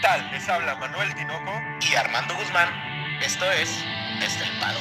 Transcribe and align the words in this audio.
tal? 0.00 0.30
Les 0.30 0.48
habla 0.48 0.76
Manuel 0.76 1.14
Tinoco 1.14 1.52
y 1.80 1.94
Armando 1.94 2.34
Guzmán. 2.34 2.68
Esto 3.20 3.44
es 3.50 3.84
Desde 4.20 4.44
el 4.44 4.60
Pado. 4.60 4.78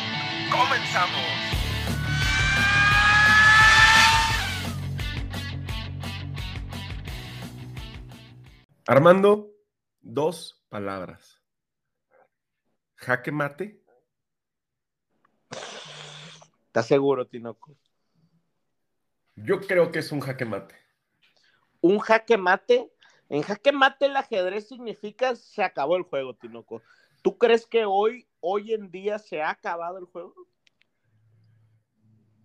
¡Comenzamos! 0.52 1.22
Armando, 8.86 9.52
dos 10.02 10.66
palabras. 10.70 11.42
Jaque 12.96 13.32
mate. 13.32 13.84
¿Estás 16.68 16.88
seguro, 16.88 17.28
Tinoco? 17.28 17.76
Yo 19.36 19.62
creo 19.62 19.92
que 19.92 20.00
es 20.00 20.12
un 20.12 20.20
jaque 20.20 20.46
mate. 20.46 20.76
Un 21.82 22.00
jaque 22.00 22.38
mate. 22.38 22.92
En 23.30 23.42
jaque 23.42 23.72
mate 23.72 24.06
el 24.06 24.16
ajedrez 24.16 24.68
significa 24.68 25.36
se 25.36 25.64
acabó 25.64 25.98
el 25.98 26.04
juego, 26.04 26.36
Tinoco. 26.36 26.82
¿Tú 27.22 27.38
crees 27.38 27.66
que 27.66 27.86
hoy, 27.86 28.28
hoy 28.40 28.74
en 28.74 28.90
día 28.90 29.20
se 29.20 29.42
ha 29.42 29.50
acabado 29.50 29.98
el 29.98 30.06
juego? 30.06 30.34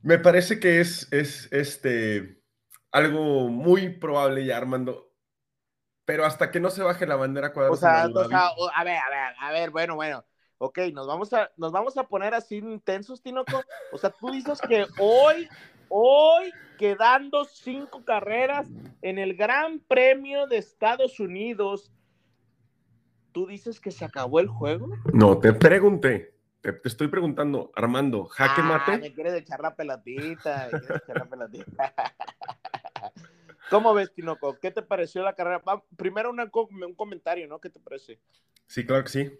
Me 0.02 0.18
parece 0.18 0.58
que 0.58 0.80
es, 0.80 1.12
es 1.12 1.48
este, 1.52 2.42
algo 2.90 3.48
muy 3.48 3.88
probable 3.88 4.44
ya, 4.44 4.56
Armando. 4.56 5.12
Pero 6.04 6.24
hasta 6.24 6.50
que 6.50 6.58
no 6.58 6.70
se 6.70 6.82
baje 6.82 7.06
la 7.06 7.14
bandera 7.14 7.52
cuadrada. 7.52 7.72
O 7.72 7.76
sea, 7.76 8.08
o 8.08 8.28
sea, 8.28 8.48
a 8.74 8.84
ver, 8.84 8.98
a 8.98 9.10
ver, 9.10 9.34
a 9.38 9.52
ver, 9.52 9.70
bueno, 9.70 9.94
bueno. 9.94 10.24
Ok, 10.58 10.78
nos 10.92 11.06
vamos 11.06 11.32
a, 11.32 11.50
nos 11.56 11.72
vamos 11.72 11.96
a 11.96 12.04
poner 12.04 12.34
así 12.34 12.58
intensos, 12.58 13.22
Tinoco. 13.22 13.62
O 13.92 13.98
sea, 13.98 14.10
tú 14.10 14.30
dices 14.30 14.60
que 14.60 14.86
hoy, 14.98 15.48
hoy, 15.92 16.52
quedando 16.78 17.44
cinco 17.44 18.02
carreras 18.04 18.68
en 19.02 19.18
el 19.18 19.34
Gran 19.36 19.78
Premio 19.80 20.46
de 20.46 20.56
Estados 20.56 21.20
Unidos, 21.20 21.92
¿tú 23.32 23.46
dices 23.46 23.78
que 23.78 23.90
se 23.90 24.06
acabó 24.06 24.40
el 24.40 24.48
juego? 24.48 24.88
No, 25.12 25.38
te 25.38 25.52
pregunté. 25.52 26.34
Te, 26.62 26.72
te 26.72 26.88
estoy 26.88 27.08
preguntando, 27.08 27.72
Armando, 27.74 28.24
jaque 28.24 28.62
ah, 28.62 28.64
mate. 28.64 28.98
Me 28.98 29.12
quieres 29.12 29.34
echar 29.34 29.60
la 29.60 29.70
me 29.70 29.84
quieres 29.84 31.02
echar 31.08 31.28
la. 31.36 31.48
¿Cómo 33.70 33.92
ves, 33.94 34.12
Tinoco? 34.14 34.58
¿Qué 34.60 34.70
te 34.70 34.82
pareció 34.82 35.22
la 35.22 35.34
carrera? 35.34 35.62
Primero 35.96 36.30
una, 36.30 36.50
un 36.52 36.94
comentario, 36.94 37.48
¿no? 37.48 37.60
¿Qué 37.60 37.68
te 37.68 37.80
parece? 37.80 38.20
Sí, 38.66 38.86
claro 38.86 39.02
que 39.04 39.10
sí. 39.10 39.32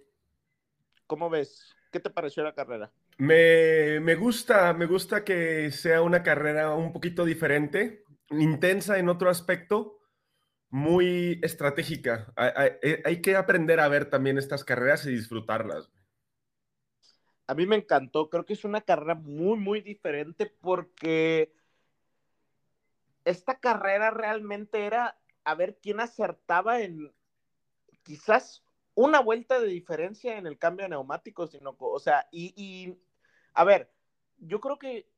¿Cómo 1.07 1.31
ves? 1.31 1.77
¿Qué 1.91 2.01
te 2.01 2.11
pareció 2.11 2.43
la 2.43 2.55
carrera? 2.55 2.91
Me, 3.19 4.01
me, 4.01 4.15
gusta, 4.15 4.73
me 4.73 4.87
gusta 4.87 5.25
que 5.25 5.71
sea 5.71 6.03
una 6.03 6.23
carrera 6.23 6.75
un 6.75 6.93
poquito 6.93 7.25
diferente, 7.25 8.05
intensa 8.31 8.99
en 8.99 9.09
otro 9.09 9.31
aspecto, 9.31 9.99
muy 10.71 11.39
estratégica. 11.43 12.33
Hay, 12.37 12.51
hay, 12.57 12.97
hay 13.05 13.23
que 13.23 13.37
aprender 13.37 13.81
a 13.81 13.89
ver 13.89 14.09
también 14.09 14.39
estas 14.39 14.65
carreras 14.65 15.07
y 15.07 15.11
disfrutarlas. 15.11 15.91
A 17.47 17.55
mí 17.55 17.67
me 17.67 17.77
encantó, 17.77 18.31
creo 18.31 18.45
que 18.45 18.55
es 18.55 18.65
una 18.65 18.81
carrera 18.81 19.15
muy, 19.15 19.59
muy 19.59 19.83
diferente 19.83 20.47
porque 20.47 21.53
esta 23.25 23.59
carrera 23.59 24.11
realmente 24.11 24.87
era 24.87 25.19
a 25.45 25.55
ver 25.55 25.79
quién 25.83 26.01
acertaba 26.01 26.81
en 26.81 27.13
quizás 28.03 28.63
una 28.95 29.21
vuelta 29.21 29.61
de 29.61 29.69
diferencia 29.69 30.37
en 30.37 30.47
el 30.47 30.59
cambio 30.59 30.85
de 30.85 30.91
neumáticos, 30.91 31.53
sino, 31.53 31.77
o 31.79 31.98
sea, 31.98 32.27
y, 32.31 32.95
a 33.55 33.65
ver, 33.65 33.91
yo 34.39 34.61
creo 34.61 34.79
que 34.79 35.09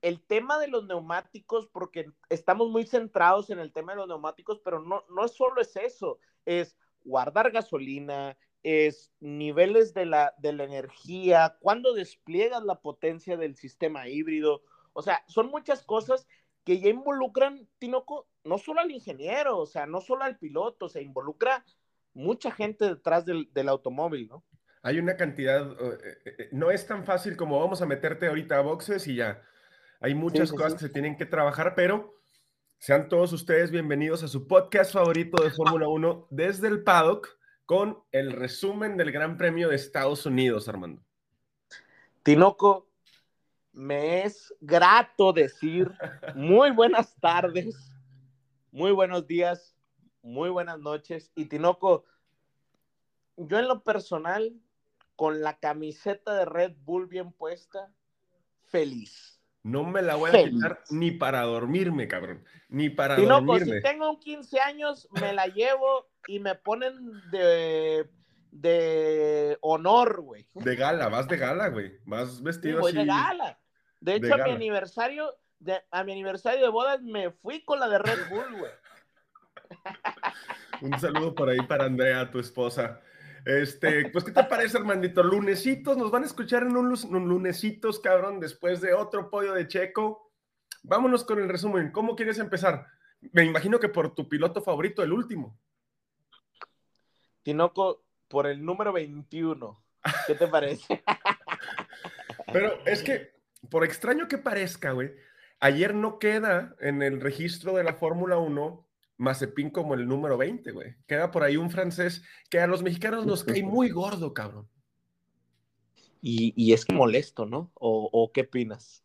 el 0.00 0.20
tema 0.20 0.58
de 0.58 0.66
los 0.66 0.86
neumáticos, 0.86 1.68
porque 1.68 2.10
estamos 2.28 2.70
muy 2.70 2.84
centrados 2.84 3.50
en 3.50 3.60
el 3.60 3.72
tema 3.72 3.92
de 3.92 3.98
los 3.98 4.08
neumáticos, 4.08 4.60
pero 4.64 4.80
no, 4.80 5.04
no 5.08 5.28
solo 5.28 5.60
es 5.60 5.76
eso, 5.76 6.18
es 6.44 6.76
guardar 7.04 7.52
gasolina, 7.52 8.36
es 8.64 9.12
niveles 9.20 9.94
de 9.94 10.06
la, 10.06 10.34
de 10.38 10.52
la 10.52 10.64
energía, 10.64 11.56
cuando 11.60 11.94
despliegas 11.94 12.64
la 12.64 12.80
potencia 12.80 13.36
del 13.36 13.56
sistema 13.56 14.08
híbrido, 14.08 14.62
o 14.92 15.02
sea, 15.02 15.24
son 15.28 15.48
muchas 15.48 15.84
cosas 15.84 16.26
que 16.64 16.80
ya 16.80 16.88
involucran, 16.88 17.68
Tinoco, 17.78 18.28
no 18.44 18.58
solo 18.58 18.80
al 18.80 18.90
ingeniero, 18.90 19.58
o 19.58 19.66
sea, 19.66 19.86
no 19.86 20.00
solo 20.00 20.24
al 20.24 20.38
piloto, 20.38 20.88
se 20.88 21.02
involucra 21.02 21.64
mucha 22.14 22.50
gente 22.50 22.86
detrás 22.86 23.24
del, 23.24 23.48
del 23.52 23.68
automóvil, 23.68 24.28
¿no? 24.28 24.44
Hay 24.82 24.98
una 24.98 25.16
cantidad, 25.16 25.70
eh, 25.80 26.18
eh, 26.24 26.48
no 26.50 26.70
es 26.70 26.86
tan 26.86 27.04
fácil 27.04 27.36
como 27.36 27.60
vamos 27.60 27.80
a 27.82 27.86
meterte 27.86 28.26
ahorita 28.26 28.58
a 28.58 28.62
boxes 28.62 29.06
y 29.06 29.16
ya. 29.16 29.42
Hay 30.00 30.14
muchas 30.14 30.48
sí, 30.48 30.54
sí, 30.54 30.56
cosas 30.56 30.72
sí. 30.72 30.78
que 30.78 30.86
se 30.86 30.92
tienen 30.92 31.16
que 31.16 31.26
trabajar, 31.26 31.74
pero 31.76 32.20
sean 32.78 33.08
todos 33.08 33.32
ustedes 33.32 33.70
bienvenidos 33.70 34.24
a 34.24 34.28
su 34.28 34.48
podcast 34.48 34.92
favorito 34.92 35.40
de 35.40 35.50
Fórmula 35.50 35.86
1 35.86 36.26
desde 36.30 36.66
el 36.66 36.82
paddock 36.82 37.38
con 37.64 38.02
el 38.10 38.32
resumen 38.32 38.96
del 38.96 39.12
Gran 39.12 39.36
Premio 39.36 39.68
de 39.68 39.76
Estados 39.76 40.26
Unidos, 40.26 40.68
Armando. 40.68 41.00
Tinoco, 42.24 42.88
me 43.72 44.24
es 44.24 44.52
grato 44.60 45.32
decir 45.32 45.92
muy 46.34 46.72
buenas 46.72 47.14
tardes, 47.20 47.94
muy 48.72 48.90
buenos 48.90 49.28
días, 49.28 49.71
muy 50.22 50.50
buenas 50.50 50.78
noches. 50.78 51.30
Y 51.34 51.46
Tinoco, 51.46 52.04
yo 53.36 53.58
en 53.58 53.68
lo 53.68 53.82
personal, 53.82 54.52
con 55.16 55.42
la 55.42 55.58
camiseta 55.58 56.34
de 56.34 56.44
Red 56.44 56.74
Bull 56.84 57.06
bien 57.06 57.32
puesta, 57.32 57.92
feliz. 58.68 59.40
No 59.62 59.84
me 59.84 60.02
la 60.02 60.16
voy 60.16 60.30
a 60.30 60.32
feliz. 60.32 60.54
quitar 60.54 60.82
ni 60.90 61.12
para 61.12 61.42
dormirme, 61.42 62.08
cabrón. 62.08 62.44
Ni 62.68 62.90
para 62.90 63.16
Tinoco, 63.16 63.52
dormirme. 63.52 63.76
si 63.76 63.82
tengo 63.82 64.10
un 64.10 64.18
15 64.18 64.60
años, 64.60 65.08
me 65.20 65.32
la 65.32 65.46
llevo 65.46 66.08
y 66.26 66.40
me 66.40 66.54
ponen 66.54 67.20
de, 67.30 68.10
de 68.50 69.58
honor, 69.60 70.20
güey. 70.20 70.48
De 70.54 70.74
gala, 70.74 71.08
vas 71.08 71.28
de 71.28 71.36
gala, 71.36 71.68
güey. 71.68 71.98
Vas 72.04 72.42
vestido 72.42 72.78
sí, 72.78 72.80
voy 72.80 72.90
así. 72.90 72.98
de 72.98 73.06
gala. 73.06 73.58
De 74.00 74.16
hecho, 74.16 74.26
de 74.26 74.42
a 74.42 74.44
mi 74.46 74.50
aniversario, 74.50 75.36
de, 75.60 75.80
a 75.92 76.02
mi 76.02 76.12
aniversario 76.12 76.60
de 76.62 76.68
bodas 76.68 77.00
me 77.02 77.30
fui 77.30 77.64
con 77.64 77.78
la 77.78 77.88
de 77.88 77.98
Red 77.98 78.28
Bull, 78.30 78.58
güey. 78.58 78.72
Un 80.80 80.98
saludo 80.98 81.34
por 81.34 81.48
ahí 81.48 81.60
para 81.66 81.84
Andrea, 81.84 82.30
tu 82.30 82.38
esposa. 82.38 83.00
Este, 83.44 84.08
pues, 84.10 84.24
¿qué 84.24 84.32
te 84.32 84.44
parece, 84.44 84.78
Armandito? 84.78 85.22
Lunesitos, 85.22 85.96
nos 85.96 86.10
van 86.10 86.22
a 86.22 86.26
escuchar 86.26 86.62
en 86.62 86.76
unos 86.76 87.04
lunesitos, 87.04 88.00
cabrón, 88.00 88.40
después 88.40 88.80
de 88.80 88.94
otro 88.94 89.30
podio 89.30 89.52
de 89.52 89.66
Checo. 89.66 90.32
Vámonos 90.82 91.24
con 91.24 91.40
el 91.40 91.48
resumen. 91.48 91.90
¿Cómo 91.90 92.16
quieres 92.16 92.38
empezar? 92.38 92.86
Me 93.32 93.44
imagino 93.44 93.78
que 93.78 93.88
por 93.88 94.14
tu 94.14 94.28
piloto 94.28 94.60
favorito, 94.60 95.02
el 95.02 95.12
último. 95.12 95.58
Tinoco, 97.42 98.04
por 98.28 98.46
el 98.46 98.64
número 98.64 98.92
21. 98.92 99.84
¿Qué 100.26 100.34
te 100.34 100.48
parece? 100.48 101.02
Pero 102.52 102.84
es 102.86 103.02
que, 103.02 103.34
por 103.70 103.84
extraño 103.84 104.28
que 104.28 104.38
parezca, 104.38 104.92
güey, 104.92 105.12
ayer 105.60 105.94
no 105.94 106.18
queda 106.18 106.74
en 106.80 107.02
el 107.02 107.20
registro 107.20 107.74
de 107.74 107.84
la 107.84 107.94
Fórmula 107.94 108.38
1 108.38 108.86
Mazepin 109.18 109.70
como 109.70 109.94
el 109.94 110.06
número 110.06 110.36
20, 110.36 110.72
güey. 110.72 110.96
Queda 111.06 111.30
por 111.30 111.42
ahí 111.42 111.56
un 111.56 111.70
francés 111.70 112.22
que 112.50 112.60
a 112.60 112.66
los 112.66 112.82
mexicanos 112.82 113.26
nos 113.26 113.44
cae 113.44 113.62
muy 113.62 113.90
gordo, 113.90 114.34
cabrón. 114.34 114.68
Y, 116.20 116.54
y 116.56 116.72
es 116.72 116.88
molesto, 116.88 117.46
¿no? 117.46 117.72
¿O, 117.74 118.08
o 118.12 118.32
qué 118.32 118.42
opinas? 118.42 119.02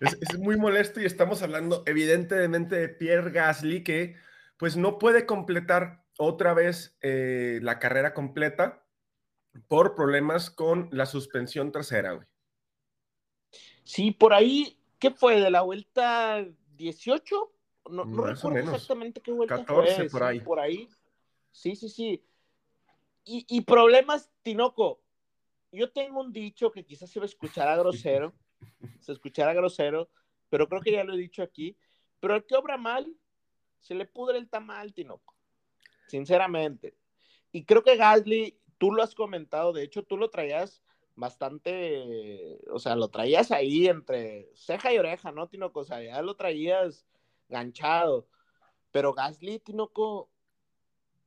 Es, 0.00 0.16
es, 0.20 0.38
muy 0.38 0.56
molesto 0.56 0.98
y 1.00 1.04
estamos 1.04 1.42
hablando 1.42 1.82
evidentemente 1.84 2.76
de 2.76 2.88
Pierre 2.88 3.30
Gasly 3.30 3.84
que 3.84 4.16
pues 4.56 4.76
no 4.76 4.98
puede 4.98 5.26
completar 5.26 6.04
otra 6.18 6.54
vez 6.54 6.96
eh, 7.02 7.58
la 7.62 7.78
carrera 7.78 8.14
completa 8.14 8.84
por 9.68 9.94
problemas 9.94 10.50
con 10.50 10.88
la 10.92 11.06
suspensión 11.06 11.72
trasera, 11.72 12.12
güey. 12.12 12.26
Sí, 13.84 14.10
por 14.10 14.32
ahí, 14.32 14.78
¿qué 14.98 15.10
fue? 15.10 15.40
¿De 15.40 15.50
la 15.50 15.60
vuelta 15.60 16.46
18? 16.76 17.52
No, 17.90 18.04
no 18.04 18.24
recuerdo 18.24 18.58
exactamente 18.58 19.20
qué 19.20 19.32
vuelta 19.32 19.64
14 19.64 19.94
fue. 19.94 20.10
por 20.10 20.22
ahí. 20.22 20.38
Sí, 20.38 20.44
por 20.44 20.60
ahí. 20.60 20.88
Sí, 21.50 21.76
sí, 21.76 21.88
sí. 21.88 22.24
Y, 23.24 23.46
y, 23.48 23.60
problemas, 23.62 24.30
Tinoco. 24.42 25.00
Yo 25.72 25.90
tengo 25.90 26.20
un 26.20 26.32
dicho 26.32 26.70
que 26.70 26.84
quizás 26.84 27.10
se 27.10 27.18
va 27.18 27.24
a 27.24 27.26
escuchar 27.26 27.68
a 27.68 27.76
grosero, 27.76 28.32
se 29.00 29.12
escuchará 29.12 29.52
grosero, 29.54 30.08
pero 30.48 30.68
creo 30.68 30.80
que 30.80 30.92
ya 30.92 31.04
lo 31.04 31.14
he 31.14 31.18
dicho 31.18 31.42
aquí. 31.42 31.76
Pero 32.20 32.34
al 32.34 32.44
que 32.46 32.54
obra 32.54 32.76
mal, 32.76 33.14
se 33.80 33.94
le 33.94 34.06
pudre 34.06 34.38
el 34.38 34.48
tamal, 34.48 34.94
Tinoco. 34.94 35.34
Sinceramente. 36.06 36.96
Y 37.52 37.64
creo 37.64 37.82
que 37.82 37.96
Gasly, 37.96 38.58
tú 38.78 38.92
lo 38.92 39.02
has 39.02 39.14
comentado, 39.14 39.72
de 39.72 39.82
hecho, 39.82 40.02
tú 40.02 40.16
lo 40.16 40.30
traías 40.30 40.82
bastante, 41.16 42.58
o 42.70 42.78
sea, 42.78 42.96
lo 42.96 43.08
traías 43.08 43.50
ahí 43.52 43.86
entre 43.86 44.50
ceja 44.54 44.92
y 44.92 44.98
oreja, 44.98 45.32
¿no, 45.32 45.48
Tinoco? 45.48 45.80
O 45.80 45.84
sea, 45.84 46.02
ya 46.02 46.20
lo 46.22 46.34
traías 46.34 47.06
ganchado. 47.48 48.26
Pero 48.90 49.12
Gasly, 49.12 49.58
Tinoco, 49.58 50.28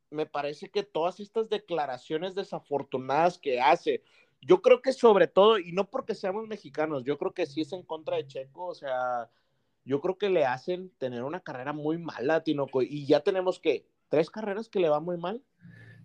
me 0.09 0.25
parece 0.25 0.69
que 0.69 0.83
todas 0.83 1.19
estas 1.19 1.49
declaraciones 1.49 2.35
desafortunadas 2.35 3.37
que 3.37 3.59
hace, 3.59 4.01
yo 4.41 4.61
creo 4.61 4.81
que 4.81 4.93
sobre 4.93 5.27
todo, 5.27 5.59
y 5.59 5.71
no 5.71 5.89
porque 5.89 6.15
seamos 6.15 6.47
mexicanos, 6.47 7.03
yo 7.03 7.17
creo 7.17 7.33
que 7.33 7.45
sí 7.45 7.61
es 7.61 7.73
en 7.73 7.83
contra 7.83 8.17
de 8.17 8.27
Checo, 8.27 8.67
o 8.67 8.75
sea, 8.75 9.29
yo 9.83 9.99
creo 10.01 10.17
que 10.17 10.29
le 10.29 10.45
hacen 10.45 10.91
tener 10.97 11.23
una 11.23 11.39
carrera 11.39 11.73
muy 11.73 11.97
mala, 11.97 12.43
Tinoco, 12.43 12.81
y 12.81 13.05
ya 13.05 13.21
tenemos 13.21 13.59
que, 13.59 13.85
tres 14.09 14.29
carreras 14.29 14.69
que 14.69 14.79
le 14.79 14.89
va 14.89 14.99
muy 14.99 15.17
mal. 15.17 15.43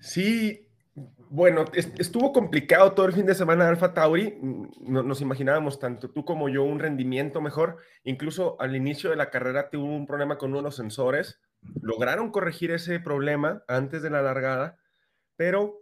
Sí, 0.00 0.66
bueno, 0.94 1.64
estuvo 1.74 2.32
complicado 2.32 2.92
todo 2.92 3.06
el 3.06 3.14
fin 3.14 3.24
de 3.24 3.34
semana 3.34 3.68
Alfa 3.68 3.94
Tauri. 3.94 4.38
No, 4.80 5.02
nos 5.02 5.20
imaginábamos 5.20 5.78
tanto 5.78 6.10
tú 6.10 6.24
como 6.24 6.48
yo 6.48 6.62
un 6.64 6.78
rendimiento 6.78 7.40
mejor. 7.40 7.78
Incluso 8.04 8.60
al 8.60 8.76
inicio 8.76 9.10
de 9.10 9.16
la 9.16 9.30
carrera 9.30 9.70
tuvo 9.70 9.86
un 9.86 10.06
problema 10.06 10.36
con 10.36 10.50
uno 10.50 10.58
de 10.58 10.64
los 10.64 10.76
sensores. 10.76 11.40
Lograron 11.80 12.30
corregir 12.30 12.70
ese 12.70 13.00
problema 13.00 13.62
antes 13.68 14.02
de 14.02 14.10
la 14.10 14.20
largada, 14.20 14.78
pero 15.36 15.78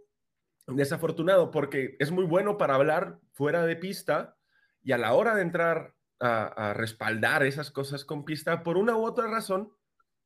desafortunado 0.67 1.51
porque 1.51 1.97
es 1.99 2.11
muy 2.11 2.23
bueno 2.23 2.57
para 2.57 2.75
hablar 2.75 3.19
fuera 3.33 3.65
de 3.65 3.75
pista 3.75 4.37
y 4.83 4.93
a 4.93 4.97
la 4.97 5.13
hora 5.13 5.35
de 5.35 5.41
entrar 5.41 5.95
a 6.23 6.73
respaldar 6.75 7.41
esas 7.41 7.71
cosas 7.71 8.05
con 8.05 8.25
pista, 8.25 8.61
por 8.61 8.77
una 8.77 8.95
u 8.95 9.03
otra 9.03 9.27
razón, 9.27 9.73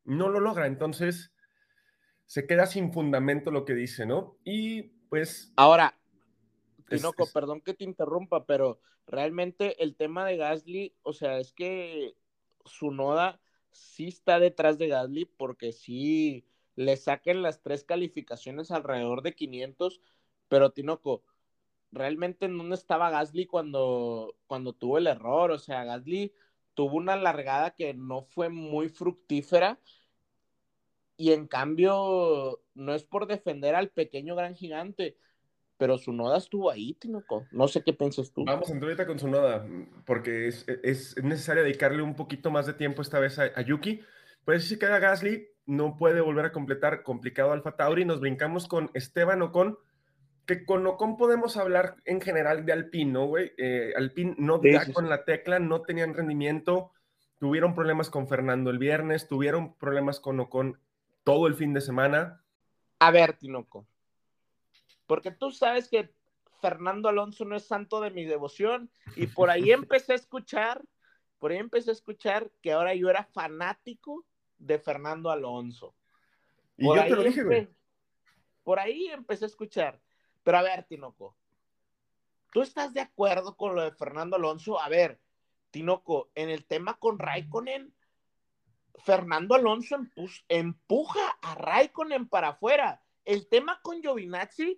no 0.03 0.27
lo 0.27 0.41
logra. 0.41 0.67
Entonces, 0.67 1.34
se 2.25 2.47
queda 2.47 2.65
sin 2.65 2.91
fundamento 2.91 3.51
lo 3.51 3.65
que 3.65 3.73
dice, 3.73 4.05
¿no? 4.05 4.37
Y 4.43 4.83
pues... 5.09 5.53
Ahora, 5.55 5.97
Tinoco, 6.89 7.27
perdón 7.31 7.61
que 7.61 7.73
te 7.73 7.83
interrumpa, 7.83 8.45
pero 8.45 8.79
realmente 9.07 9.81
el 9.83 9.95
tema 9.95 10.25
de 10.25 10.37
Gasly, 10.37 10.95
o 11.03 11.13
sea, 11.13 11.39
es 11.39 11.53
que 11.53 12.15
su 12.65 12.91
noda 12.91 13.39
sí 13.71 14.07
está 14.07 14.39
detrás 14.39 14.77
de 14.77 14.87
Gasly 14.87 15.25
porque 15.25 15.71
sí 15.71 16.45
le 16.75 16.97
saquen 16.97 17.41
las 17.41 17.61
tres 17.61 17.83
calificaciones 17.83 18.71
alrededor 18.71 19.21
de 19.21 19.35
500, 19.35 20.01
pero 20.47 20.71
Tinoco, 20.71 21.23
realmente 21.91 22.47
no 22.47 22.73
estaba 22.73 23.09
Gasly 23.09 23.45
cuando, 23.45 24.35
cuando 24.47 24.73
tuvo 24.73 24.97
el 24.97 25.07
error, 25.07 25.51
o 25.51 25.59
sea, 25.59 25.83
Gasly 25.83 26.33
tuvo 26.73 26.97
una 26.97 27.15
largada 27.15 27.75
que 27.75 27.93
no 27.93 28.23
fue 28.23 28.49
muy 28.49 28.89
fructífera 28.89 29.79
y 31.17 31.31
en 31.31 31.47
cambio, 31.47 32.61
no 32.73 32.93
es 32.93 33.03
por 33.03 33.27
defender 33.27 33.75
al 33.75 33.89
pequeño 33.89 34.35
gran 34.35 34.55
gigante, 34.55 35.17
pero 35.77 35.97
su 35.97 36.13
noda 36.13 36.37
estuvo 36.37 36.71
ahí, 36.71 36.93
Tinoco. 36.93 37.45
No 37.51 37.67
sé 37.67 37.83
qué 37.83 37.93
piensas 37.93 38.31
tú. 38.31 38.45
Vamos 38.45 38.69
a 38.69 38.73
entrar 38.73 38.91
ahorita 38.91 39.07
con 39.07 39.19
su 39.19 39.27
noda, 39.27 39.67
porque 40.05 40.47
es, 40.47 40.65
es, 40.83 41.21
necesario 41.23 41.63
dedicarle 41.63 42.01
un 42.01 42.15
poquito 42.15 42.51
más 42.51 42.65
de 42.65 42.73
tiempo 42.73 43.01
esta 43.01 43.19
vez 43.19 43.39
a, 43.39 43.61
Yuki. 43.61 44.01
Pues 44.45 44.63
si 44.63 44.69
se 44.69 44.79
queda 44.79 44.99
Gasly, 44.99 45.47
no 45.65 45.97
puede 45.97 46.21
volver 46.21 46.45
a 46.45 46.51
completar 46.51 47.03
complicado 47.03 47.51
Alfa 47.51 47.75
Tauri. 47.75 48.05
Nos 48.05 48.19
brincamos 48.19 48.67
con 48.67 48.91
Esteban 48.93 49.41
Ocon, 49.41 49.77
que 50.45 50.65
con 50.65 50.85
Ocon 50.85 51.17
podemos 51.17 51.57
hablar 51.57 51.95
en 52.05 52.21
general 52.21 52.65
de 52.65 52.73
Alpine, 52.73 53.11
¿no, 53.11 53.25
güey? 53.25 53.51
Eh, 53.57 53.93
Alpine 53.97 54.35
no 54.37 54.59
da 54.59 54.85
con 54.93 55.09
la 55.09 55.25
tecla, 55.25 55.59
no 55.59 55.81
tenían 55.81 56.13
rendimiento, 56.13 56.91
tuvieron 57.39 57.73
problemas 57.73 58.09
con 58.09 58.27
Fernando 58.27 58.69
el 58.69 58.77
viernes, 58.77 59.27
tuvieron 59.27 59.75
problemas 59.75 60.19
con 60.19 60.39
Ocon 60.39 60.79
todo 61.25 61.47
el 61.47 61.55
fin 61.55 61.73
de 61.73 61.81
semana. 61.81 62.41
A 62.99 63.11
ver, 63.11 63.33
Tinoco, 63.33 63.85
porque 65.05 65.31
tú 65.31 65.51
sabes 65.51 65.89
que 65.89 66.13
Fernando 66.61 67.09
Alonso 67.09 67.43
no 67.43 67.57
es 67.57 67.65
santo 67.65 67.99
de 67.99 68.11
mi 68.11 68.23
devoción 68.23 68.89
y 69.17 69.27
por 69.27 69.49
ahí 69.49 69.71
empecé 69.71 70.13
a 70.13 70.15
escuchar, 70.15 70.81
por 71.39 71.51
ahí 71.51 71.57
empecé 71.57 71.89
a 71.89 71.93
escuchar 71.93 72.49
que 72.61 72.71
ahora 72.71 72.95
yo 72.95 73.09
era 73.09 73.25
fanático 73.25 74.25
de 74.57 74.79
Fernando 74.79 75.29
Alonso. 75.29 75.93
y 76.77 76.85
yo 76.85 77.03
te 77.03 77.09
lo 77.09 77.23
dije, 77.23 77.43
güey. 77.43 77.67
Por 78.63 78.79
ahí 78.79 79.07
empecé 79.07 79.45
a 79.45 79.47
escuchar. 79.47 79.99
Pero 80.43 80.57
a 80.57 80.61
ver, 80.61 80.83
Tinoco, 80.85 81.35
¿tú 82.51 82.61
estás 82.61 82.93
de 82.93 83.01
acuerdo 83.01 83.57
con 83.57 83.75
lo 83.75 83.81
de 83.81 83.91
Fernando 83.91 84.35
Alonso? 84.35 84.79
A 84.79 84.89
ver, 84.89 85.19
Tinoco, 85.71 86.29
en 86.35 86.49
el 86.49 86.65
tema 86.65 86.95
con 86.97 87.19
Raikkonen, 87.19 87.93
Fernando 89.03 89.55
Alonso 89.55 89.97
empuja 90.47 91.37
a 91.41 91.55
Raikkonen 91.55 92.27
para 92.27 92.49
afuera. 92.49 93.01
El 93.23 93.47
tema 93.47 93.79
con 93.81 94.01
Giovinazzi 94.01 94.77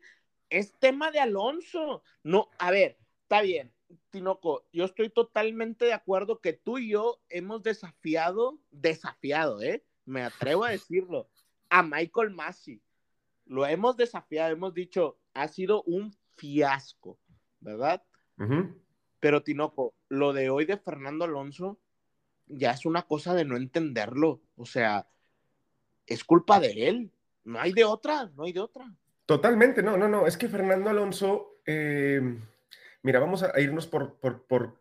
es 0.50 0.74
tema 0.80 1.12
de 1.12 1.20
Alonso. 1.20 2.04
No, 2.24 2.50
a 2.58 2.72
ver, 2.72 2.98
está 3.24 3.42
bien, 3.42 3.74
Tinoco, 4.10 4.66
yo 4.72 4.86
estoy 4.86 5.10
totalmente 5.10 5.86
de 5.86 5.94
acuerdo 5.94 6.40
que 6.40 6.54
tú 6.54 6.78
y 6.78 6.90
yo 6.90 7.22
hemos 7.30 7.64
desafiado, 7.64 8.60
desafiado, 8.72 9.62
¿eh? 9.62 9.84
Me 10.06 10.24
atrevo 10.24 10.64
a 10.64 10.72
decirlo, 10.72 11.30
a 11.70 11.84
Michael 11.84 12.32
Massey. 12.32 12.82
Lo 13.46 13.66
hemos 13.66 13.96
desafiado, 13.98 14.52
hemos 14.52 14.74
dicho, 14.74 15.20
ha 15.34 15.48
sido 15.48 15.84
un 15.84 16.16
fiasco, 16.36 17.20
¿verdad? 17.60 18.04
Pero 19.20 19.44
Tinoco, 19.44 19.96
lo 20.10 20.34
de 20.34 20.50
hoy 20.50 20.66
de 20.66 20.78
Fernando 20.78 21.26
Alonso, 21.26 21.80
ya 22.48 22.72
es 22.72 22.86
una 22.86 23.04
cosa 23.04 23.34
de 23.34 23.46
no 23.46 23.58
entenderlo. 23.58 24.42
O 24.56 24.66
sea, 24.66 25.08
es 26.06 26.24
culpa 26.24 26.60
de 26.60 26.88
él. 26.88 27.12
No 27.44 27.60
hay 27.60 27.72
de 27.74 27.84
otra, 27.84 28.30
no 28.36 28.44
hay 28.44 28.54
de 28.54 28.60
otra. 28.60 28.92
Totalmente, 29.26 29.84
no, 29.84 29.98
no, 29.98 30.08
no. 30.08 30.28
Es 30.28 30.38
que 30.38 30.48
Fernando 30.48 30.90
Alonso, 30.90 31.60
eh, 31.66 32.22
mira, 33.04 33.20
vamos 33.20 33.44
a 33.44 33.60
irnos 33.60 33.88
por, 33.88 34.16
por, 34.16 34.44
por 34.44 34.80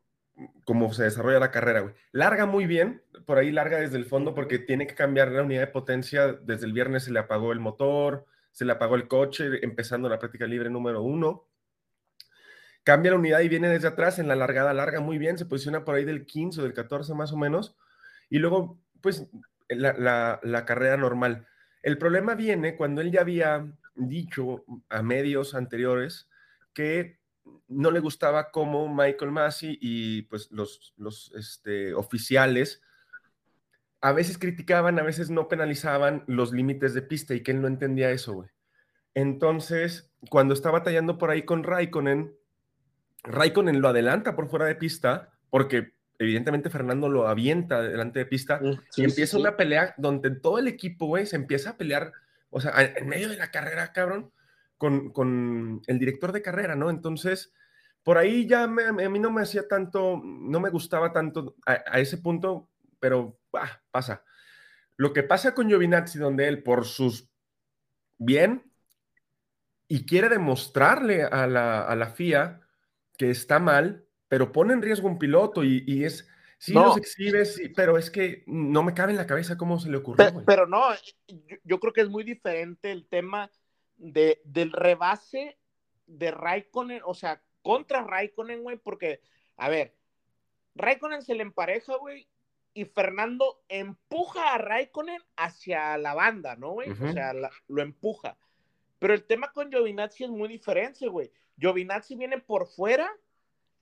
cómo 0.65 0.93
se 0.93 1.05
desarrolla 1.05 1.41
la 1.41 1.51
carrera, 1.51 1.81
güey. 1.81 1.95
Larga 2.13 2.47
muy 2.47 2.67
bien, 2.67 3.03
por 3.25 3.39
ahí 3.39 3.51
larga 3.51 3.79
desde 3.79 3.97
el 3.97 4.05
fondo 4.05 4.35
porque 4.35 4.59
tiene 4.59 4.87
que 4.87 4.95
cambiar 4.95 5.31
la 5.33 5.43
unidad 5.43 5.61
de 5.62 5.67
potencia. 5.69 6.33
Desde 6.33 6.67
el 6.67 6.73
viernes 6.73 7.05
se 7.05 7.12
le 7.12 7.19
apagó 7.19 7.53
el 7.53 7.61
motor, 7.61 8.27
se 8.53 8.65
le 8.65 8.73
apagó 8.73 8.97
el 8.97 9.09
coche, 9.09 9.65
empezando 9.65 10.09
la 10.09 10.19
práctica 10.19 10.47
libre 10.47 10.71
número 10.71 11.03
uno 11.03 11.47
cambia 12.87 13.11
la 13.11 13.19
unidad 13.19 13.41
y 13.41 13.49
viene 13.49 13.69
desde 13.69 13.88
atrás 13.88 14.21
en 14.21 14.29
la 14.29 14.37
largada, 14.37 14.73
larga 14.73 15.00
muy 15.00 15.19
bien, 15.19 15.37
se 15.37 15.44
posiciona 15.44 15.85
por 15.85 15.97
ahí 15.97 16.05
del 16.05 16.25
15 16.25 16.61
o 16.61 16.62
del 16.62 16.73
14 16.73 17.15
más 17.15 17.33
o 17.33 17.37
menos, 17.37 17.77
y 18.31 18.38
luego, 18.38 18.79
pues, 19.00 19.29
la, 19.69 20.38
la, 20.41 20.65
carrera 20.65 20.97
normal. 20.97 21.49
El 21.83 21.99
problema 21.99 22.37
viene 22.37 22.77
cuando 22.77 23.00
él 23.00 23.11
ya 23.11 23.23
había 23.23 23.67
dicho 23.97 24.65
a 24.88 25.03
medios 25.03 25.56
anteriores 25.56 26.29
que 26.73 27.19
no 27.67 27.91
le 27.91 27.99
gustaba 27.99 28.53
cómo 28.53 28.88
Michael 28.88 29.33
Massey 29.33 29.77
y 29.81 30.23
pues 30.23 30.53
los, 30.53 30.94
los 30.97 31.33
este, 31.35 31.93
oficiales 31.93 32.83
a 34.00 34.12
veces 34.12 34.38
criticaban, 34.38 35.00
a 35.00 35.03
veces 35.03 35.29
no 35.29 35.49
penalizaban 35.49 36.23
los 36.29 36.53
límites 36.53 36.94
de 36.94 37.03
pista 37.03 37.35
y 37.35 37.43
que 37.43 37.50
él 37.50 37.61
no 37.61 37.67
entendía 37.67 38.12
eso, 38.12 38.35
güey. 38.35 38.49
Entonces, 39.15 40.12
cuando 40.31 40.55
está 40.55 40.71
batallando 40.71 41.19
por 41.19 41.31
ahí 41.31 41.43
con 41.43 41.65
Raikkonen, 41.65 42.37
Raikkonen 43.26 43.81
lo 43.81 43.88
adelanta 43.88 44.34
por 44.34 44.49
fuera 44.49 44.67
de 44.67 44.75
pista, 44.75 45.31
porque 45.50 45.93
evidentemente 46.19 46.70
Fernando 46.70 47.08
lo 47.08 47.28
avienta 47.28 47.82
delante 47.82 48.20
de 48.20 48.26
pista, 48.26 48.61
y 48.96 49.05
empieza 49.05 49.38
una 49.38 49.56
pelea 49.56 49.94
donde 49.99 50.31
todo 50.31 50.58
el 50.58 50.69
equipo, 50.69 51.06
güey, 51.06 51.26
se 51.26 51.37
empieza 51.37 51.70
a 51.70 51.76
pelear, 51.76 52.12
o 52.50 52.61
sea, 52.61 52.73
en 52.81 53.08
medio 53.08 53.28
de 53.28 53.37
la 53.37 53.50
carrera, 53.50 53.93
cabrón, 53.93 54.32
con, 54.78 55.11
con 55.12 55.83
el 55.87 55.99
director 55.99 56.33
de 56.33 56.42
carrera, 56.42 56.75
¿no? 56.75 56.90
Entonces, 56.90 57.52
por 58.06 58.18
ahí 58.18 58.47
ya 58.47 58.62
a 58.62 58.68
mí 58.68 59.18
no 59.18 59.33
me 59.33 59.42
hacía 59.42 59.66
tanto, 59.66 60.21
no 60.23 60.61
me 60.61 60.71
gustaba 60.71 61.12
tanto 61.12 61.56
a, 61.66 61.99
ese 61.99 62.18
punto, 62.18 62.71
pero 63.00 63.40
pasa. 63.90 64.23
Lo 64.97 65.12
que 65.12 65.25
pasa 65.25 65.54
con 65.54 65.68
Giovinazzi, 65.68 66.18
donde 66.18 66.47
él, 66.47 66.62
por 66.62 66.85
sus 66.85 67.28
bien, 68.16 68.71
y 69.88 70.06
quiere 70.06 70.28
demostrarle 70.28 71.25
a 71.25 71.49
la, 71.49 71.83
a 71.83 71.97
la 71.97 72.06
FIA, 72.11 72.61
que 73.16 73.30
está 73.30 73.58
mal, 73.58 74.06
pero 74.28 74.52
pone 74.52 74.73
en 74.73 74.82
riesgo 74.82 75.08
un 75.08 75.18
piloto 75.18 75.64
y, 75.64 76.04
es, 76.04 76.28
sí 76.58 76.73
los 76.73 76.96
exhibes, 76.96 77.61
pero 77.75 77.99
es 77.99 78.11
que 78.11 78.44
no 78.46 78.82
me 78.82 78.94
cabe 78.94 79.12
en 79.12 79.18
la 79.18 79.26
cabeza 79.26 79.56
cómo 79.56 79.78
se 79.78 79.90
le 79.90 79.99
ocurrió. 79.99 80.44
Pero, 80.46 80.66
no, 80.66 80.82
yo, 81.64 81.80
creo 81.80 81.92
que 81.92 82.00
es 82.00 82.08
muy 82.08 82.25
diferente 82.25 82.90
el 82.90 83.06
tema 83.06 83.50
de, 83.96 84.40
del 84.44 84.73
rebase 84.73 85.58
de 86.06 86.30
Raikkonen, 86.30 87.02
o 87.04 87.14
sea, 87.14 87.42
contra 87.62 88.04
Raikkonen, 88.04 88.62
güey, 88.62 88.76
porque, 88.76 89.20
a 89.56 89.68
ver, 89.68 89.94
Raikkonen 90.75 91.23
se 91.23 91.35
le 91.35 91.42
empareja, 91.42 91.96
güey, 91.96 92.28
y 92.75 92.85
Fernando 92.85 93.62
empuja 93.68 94.54
a 94.54 94.58
Raikkonen 94.58 95.23
hacia 95.37 95.96
la 95.96 96.14
banda, 96.14 96.56
¿no, 96.56 96.73
güey? 96.73 96.90
O 96.90 97.12
sea, 97.12 97.32
lo 97.68 97.82
empuja. 97.82 98.37
Pero 98.99 99.14
el 99.14 99.25
tema 99.25 99.50
con 99.52 99.70
Giovinazzi 99.70 100.25
es 100.25 100.30
muy 100.30 100.49
diferente, 100.49 101.08
güey. 101.08 101.32
Giovinazzi 101.57 102.15
viene 102.17 102.39
por 102.39 102.67
fuera 102.67 103.11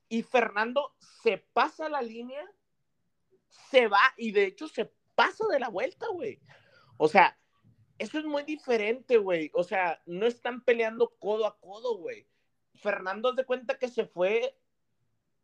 y 0.08 0.22
Fernando 0.22 0.94
se 1.22 1.38
pasa 1.38 1.88
la 1.88 2.02
línea, 2.02 2.44
se 3.70 3.88
va 3.88 4.02
y 4.16 4.32
de 4.32 4.44
hecho 4.44 4.68
se 4.68 4.92
pasa 5.14 5.44
de 5.50 5.60
la 5.60 5.68
vuelta, 5.68 6.06
güey. 6.08 6.40
O 6.96 7.08
sea, 7.08 7.38
eso 7.98 8.18
es 8.18 8.24
muy 8.24 8.42
diferente, 8.42 9.18
güey. 9.18 9.50
O 9.54 9.64
sea, 9.64 10.02
no 10.06 10.26
están 10.26 10.62
peleando 10.62 11.16
codo 11.18 11.46
a 11.46 11.58
codo, 11.58 11.98
güey. 11.98 12.26
Fernando 12.74 13.32
de 13.32 13.44
cuenta 13.44 13.78
que 13.78 13.88
se 13.88 14.06
fue 14.06 14.56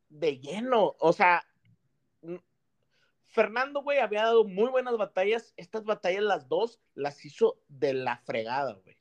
de 0.08 0.38
lleno. 0.38 0.96
O 0.98 1.12
sea, 1.12 1.44
Fernando, 3.24 3.82
güey, 3.82 3.98
había 3.98 4.24
dado 4.24 4.44
muy 4.44 4.68
buenas 4.68 4.96
batallas. 4.96 5.54
Estas 5.56 5.84
batallas, 5.84 6.22
las 6.22 6.48
dos, 6.48 6.80
las 6.94 7.24
hizo 7.24 7.60
de 7.68 7.94
la 7.94 8.18
fregada, 8.18 8.74
güey. 8.74 8.99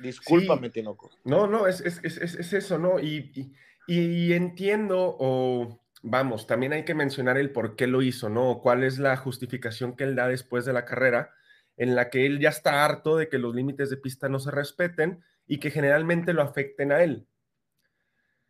Discúlpame, 0.00 0.70
Tinoco. 0.70 1.10
No, 1.24 1.46
no, 1.46 1.66
es, 1.66 1.80
es, 1.80 2.52
eso, 2.52 2.78
¿no? 2.78 3.00
Y, 3.00 3.54
y, 3.86 4.32
entiendo, 4.32 5.16
o 5.18 5.80
vamos, 6.02 6.46
también 6.46 6.72
hay 6.72 6.84
que 6.84 6.94
mencionar 6.94 7.36
el 7.38 7.52
por 7.52 7.76
qué 7.76 7.86
lo 7.86 8.02
hizo, 8.02 8.28
¿no? 8.28 8.60
cuál 8.60 8.84
es 8.84 8.98
la 8.98 9.16
justificación 9.16 9.96
que 9.96 10.04
él 10.04 10.16
da 10.16 10.28
después 10.28 10.64
de 10.64 10.72
la 10.72 10.84
carrera, 10.84 11.34
en 11.76 11.94
la 11.94 12.10
que 12.10 12.26
él 12.26 12.40
ya 12.40 12.50
está 12.50 12.84
harto 12.84 13.16
de 13.16 13.28
que 13.28 13.38
los 13.38 13.54
límites 13.54 13.90
de 13.90 13.96
pista 13.96 14.28
no 14.28 14.38
se 14.38 14.50
respeten 14.50 15.22
y 15.46 15.58
que 15.58 15.70
generalmente 15.70 16.32
lo 16.32 16.42
afecten 16.42 16.92
a 16.92 17.02
él. 17.02 17.26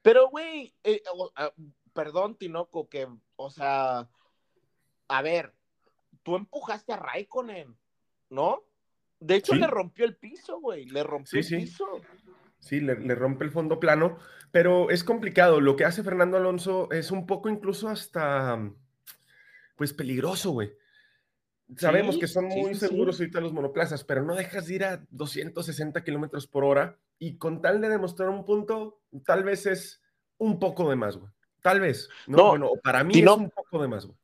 Pero, 0.02 0.28
güey, 0.28 0.74
eh, 0.84 1.02
ah, 1.36 1.52
perdón, 1.92 2.36
Tinoco, 2.36 2.88
que, 2.88 3.08
o 3.36 3.50
sea, 3.50 4.08
a 5.08 5.22
ver, 5.22 5.54
tú 6.22 6.36
empujaste 6.36 6.92
a 6.92 6.96
Raikkonen, 6.96 7.76
¿no? 8.30 8.64
De 9.20 9.36
hecho, 9.36 9.54
le 9.54 9.66
rompió 9.66 10.04
el 10.04 10.16
piso, 10.16 10.60
güey, 10.60 10.86
le 10.86 11.02
rompió 11.02 11.40
el 11.40 11.46
piso. 11.46 12.00
Sí, 12.58 12.80
le, 12.80 12.98
le, 12.98 13.14
rompe 13.14 13.44
el 13.44 13.50
fondo 13.50 13.78
plano, 13.78 14.18
pero 14.50 14.90
es 14.90 15.04
complicado. 15.04 15.60
Lo 15.60 15.76
que 15.76 15.84
hace 15.84 16.02
Fernando 16.02 16.36
Alonso 16.36 16.90
es 16.90 17.10
un 17.10 17.26
poco 17.26 17.48
incluso 17.48 17.88
hasta, 17.88 18.58
pues, 19.76 19.92
peligroso, 19.92 20.50
güey. 20.50 20.72
Sabemos 21.76 22.18
que 22.18 22.26
son 22.26 22.46
muy 22.46 22.74
seguros 22.74 23.20
ahorita 23.20 23.40
los 23.40 23.52
monoplazas, 23.52 24.02
pero 24.04 24.24
no 24.24 24.34
dejas 24.34 24.66
de 24.66 24.74
ir 24.74 24.84
a 24.84 25.04
260 25.10 26.02
kilómetros 26.02 26.46
por 26.46 26.64
hora 26.64 26.98
y 27.18 27.36
con 27.36 27.60
tal 27.62 27.80
de 27.80 27.88
demostrar 27.88 28.28
un 28.28 28.44
punto, 28.44 29.00
tal 29.24 29.44
vez 29.44 29.66
es 29.66 30.02
un 30.38 30.58
poco 30.58 30.88
de 30.90 30.96
más, 30.96 31.16
güey. 31.16 31.30
Tal 31.62 31.80
vez. 31.80 32.08
No, 32.26 32.48
bueno, 32.48 32.72
para 32.82 33.04
mí 33.04 33.20
es 33.20 33.26
un 33.26 33.50
poco 33.50 33.80
de 33.80 33.88
más, 33.88 34.06
güey. 34.06 34.18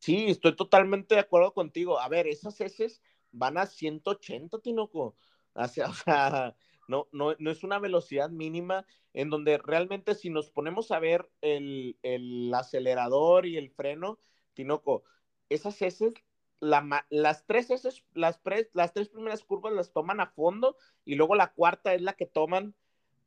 Sí, 0.00 0.26
estoy 0.28 0.54
totalmente 0.54 1.14
de 1.14 1.20
acuerdo 1.20 1.54
contigo. 1.54 1.98
A 1.98 2.08
ver, 2.08 2.26
esas 2.26 2.60
heces 2.60 3.00
van 3.36 3.58
a 3.58 3.66
180, 3.66 4.58
Tinoco. 4.60 5.16
O 5.58 5.68
sea, 5.68 6.54
no, 6.86 7.08
no, 7.12 7.34
no 7.38 7.50
es 7.50 7.64
una 7.64 7.78
velocidad 7.78 8.28
mínima 8.28 8.84
en 9.14 9.30
donde 9.30 9.56
realmente 9.56 10.14
si 10.14 10.28
nos 10.28 10.50
ponemos 10.50 10.90
a 10.90 10.98
ver 10.98 11.30
el, 11.40 11.98
el 12.02 12.52
acelerador 12.52 13.46
y 13.46 13.56
el 13.56 13.70
freno, 13.70 14.18
Tinoco, 14.52 15.04
esas 15.48 15.80
heces 15.80 16.12
las 16.60 17.46
tres 17.46 17.70
las, 18.14 18.40
las 18.72 18.92
tres 18.92 19.08
primeras 19.08 19.44
curvas 19.44 19.72
las 19.72 19.92
toman 19.92 20.20
a 20.20 20.26
fondo 20.26 20.76
y 21.04 21.14
luego 21.14 21.34
la 21.34 21.52
cuarta 21.52 21.94
es 21.94 22.02
la 22.02 22.14
que 22.14 22.26
toman 22.26 22.74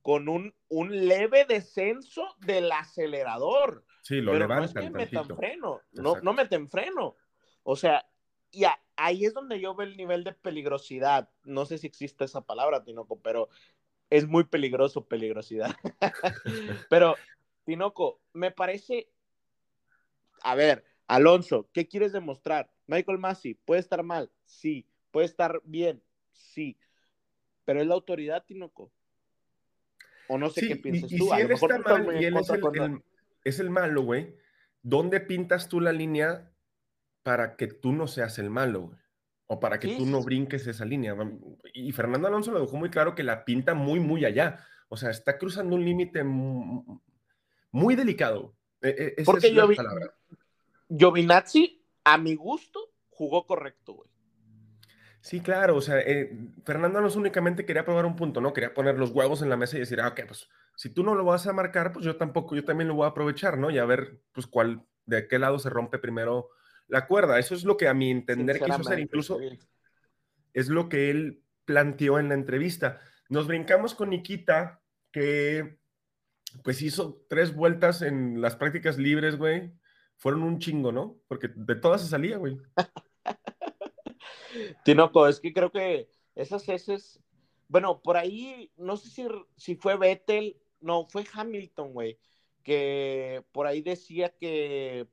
con 0.02 0.30
un, 0.30 0.56
un 0.70 1.08
leve 1.08 1.46
descenso 1.46 2.24
del 2.40 2.72
acelerador. 2.72 3.86
Sí, 4.02 4.22
lo 4.22 4.34
levantan. 4.34 4.58
No 4.60 4.66
es 4.66 4.74
que 4.74 4.90
metan 4.90 5.38
freno, 5.38 5.82
no, 5.92 6.16
no 6.22 6.34
meten 6.34 6.70
freno. 6.70 7.16
O 7.64 7.76
sea, 7.76 8.09
y 8.52 8.66
ahí 8.96 9.26
es 9.26 9.34
donde 9.34 9.60
yo 9.60 9.76
veo 9.76 9.88
el 9.88 9.98
nivel 9.98 10.24
de 10.24 10.34
peligrosidad. 10.34 11.30
No 11.44 11.66
sé 11.66 11.78
si 11.78 11.88
existe 11.88 12.26
esa 12.26 12.42
palabra, 12.42 12.84
Tinoco, 12.84 13.20
pero 13.20 13.50
es 14.10 14.28
muy 14.28 14.44
peligroso 14.44 15.08
peligrosidad. 15.08 15.76
pero, 16.90 17.16
Tinoco, 17.66 18.22
me 18.34 18.52
parece, 18.52 19.10
a 20.42 20.56
ver, 20.56 20.84
Alonso, 21.08 21.70
¿qué 21.74 21.88
quieres 21.88 22.12
demostrar? 22.12 22.72
Michael 22.88 23.20
Massey, 23.20 23.54
¿puede 23.54 23.82
estar 23.82 24.04
mal? 24.04 24.32
Sí. 24.46 24.88
¿Puede 25.12 25.26
estar 25.26 25.62
bien? 25.64 26.04
Sí. 26.32 26.78
Pero 27.66 27.82
es 27.82 27.88
la 27.88 27.96
autoridad, 27.96 28.46
Tinoco. 28.46 28.92
O 30.28 30.38
no 30.38 30.50
sé 30.50 30.68
qué 30.68 30.76
piensas 30.76 31.10
tú. 31.10 31.30
Si 31.30 31.42
él 31.42 31.52
está 31.52 31.80
mal 31.80 32.22
y 32.22 32.26
él 32.26 32.38
es 32.38 32.50
el, 32.50 33.04
es 33.44 33.60
el 33.60 33.70
malo, 33.70 34.04
güey, 34.04 34.36
¿dónde 34.84 35.20
pintas 35.20 35.68
tú 35.68 35.80
la 35.80 35.92
línea 35.92 36.52
para 37.24 37.56
que 37.56 37.68
tú 37.68 37.92
no 37.92 38.08
seas 38.08 38.40
el 38.40 38.50
malo, 38.50 38.82
güey? 38.82 39.00
O 39.48 39.60
para 39.60 39.80
que 39.80 39.98
tú 39.98 40.06
no 40.06 40.22
brinques 40.22 40.68
esa 40.68 40.86
línea. 40.86 41.16
Y 41.74 41.92
Fernando 41.92 42.28
Alonso 42.28 42.52
lo 42.52 42.62
dejó 42.62 42.78
muy 42.78 42.92
claro 42.92 43.16
que 43.16 43.24
la 43.24 43.46
pinta 43.46 43.74
muy, 43.74 44.00
muy 44.00 44.24
allá. 44.24 44.64
O 44.90 44.98
sea, 44.98 45.10
está 45.10 45.40
cruzando 45.40 45.76
un 45.76 45.84
límite 45.84 46.24
muy, 46.24 47.96
delicado. 47.96 48.56
E, 48.82 48.90
e, 48.90 49.14
esa 49.18 49.32
Porque 49.32 49.48
es 49.48 49.54
la 49.54 49.66
yo, 49.66 49.76
palabra. 49.76 50.14
Giovinazzi, 50.88 51.84
a 52.04 52.20
mi 52.20 52.36
gusto, 52.36 52.80
jugó 53.10 53.48
correcto, 53.48 53.94
güey. 53.94 54.10
Sí, 55.22 55.42
claro, 55.42 55.76
o 55.76 55.82
sea, 55.82 56.00
eh, 56.00 56.32
Fernando 56.64 57.02
no 57.02 57.08
únicamente 57.14 57.66
quería 57.66 57.84
probar 57.84 58.06
un 58.06 58.16
punto, 58.16 58.40
¿no? 58.40 58.54
Quería 58.54 58.74
poner 58.74 58.98
los 58.98 59.12
huevos 59.12 59.42
en 59.42 59.50
la 59.50 59.58
mesa 59.58 59.76
y 59.76 59.82
decir, 59.82 60.00
ah, 60.00 60.08
ok, 60.10 60.22
pues 60.28 60.48
si 60.76 60.90
tú 60.90 61.04
no 61.04 61.14
lo 61.14 61.26
vas 61.26 61.46
a 61.46 61.54
marcar, 61.54 61.92
pues 61.92 62.06
yo 62.06 62.16
tampoco, 62.16 62.56
yo 62.56 62.64
también 62.64 62.88
lo 62.88 62.96
voy 62.96 63.06
a 63.06 63.10
aprovechar, 63.10 63.58
¿no? 63.58 63.70
Y 63.70 63.78
a 63.78 63.86
ver, 63.86 64.22
pues 64.32 64.48
cuál, 64.48 64.86
de 65.06 65.28
qué 65.28 65.38
lado 65.38 65.60
se 65.60 65.70
rompe 65.70 66.00
primero 66.00 66.50
la 66.90 67.08
cuerda. 67.08 67.40
Eso 67.40 67.56
es 67.56 67.64
lo 67.64 67.78
que 67.78 67.88
a 67.88 67.94
mi 67.94 68.12
entender 68.12 68.60
quiso 68.60 68.74
hacer, 68.74 69.00
incluso 69.00 69.40
es 70.54 70.68
lo 70.68 70.90
que 70.90 71.10
él 71.10 71.44
planteó 71.66 72.20
en 72.20 72.30
la 72.30 72.36
entrevista. 72.36 73.00
Nos 73.30 73.48
brincamos 73.48 73.96
con 73.96 74.10
Nikita, 74.10 74.82
que 75.12 75.78
pues 76.64 76.82
hizo 76.82 77.24
tres 77.30 77.56
vueltas 77.56 78.02
en 78.02 78.42
las 78.42 78.56
prácticas 78.56 78.98
libres, 78.98 79.38
güey, 79.38 79.72
fueron 80.18 80.44
un 80.44 80.60
chingo, 80.60 80.92
¿no? 80.92 81.20
Porque 81.28 81.50
de 81.56 81.76
todas 81.76 82.02
se 82.02 82.08
salía, 82.08 82.38
güey. 82.38 82.58
Tinoco, 84.84 85.28
es 85.28 85.40
que 85.40 85.54
creo 85.54 85.72
que 85.72 86.10
esas 86.36 86.68
heces, 86.68 87.22
bueno, 87.68 88.02
por 88.02 88.18
ahí, 88.18 88.72
no 88.76 88.98
sé 88.98 89.10
si, 89.10 89.28
si 89.56 89.76
fue 89.76 89.96
Vettel, 89.96 90.58
no, 90.82 91.08
fue 91.08 91.24
Hamilton, 91.32 91.94
güey, 91.94 92.20
que 92.64 93.44
por 93.52 93.68
ahí 93.68 93.82
decía 93.82 94.30
que 94.30 95.08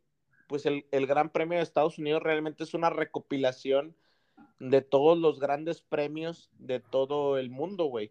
pues 0.46 0.66
el, 0.66 0.86
el, 0.90 1.06
Gran 1.06 1.30
Premio 1.30 1.58
de 1.58 1.64
Estados 1.64 1.98
Unidos 1.98 2.22
realmente 2.22 2.64
es 2.64 2.74
una 2.74 2.90
recopilación 2.90 3.96
de 4.58 4.82
todos 4.82 5.18
los 5.18 5.38
grandes 5.40 5.82
premios 5.82 6.50
de 6.58 6.80
todo 6.80 7.38
el 7.38 7.50
mundo, 7.50 7.84
güey. 7.84 8.10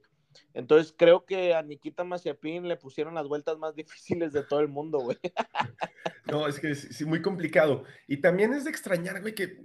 Entonces 0.54 0.94
creo 0.98 1.26
que 1.26 1.54
a 1.54 1.62
Nikita 1.62 2.04
Maciapín 2.04 2.68
le 2.68 2.78
pusieron 2.78 3.16
las 3.16 3.28
vueltas 3.28 3.58
más 3.58 3.76
difíciles 3.76 4.34
de 4.34 4.44
todo 4.44 4.60
el 4.60 4.68
mundo, 4.68 5.00
güey. 5.00 5.18
No, 6.28 6.48
es 6.48 6.60
que 6.60 6.72
es, 6.72 7.06
muy 7.06 7.22
complicado. 7.22 7.84
Y 8.08 8.18
también 8.18 8.52
es 8.52 8.64
de 8.64 8.72
extrañar, 8.72 9.22
güey, 9.22 9.36
que 9.36 9.60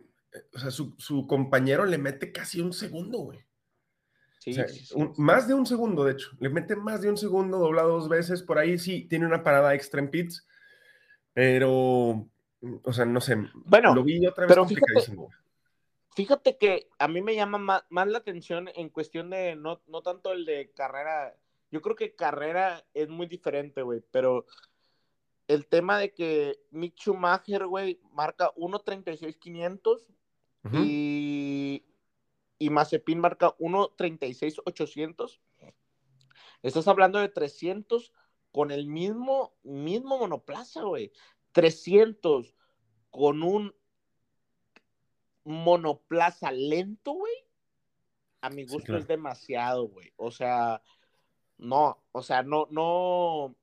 o 0.52 0.58
sea, 0.58 0.70
su, 0.70 1.26
compañero 1.26 1.86
le 1.86 1.96
mete 1.96 2.32
casi 2.32 2.60
un 2.60 2.74
segundo, 2.74 3.20
güey. 3.20 3.38
Sí, 4.40 4.54
más 5.16 5.48
de 5.48 5.54
un 5.54 5.64
segundo, 5.64 6.04
de 6.04 6.12
hecho. 6.12 6.28
Le 6.38 6.50
mete 6.50 6.76
más 6.76 7.00
de 7.00 7.08
un 7.08 7.16
segundo, 7.16 7.58
doblado 7.58 7.92
dos 7.92 8.10
veces. 8.10 8.42
Por 8.42 8.58
ahí 8.58 8.78
sí 8.78 9.06
tiene 9.08 9.24
una 9.24 9.42
parada 9.42 9.74
extra 9.74 10.00
en 10.00 10.10
pits. 10.10 10.46
Pero, 11.32 12.28
o 12.82 12.92
sea, 12.92 13.04
no 13.04 13.20
sé. 13.20 13.36
Bueno, 13.54 13.94
lo 13.94 14.02
vi 14.02 14.26
otra 14.26 14.46
vez 14.46 14.54
pero 14.54 14.66
Fíjate 16.14 16.58
que 16.58 16.88
a 16.98 17.06
mí 17.08 17.22
me 17.22 17.34
llama 17.36 17.84
más, 17.88 18.08
la 18.08 18.18
atención 18.18 18.68
en 18.74 18.88
cuestión 18.88 19.30
de 19.30 19.54
no, 19.54 19.80
no, 19.86 20.02
tanto 20.02 20.32
el 20.32 20.44
de 20.44 20.72
carrera. 20.74 21.36
Yo 21.70 21.80
creo 21.80 21.94
que 21.94 22.16
carrera 22.16 22.84
es 22.94 23.08
muy 23.08 23.26
diferente, 23.26 23.82
güey, 23.82 24.02
pero 24.10 24.44
el 25.46 25.66
tema 25.66 25.98
de 25.98 26.12
que 26.12 26.58
Mick 26.70 26.96
Schumacher, 26.96 27.66
güey, 27.66 28.00
marca 28.12 28.52
1.36.500 28.56 30.04
y, 30.72 31.84
y 32.58 32.70
Mazepin 32.70 33.20
marca 33.20 33.56
1.36.800. 33.58 35.40
Estás 36.62 36.88
hablando 36.88 37.20
de 37.20 37.28
300 37.28 38.12
con 38.52 38.72
el 38.72 38.86
mismo, 38.86 39.54
mismo 39.62 40.18
monoplaza, 40.18 40.82
güey. 40.82 41.12
300 41.52 42.54
con 43.11 43.42
un 43.42 43.75
monoplaza 45.45 46.52
lento, 46.52 47.12
güey, 47.12 47.35
a 48.40 48.50
mi 48.50 48.64
gusto 48.64 48.97
es 48.97 49.07
demasiado, 49.07 49.88
güey. 49.88 50.12
O 50.16 50.30
sea, 50.30 50.83
no, 51.59 52.02
o 52.12 52.23
sea, 52.23 52.42
no, 52.42 52.69
no, 52.71 53.54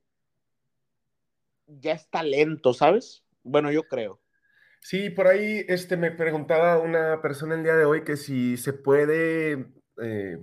ya 1.67 1.93
está 1.93 2.23
lento, 2.23 2.73
¿sabes? 2.73 3.23
Bueno, 3.43 3.71
yo 3.71 3.83
creo. 3.83 4.19
Sí, 4.81 5.09
por 5.09 5.27
ahí 5.27 5.65
este, 5.67 5.97
me 5.97 6.11
preguntaba 6.11 6.79
una 6.79 7.21
persona 7.21 7.55
el 7.55 7.63
día 7.63 7.75
de 7.75 7.85
hoy 7.85 8.03
que 8.03 8.15
si 8.15 8.57
se 8.57 8.73
puede 8.73 9.73
eh, 10.01 10.37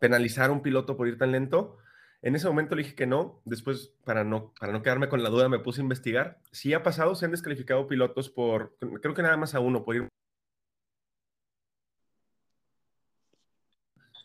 penalizar 0.00 0.50
a 0.50 0.52
un 0.52 0.62
piloto 0.62 0.96
por 0.96 1.08
ir 1.08 1.18
tan 1.18 1.32
lento. 1.32 1.78
En 2.22 2.36
ese 2.36 2.46
momento 2.46 2.76
le 2.76 2.84
dije 2.84 2.94
que 2.94 3.06
no. 3.06 3.42
Después, 3.44 3.92
para 4.04 4.22
no, 4.22 4.54
para 4.58 4.72
no 4.72 4.82
quedarme 4.82 5.08
con 5.08 5.22
la 5.22 5.28
duda, 5.28 5.48
me 5.48 5.58
puse 5.58 5.80
a 5.80 5.82
investigar. 5.82 6.40
Sí 6.52 6.72
ha 6.72 6.82
pasado, 6.82 7.16
se 7.16 7.24
han 7.24 7.32
descalificado 7.32 7.88
pilotos 7.88 8.30
por, 8.30 8.76
creo 8.78 9.14
que 9.14 9.22
nada 9.22 9.36
más 9.36 9.54
a 9.54 9.60
uno, 9.60 9.84
por 9.84 9.96
ir 9.96 10.08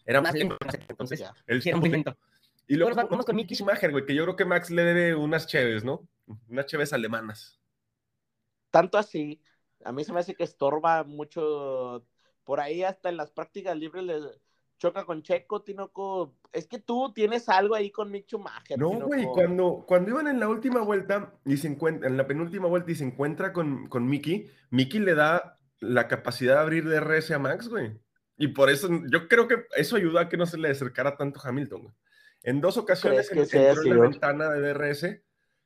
Era 0.06 0.22
más 0.22 0.34
lento. 0.34 0.58
Entonces, 0.88 1.22
era 1.48 1.78
muy 1.78 1.90
lento. 1.90 2.18
Y 2.68 2.76
luego 2.76 2.96
vamos, 2.96 3.26
con 3.26 3.36
Mickey 3.36 3.56
Schumacher, 3.56 3.92
güey, 3.92 4.06
que 4.06 4.16
yo 4.16 4.24
creo 4.24 4.36
que 4.36 4.46
Max 4.46 4.70
le 4.70 4.84
debe 4.84 5.16
unas 5.16 5.48
cheves, 5.48 5.84
¿no? 5.84 6.08
Unas 6.50 6.66
cheves 6.66 6.94
alemanas. 6.94 7.60
Tanto 8.72 8.98
así. 8.98 9.42
A 9.84 9.92
mí 9.92 10.04
se 10.04 10.14
me 10.14 10.20
hace 10.20 10.36
que 10.36 10.44
estorba 10.44 11.04
mucho. 11.04 12.06
Por 12.44 12.60
ahí 12.60 12.84
hasta 12.84 13.10
en 13.10 13.18
las 13.18 13.32
prácticas 13.32 13.78
libres 13.78 14.04
le 14.04 14.20
choca 14.78 15.06
con 15.06 15.24
Checo, 15.24 15.62
Tinoco. 15.62 16.36
Es 16.52 16.68
que 16.68 16.80
tú 16.80 17.12
tienes 17.14 17.50
algo 17.50 17.76
ahí 17.76 17.92
con 17.92 18.12
Mick 18.12 18.28
Schumacher. 18.28 18.78
No, 18.78 18.90
güey, 18.90 19.26
cuando, 19.26 19.84
cuando 19.88 20.12
iban 20.12 20.28
en 20.28 20.40
la 20.40 20.48
última 20.48 20.82
vuelta 20.82 21.34
y 21.46 21.58
se 21.58 21.68
encuentra, 21.68 22.08
en 22.08 22.18
la 22.18 22.28
penúltima 22.28 22.68
vuelta 22.68 22.92
y 22.92 22.96
se 22.96 23.04
encuentra 23.04 23.54
con, 23.54 23.88
con 23.88 24.08
Mickey, 24.08 24.50
Mickey 24.70 25.00
le 25.00 25.16
da 25.16 25.60
la 25.80 26.08
capacidad 26.08 26.56
de 26.56 26.62
abrir 26.62 26.88
DRS 26.88 27.32
a 27.32 27.40
Max, 27.40 27.70
güey. 27.70 28.00
Y 28.38 28.50
por 28.50 28.70
eso, 28.70 28.88
yo 29.12 29.28
creo 29.28 29.48
que 29.48 29.66
eso 29.76 29.96
ayudó 29.96 30.20
a 30.20 30.30
que 30.30 30.38
no 30.38 30.46
se 30.46 30.58
le 30.58 30.70
acercara 30.70 31.18
tanto 31.18 31.40
Hamilton. 31.44 31.94
En 32.44 32.62
dos 32.62 32.78
ocasiones 32.78 33.32
en, 33.32 33.40
entró 33.40 33.84
en 33.84 33.90
la 33.90 34.02
ventana 34.02 34.50
de 34.50 34.74
DRS, 34.74 35.22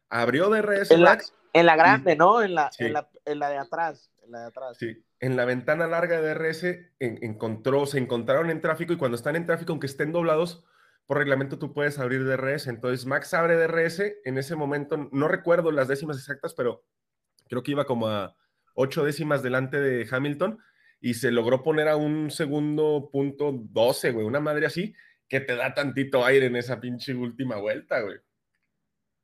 abrió 0.09 0.49
DRS. 0.49 0.91
En 0.91 1.03
la, 1.03 1.19
en 1.53 1.65
la 1.65 1.75
grande, 1.75 2.15
¿no? 2.15 2.41
En 2.41 2.55
la, 2.55 2.71
en 2.77 2.93
la, 2.93 3.09
en, 3.25 3.39
la, 3.39 3.49
de 3.49 3.57
atrás. 3.57 4.09
En 4.23 4.31
la 4.31 4.39
de 4.39 4.45
atrás. 4.47 4.77
Sí. 4.77 5.03
En 5.21 5.37
la 5.37 5.45
ventana 5.45 5.87
larga 5.87 6.19
de 6.19 6.33
DRS 6.33 6.65
encontró, 6.99 7.85
se 7.85 7.99
encontraron 7.99 8.49
en 8.49 8.59
tráfico 8.59 8.91
y 8.91 8.97
cuando 8.97 9.15
están 9.15 9.35
en 9.35 9.45
tráfico, 9.45 9.71
aunque 9.71 9.85
estén 9.85 10.11
doblados, 10.11 10.65
por 11.05 11.17
reglamento 11.17 11.59
tú 11.59 11.73
puedes 11.73 11.99
abrir 11.99 12.25
DRS. 12.25 12.67
Entonces 12.67 13.05
Max 13.05 13.33
abre 13.35 13.55
DRS, 13.55 14.01
en 14.25 14.37
ese 14.39 14.55
momento, 14.55 15.09
no 15.11 15.27
recuerdo 15.27 15.71
las 15.71 15.87
décimas 15.87 16.17
exactas, 16.17 16.55
pero 16.55 16.83
creo 17.47 17.61
que 17.61 17.71
iba 17.71 17.85
como 17.85 18.07
a 18.07 18.35
ocho 18.73 19.05
décimas 19.05 19.43
delante 19.43 19.79
de 19.79 20.07
Hamilton 20.09 20.57
y 20.99 21.13
se 21.13 21.31
logró 21.31 21.61
poner 21.61 21.87
a 21.87 21.97
un 21.97 22.31
segundo 22.31 23.09
punto 23.11 23.51
12, 23.53 24.11
güey, 24.11 24.25
una 24.25 24.39
madre 24.39 24.65
así, 24.65 24.95
que 25.27 25.39
te 25.39 25.55
da 25.55 25.75
tantito 25.75 26.25
aire 26.25 26.47
en 26.47 26.55
esa 26.55 26.81
pinche 26.81 27.13
última 27.13 27.57
vuelta, 27.57 28.01
güey. 28.01 28.17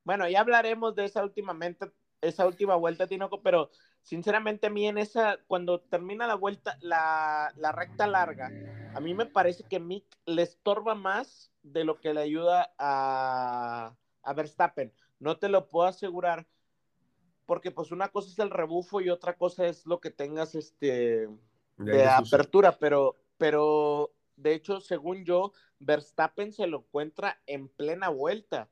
Bueno, 0.03 0.29
ya 0.29 0.41
hablaremos 0.41 0.93
de 0.93 1.05
esa 1.05 1.23
últimamente, 1.23 1.91
esa 2.21 2.45
última 2.45 2.75
vuelta, 2.75 3.07
Tinoco, 3.07 3.41
pero 3.41 3.71
sinceramente 4.01 4.67
a 4.67 4.69
mí 4.69 4.87
en 4.87 4.97
esa, 4.97 5.37
cuando 5.47 5.81
termina 5.81 6.27
la 6.27 6.35
vuelta, 6.35 6.77
la, 6.81 7.51
recta 7.73 8.07
larga, 8.07 8.51
a 8.93 8.99
mí 8.99 9.13
me 9.13 9.25
parece 9.25 9.63
que 9.63 9.79
Mick 9.79 10.05
le 10.25 10.43
estorba 10.43 10.95
más 10.95 11.51
de 11.63 11.83
lo 11.83 11.99
que 11.99 12.13
le 12.13 12.21
ayuda 12.21 12.73
a, 12.77 13.95
a 14.23 14.33
Verstappen. 14.33 14.93
No 15.19 15.37
te 15.37 15.49
lo 15.49 15.69
puedo 15.69 15.87
asegurar, 15.87 16.47
porque 17.45 17.71
pues 17.71 17.91
una 17.91 18.09
cosa 18.09 18.29
es 18.29 18.39
el 18.39 18.49
rebufo 18.49 19.01
y 19.01 19.09
otra 19.09 19.37
cosa 19.37 19.65
es 19.65 19.85
lo 19.85 19.99
que 19.99 20.11
tengas 20.11 20.55
este 20.55 21.27
de, 21.77 22.05
apertura, 22.05 22.77
pero, 22.77 23.15
pero 23.37 24.11
de 24.35 24.53
hecho, 24.53 24.81
según 24.81 25.25
yo, 25.25 25.53
Verstappen 25.79 26.51
se 26.51 26.67
lo 26.67 26.79
encuentra 26.79 27.39
en 27.45 27.67
plena 27.67 28.09
vuelta. 28.09 28.69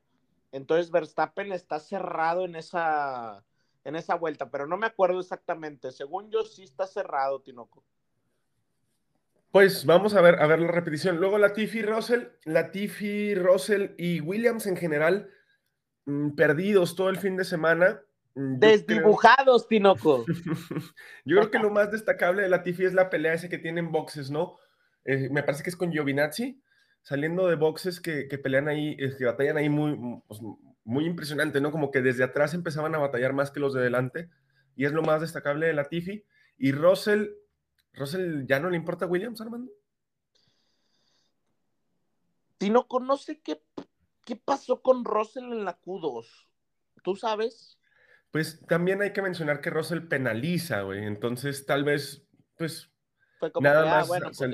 Entonces 0.52 0.90
Verstappen 0.90 1.52
está 1.52 1.80
cerrado 1.80 2.44
en 2.44 2.56
esa 2.56 3.44
en 3.86 3.94
esa 3.94 4.16
vuelta, 4.16 4.50
pero 4.50 4.66
no 4.66 4.76
me 4.76 4.86
acuerdo 4.86 5.20
exactamente. 5.20 5.92
Según 5.92 6.28
yo, 6.28 6.44
sí 6.44 6.64
está 6.64 6.88
cerrado, 6.88 7.40
Tinoco. 7.40 7.84
Pues 9.52 9.86
vamos 9.86 10.14
a 10.14 10.20
ver, 10.20 10.42
a 10.42 10.46
ver 10.48 10.58
la 10.58 10.72
repetición. 10.72 11.18
Luego 11.18 11.38
Latifi, 11.38 11.82
Russell, 11.82 12.24
Latifi, 12.44 13.36
Russell 13.36 13.92
y 13.96 14.20
Williams 14.20 14.66
en 14.66 14.76
general, 14.76 15.30
mm, 16.04 16.30
perdidos 16.30 16.96
todo 16.96 17.10
el 17.10 17.18
fin 17.18 17.36
de 17.36 17.44
semana. 17.44 18.02
Mm, 18.34 18.58
Desdibujados, 18.58 19.68
Tinoco. 19.68 20.26
yo 21.24 21.36
creo 21.36 21.50
que 21.52 21.58
lo 21.60 21.70
más 21.70 21.92
destacable 21.92 22.42
de 22.42 22.48
Latifi 22.48 22.84
es 22.84 22.92
la 22.92 23.08
pelea 23.08 23.34
ese 23.34 23.48
que 23.48 23.58
tienen 23.58 23.92
boxes, 23.92 24.32
¿no? 24.32 24.56
Eh, 25.04 25.28
me 25.30 25.44
parece 25.44 25.62
que 25.62 25.70
es 25.70 25.76
con 25.76 25.92
Giovinazzi, 25.92 26.60
saliendo 27.02 27.46
de 27.46 27.54
boxes 27.54 28.00
que, 28.00 28.26
pelean 28.42 28.66
ahí, 28.66 28.96
que 28.96 29.24
batallan 29.24 29.58
ahí 29.58 29.68
muy, 29.68 30.20
pues, 30.26 30.40
muy 30.86 31.04
impresionante, 31.04 31.60
¿no? 31.60 31.72
Como 31.72 31.90
que 31.90 32.00
desde 32.00 32.24
atrás 32.24 32.54
empezaban 32.54 32.94
a 32.94 32.98
batallar 32.98 33.32
más 33.32 33.50
que 33.50 33.60
los 33.60 33.74
de 33.74 33.82
delante, 33.82 34.30
y 34.76 34.86
es 34.86 34.92
lo 34.92 35.02
más 35.02 35.20
destacable 35.20 35.66
de 35.66 35.74
la 35.74 35.88
Tiffy. 35.88 36.24
Y 36.56 36.72
Russell, 36.72 37.26
Russell, 37.92 38.46
¿ya 38.46 38.60
no 38.60 38.70
le 38.70 38.76
importa 38.76 39.04
a 39.04 39.08
Williams, 39.08 39.40
Armando? 39.40 39.72
Si 42.60 42.70
no 42.70 42.86
conoce 42.86 43.40
qué, 43.40 43.60
qué 44.24 44.36
pasó 44.36 44.80
con 44.80 45.04
Russell 45.04 45.44
en 45.44 45.64
la 45.64 45.78
Q2, 45.80 46.24
¿tú 47.02 47.16
sabes? 47.16 47.78
Pues 48.30 48.64
también 48.66 49.02
hay 49.02 49.12
que 49.12 49.22
mencionar 49.22 49.60
que 49.60 49.70
Russell 49.70 50.06
penaliza, 50.06 50.82
güey, 50.82 51.04
entonces 51.04 51.66
tal 51.66 51.84
vez, 51.84 52.26
pues, 52.56 52.90
nada 53.60 53.82
ah, 53.82 53.98
más 53.98 54.08
bueno, 54.08 54.26
pues 54.26 54.50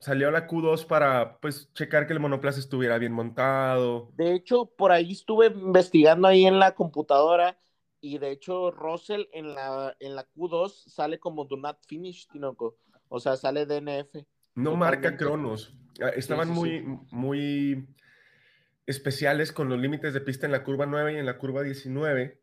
salió 0.00 0.28
a 0.28 0.32
la 0.32 0.48
Q2 0.48 0.86
para 0.86 1.38
pues 1.40 1.72
checar 1.74 2.06
que 2.06 2.14
el 2.14 2.20
monoplaza 2.20 2.58
estuviera 2.58 2.98
bien 2.98 3.12
montado. 3.12 4.10
De 4.16 4.34
hecho, 4.34 4.66
por 4.66 4.92
ahí 4.92 5.12
estuve 5.12 5.46
investigando 5.46 6.26
ahí 6.26 6.46
en 6.46 6.58
la 6.58 6.74
computadora 6.74 7.58
y 8.00 8.18
de 8.18 8.30
hecho 8.30 8.70
Russell 8.70 9.24
en 9.32 9.54
la, 9.54 9.94
en 10.00 10.16
la 10.16 10.26
Q2 10.34 10.70
sale 10.88 11.20
como 11.20 11.44
do 11.44 11.56
not 11.56 11.78
finish, 11.86 12.26
Tinoco. 12.28 12.78
O 13.08 13.20
sea, 13.20 13.36
sale 13.36 13.66
DNF. 13.66 14.24
No 14.54 14.74
marca 14.74 15.16
cronos. 15.16 15.74
Ah, 16.02 16.08
estaban 16.08 16.48
muy, 16.48 16.82
muy 17.10 17.86
especiales 18.86 19.52
con 19.52 19.68
los 19.68 19.78
límites 19.78 20.14
de 20.14 20.20
pista 20.20 20.46
en 20.46 20.52
la 20.52 20.64
curva 20.64 20.86
9 20.86 21.12
y 21.12 21.16
en 21.16 21.26
la 21.26 21.36
curva 21.36 21.62
19. 21.62 22.40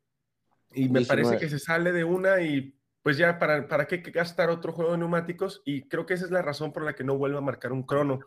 Y 0.74 0.90
me 0.90 1.02
parece 1.06 1.38
que 1.38 1.50
se 1.50 1.60
sale 1.60 1.92
de 1.92 2.04
una 2.04 2.42
y 2.42 2.77
pues 3.08 3.16
ya, 3.16 3.40
¿para, 3.40 3.70
¿para 3.70 3.88
qué 3.88 4.00
gastar 4.00 4.50
otro 4.50 4.74
juego 4.74 4.92
de 4.92 4.98
neumáticos? 4.98 5.62
Y 5.64 5.84
creo 5.84 6.06
que 6.06 6.14
esa 6.14 6.26
es 6.26 6.32
la 6.32 6.42
razón 6.42 6.74
por 6.74 6.84
la 6.84 6.94
que 6.94 7.06
no 7.06 7.18
vuelvo 7.18 7.38
a 7.38 7.42
marcar 7.42 7.72
un 7.72 7.84
crono. 7.84 8.20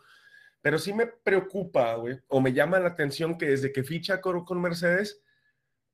Pero 0.62 0.79
sí 0.79 0.95
me 0.95 1.07
preocupa, 1.07 1.97
güey, 1.97 2.19
o 2.29 2.40
me 2.40 2.55
llama 2.55 2.81
la 2.81 2.88
atención 2.88 3.37
que 3.37 3.45
desde 3.45 3.73
que 3.73 3.83
ficha 3.83 4.23
con, 4.23 4.43
con 4.47 4.59
Mercedes, 4.59 5.23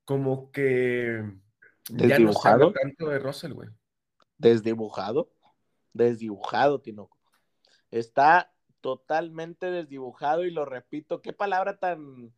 como 0.04 0.52
que 0.52 1.20
ya 1.88 2.20
no 2.20 2.32
sabe 2.32 2.72
tanto 2.80 3.08
de 3.08 3.18
Russell, 3.18 3.54
güey. 3.54 3.70
Desdibujado, 4.38 5.32
desdibujado, 5.92 6.80
Tinoco. 6.80 7.18
Está 7.90 8.52
totalmente 8.80 9.68
desdibujado 9.68 10.44
y 10.44 10.52
lo 10.52 10.64
repito, 10.64 11.22
qué 11.22 11.32
palabra 11.32 11.78
tan, 11.78 12.32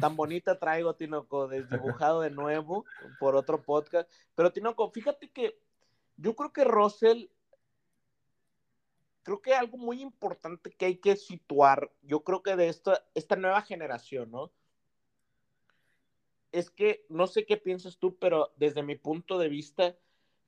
tan 0.00 0.14
bonita 0.16 0.60
traigo, 0.60 0.94
Tinoco, 0.94 1.48
desdibujado 1.48 2.20
de 2.20 2.30
nuevo 2.30 2.84
por 3.18 3.34
otro 3.34 3.64
podcast. 3.64 4.08
Pero 4.36 4.52
Tinoco, 4.52 4.88
fíjate 4.92 5.28
que 5.32 5.60
yo 6.22 6.36
creo 6.36 6.52
que 6.52 6.62
Russell, 6.62 7.26
creo 9.24 9.42
que 9.42 9.54
algo 9.54 9.76
muy 9.76 10.00
importante 10.00 10.70
que 10.70 10.86
hay 10.86 10.96
que 10.96 11.16
situar, 11.16 11.90
yo 12.02 12.22
creo 12.22 12.42
que 12.42 12.54
de 12.54 12.68
esta, 12.68 13.04
esta 13.14 13.34
nueva 13.34 13.62
generación, 13.62 14.30
¿no? 14.30 14.52
Es 16.52 16.70
que 16.70 17.04
no 17.08 17.26
sé 17.26 17.44
qué 17.44 17.56
piensas 17.56 17.98
tú, 17.98 18.16
pero 18.18 18.52
desde 18.56 18.84
mi 18.84 18.94
punto 18.94 19.38
de 19.38 19.48
vista, 19.48 19.96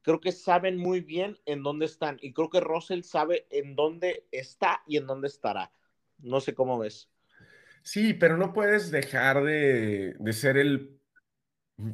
creo 0.03 0.21
que 0.21 0.31
saben 0.31 0.77
muy 0.77 1.01
bien 1.01 1.39
en 1.45 1.65
dónde 1.65 1.87
están. 1.87 2.19
Y 2.21 2.33
creo 2.33 2.51
que 2.51 2.61
Russell 2.61 3.03
sabe 3.03 3.47
en 3.51 3.75
dónde 3.75 4.27
está 4.31 4.83
y 4.87 4.99
en 4.99 5.07
dónde 5.07 5.27
estará. 5.27 5.73
No 6.19 6.41
sé 6.41 6.55
cómo 6.55 6.79
ves. 6.79 7.11
Sí, 7.83 8.15
pero 8.15 8.37
no 8.37 8.53
puedes 8.53 8.91
dejar 8.93 9.43
de, 9.43 10.15
de 10.19 10.33
ser 10.33 10.57
el, 10.57 11.01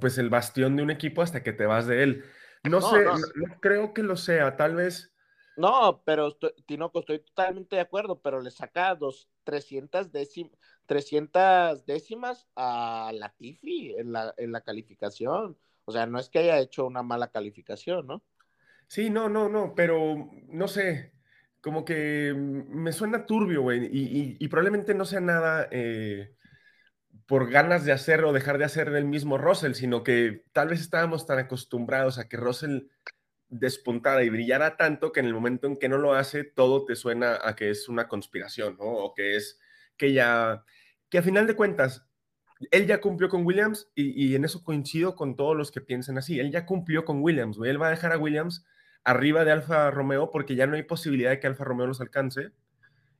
pues 0.00 0.18
el 0.18 0.28
bastión 0.28 0.76
de 0.76 0.82
un 0.82 0.90
equipo 0.90 1.22
hasta 1.22 1.42
que 1.42 1.52
te 1.52 1.66
vas 1.66 1.86
de 1.86 2.02
él. 2.02 2.24
No, 2.64 2.80
sé, 2.82 3.04
no, 3.04 3.60
creo 3.60 3.94
que 3.94 4.02
lo 4.02 4.16
sea, 4.16 4.56
tal 4.56 4.76
vez. 4.76 5.12
No, 5.56 6.02
pero 6.04 6.36
Tinoco, 6.66 7.00
estoy 7.00 7.20
totalmente 7.20 7.76
de 7.76 7.82
acuerdo, 7.82 8.20
pero 8.20 8.40
le 8.40 8.50
saca 8.50 8.94
dos, 8.94 9.28
300, 9.44 10.10
300 10.86 11.86
décimas 11.86 12.46
a 12.56 13.10
Latifi 13.14 13.94
en 13.96 14.12
la, 14.12 14.34
en 14.36 14.52
la 14.52 14.60
calificación. 14.60 15.56
O 15.84 15.92
sea, 15.92 16.06
no 16.06 16.18
es 16.18 16.28
que 16.28 16.38
haya 16.38 16.58
hecho 16.58 16.86
una 16.86 17.02
mala 17.02 17.28
calificación, 17.28 18.06
¿no? 18.06 18.22
Sí, 18.86 19.10
no, 19.10 19.28
no, 19.28 19.48
no, 19.48 19.74
pero 19.74 20.30
no 20.48 20.68
sé, 20.68 21.12
como 21.60 21.84
que 21.84 22.34
me 22.34 22.92
suena 22.92 23.26
turbio, 23.26 23.62
güey, 23.62 23.88
y, 23.92 24.48
probablemente 24.48 24.94
no 24.94 25.04
sea 25.04 25.20
nada 25.20 25.68
eh, 25.70 26.34
por 27.30 27.48
ganas 27.48 27.84
de 27.84 27.92
hacer 27.92 28.24
o 28.24 28.32
dejar 28.32 28.58
de 28.58 28.64
hacer 28.64 28.88
el 28.88 29.04
mismo 29.04 29.38
Russell, 29.38 29.74
sino 29.74 30.02
que 30.02 30.42
tal 30.50 30.66
vez 30.66 30.80
estábamos 30.80 31.26
tan 31.26 31.38
acostumbrados 31.38 32.18
a 32.18 32.28
que 32.28 32.36
Russell 32.36 32.88
despuntara 33.48 34.24
y 34.24 34.30
brillara 34.30 34.76
tanto 34.76 35.12
que 35.12 35.20
en 35.20 35.26
el 35.26 35.34
momento 35.34 35.68
en 35.68 35.76
que 35.76 35.88
no 35.88 35.96
lo 35.96 36.14
hace, 36.14 36.42
todo 36.42 36.84
te 36.84 36.96
suena 36.96 37.38
a 37.40 37.54
que 37.54 37.70
es 37.70 37.88
una 37.88 38.08
conspiración, 38.08 38.76
¿no? 38.78 38.86
O 38.86 39.14
que 39.14 39.36
es 39.36 39.60
que 39.96 40.12
ya, 40.12 40.64
que 41.08 41.18
a 41.18 41.22
final 41.22 41.46
de 41.46 41.54
cuentas, 41.54 42.04
él 42.72 42.88
ya 42.88 43.00
cumplió 43.00 43.28
con 43.28 43.46
Williams 43.46 43.92
y, 43.94 44.34
en 44.34 44.44
eso 44.44 44.64
coincido 44.64 45.14
con 45.14 45.36
todos 45.36 45.56
los 45.56 45.70
que 45.70 45.80
piensan 45.80 46.18
así. 46.18 46.40
Él 46.40 46.50
ya 46.50 46.66
cumplió 46.66 47.04
con 47.04 47.22
Williams, 47.22 47.58
güey. 47.58 47.70
Él 47.70 47.80
va 47.80 47.86
a 47.86 47.90
dejar 47.90 48.12
a 48.12 48.18
Williams 48.18 48.66
arriba 49.04 49.44
de 49.44 49.52
Alfa 49.52 49.88
Romeo 49.92 50.32
porque 50.32 50.56
ya 50.56 50.66
no 50.66 50.74
hay 50.74 50.82
posibilidad 50.82 51.30
de 51.30 51.38
que 51.38 51.46
Alfa 51.46 51.62
Romeo 51.62 51.86
los 51.86 52.00
alcance 52.00 52.50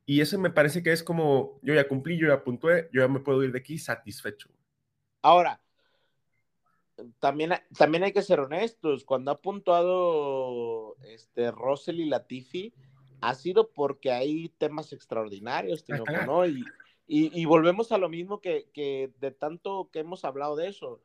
y 0.07 0.21
ese 0.21 0.39
me 0.39 0.51
parece 0.51 0.83
que 0.83 0.93
es 0.93 1.03
como, 1.03 1.59
yo 1.63 1.75
ya 1.75 1.87
cumplí, 1.87 2.19
yo 2.19 2.29
ya 2.29 2.43
puntué, 2.43 2.89
yo 2.93 3.03
ya 3.03 3.09
me 3.09 3.21
puedo 3.21 3.43
ir 3.45 3.53
de 3.53 3.59
aquí 3.59 3.79
satisfecho. 3.79 4.51
Ahora, 5.23 5.61
también, 7.19 7.53
también 7.77 8.05
hay 8.05 8.13
que 8.13 8.23
ser 8.23 8.41
honestos, 8.41 9.05
cuando 9.05 9.31
ha 9.31 9.41
puntuado 9.41 10.97
este 11.03 11.51
Russell 11.51 12.01
y 12.01 12.07
Latifi, 12.07 12.75
ha 13.21 13.35
sido 13.35 13.71
porque 13.71 14.13
hay 14.13 14.49
temas 14.59 14.93
extraordinarios, 14.93 15.85
¿no? 16.27 16.47
Y, 16.47 16.65
y, 17.07 17.45
volvemos 17.45 17.91
a 17.93 17.99
lo 17.99 18.09
mismo 18.09 18.41
que, 18.41 18.71
que 18.73 19.13
de 19.19 19.33
tanto 19.33 19.91
que 19.93 19.99
hemos 19.99 20.25
hablado 20.25 20.55
de 20.55 20.69
eso. 20.69 21.03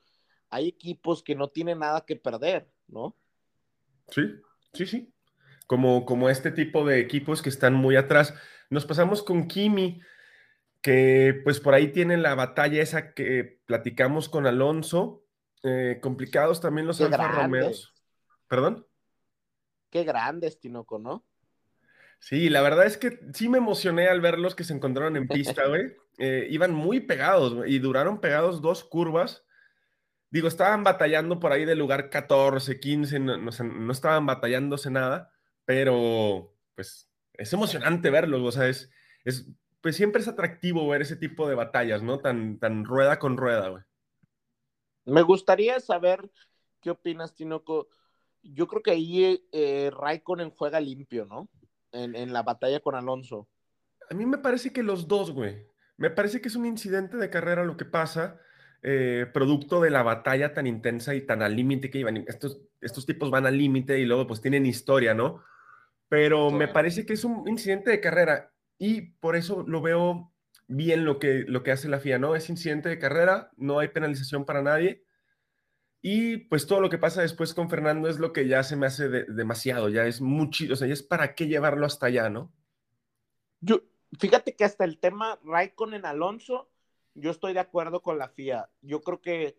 Hay 0.51 0.67
equipos 0.67 1.23
que 1.23 1.33
no 1.33 1.49
tienen 1.49 1.79
nada 1.79 2.05
que 2.05 2.15
perder, 2.15 2.69
¿no? 2.87 3.15
Sí, 4.09 4.21
sí, 4.73 4.85
sí. 4.85 5.11
Como, 5.65 6.05
como 6.05 6.29
este 6.29 6.51
tipo 6.51 6.85
de 6.85 6.99
equipos 6.99 7.41
que 7.41 7.49
están 7.49 7.73
muy 7.73 7.95
atrás. 7.95 8.35
Nos 8.69 8.85
pasamos 8.85 9.23
con 9.23 9.47
Kimi, 9.47 10.01
que 10.81 11.41
pues 11.43 11.59
por 11.59 11.73
ahí 11.73 11.89
tiene 11.91 12.17
la 12.17 12.35
batalla 12.35 12.81
esa 12.81 13.13
que 13.13 13.59
platicamos 13.65 14.29
con 14.29 14.47
Alonso. 14.47 15.23
Eh, 15.63 15.99
complicados 16.01 16.61
también 16.61 16.85
los 16.85 17.01
Alfa 17.01 17.27
Romeos. 17.27 17.93
¿Perdón? 18.47 18.85
Qué 19.89 20.03
grandes, 20.03 20.59
Tinoco, 20.59 20.99
¿no? 20.99 21.25
Sí, 22.19 22.49
la 22.49 22.61
verdad 22.61 22.85
es 22.85 22.97
que 22.97 23.19
sí 23.33 23.49
me 23.49 23.57
emocioné 23.57 24.07
al 24.07 24.21
verlos 24.21 24.55
que 24.55 24.63
se 24.63 24.73
encontraron 24.73 25.15
en 25.17 25.27
pista, 25.27 25.65
güey. 25.67 25.95
Eh, 26.17 26.47
iban 26.49 26.73
muy 26.73 27.01
pegados 27.01 27.67
y 27.67 27.79
duraron 27.79 28.21
pegados 28.21 28.61
dos 28.61 28.83
curvas. 28.83 29.43
Digo, 30.29 30.47
estaban 30.47 30.83
batallando 30.83 31.39
por 31.39 31.51
ahí 31.51 31.65
del 31.65 31.79
lugar 31.79 32.09
14, 32.09 32.79
15, 32.79 33.19
no, 33.19 33.37
no 33.37 33.91
estaban 33.91 34.25
batallándose 34.25 34.91
nada, 34.91 35.31
pero 35.65 36.53
pues 36.75 37.09
es 37.37 37.53
emocionante 37.53 38.09
verlos, 38.09 38.41
o 38.41 38.51
sea, 38.51 38.67
es, 38.67 38.91
es, 39.23 39.47
pues 39.81 39.95
siempre 39.95 40.21
es 40.21 40.27
atractivo 40.27 40.87
ver 40.87 41.01
ese 41.01 41.15
tipo 41.15 41.47
de 41.47 41.55
batallas, 41.55 42.01
¿no? 42.03 42.19
Tan, 42.19 42.59
tan 42.59 42.85
rueda 42.85 43.19
con 43.19 43.37
rueda, 43.37 43.69
güey. 43.69 43.83
Me 45.05 45.21
gustaría 45.21 45.79
saber 45.79 46.29
qué 46.81 46.89
opinas, 46.91 47.35
Tinoco. 47.35 47.89
Yo 48.41 48.67
creo 48.67 48.81
que 48.81 48.91
ahí 48.91 49.47
eh, 49.51 49.91
Raikkonen 49.91 50.51
juega 50.51 50.79
limpio, 50.79 51.25
¿no? 51.25 51.49
En, 51.91 52.15
en 52.15 52.33
la 52.33 52.43
batalla 52.43 52.79
con 52.79 52.95
Alonso. 52.95 53.47
A 54.09 54.13
mí 54.13 54.25
me 54.25 54.37
parece 54.37 54.73
que 54.73 54.83
los 54.83 55.07
dos, 55.07 55.31
güey. 55.31 55.67
Me 55.97 56.09
parece 56.09 56.41
que 56.41 56.49
es 56.49 56.55
un 56.55 56.65
incidente 56.65 57.17
de 57.17 57.29
carrera 57.29 57.63
lo 57.63 57.77
que 57.77 57.85
pasa, 57.85 58.39
eh, 58.83 59.25
producto 59.33 59.81
de 59.81 59.89
la 59.89 60.03
batalla 60.03 60.53
tan 60.53 60.67
intensa 60.67 61.15
y 61.15 61.21
tan 61.21 61.41
al 61.41 61.55
límite 61.55 61.89
que 61.89 61.99
iban. 61.99 62.17
Estos, 62.27 62.61
estos 62.81 63.05
tipos 63.05 63.31
van 63.31 63.45
al 63.45 63.57
límite 63.57 63.99
y 63.99 64.05
luego 64.05 64.27
pues 64.27 64.41
tienen 64.41 64.65
historia, 64.65 65.13
¿no? 65.13 65.43
Pero 66.09 66.51
me 66.51 66.67
parece 66.67 67.05
que 67.05 67.13
es 67.13 67.23
un 67.23 67.47
incidente 67.47 67.91
de 67.91 67.99
carrera 67.99 68.53
y 68.77 69.01
por 69.01 69.35
eso 69.35 69.63
lo 69.67 69.81
veo 69.81 70.31
bien 70.67 71.05
lo 71.05 71.19
que, 71.19 71.45
lo 71.47 71.63
que 71.63 71.71
hace 71.71 71.89
la 71.89 71.99
FIA, 71.99 72.19
¿no? 72.19 72.35
Es 72.35 72.49
incidente 72.49 72.89
de 72.89 72.99
carrera, 72.99 73.51
no 73.57 73.79
hay 73.79 73.89
penalización 73.89 74.45
para 74.45 74.61
nadie. 74.61 75.03
Y 76.01 76.37
pues 76.37 76.67
todo 76.67 76.81
lo 76.81 76.89
que 76.89 76.99
pasa 76.99 77.21
después 77.21 77.53
con 77.53 77.69
Fernando 77.69 78.07
es 78.07 78.19
lo 78.19 78.31
que 78.31 78.47
ya 78.47 78.61
se 78.63 78.75
me 78.75 78.85
hace 78.85 79.09
demasiado, 79.09 79.89
ya 79.89 80.05
es 80.05 80.21
mucho, 80.21 80.65
o 80.71 80.75
sea, 80.75 80.87
ya 80.87 80.93
es 80.93 81.01
para 81.01 81.33
qué 81.33 81.47
llevarlo 81.47 81.85
hasta 81.85 82.05
allá, 82.05 82.29
¿no? 82.29 82.53
Yo, 83.59 83.81
fíjate 84.19 84.55
que 84.55 84.65
hasta 84.65 84.83
el 84.83 84.99
tema 84.99 85.39
Raikkonen 85.43 86.05
Alonso, 86.05 86.69
yo 87.15 87.31
estoy 87.31 87.53
de 87.53 87.59
acuerdo 87.59 88.01
con 88.03 88.19
la 88.19 88.29
FIA. 88.29 88.69
Yo 88.81 89.01
creo 89.01 89.21
que 89.21 89.57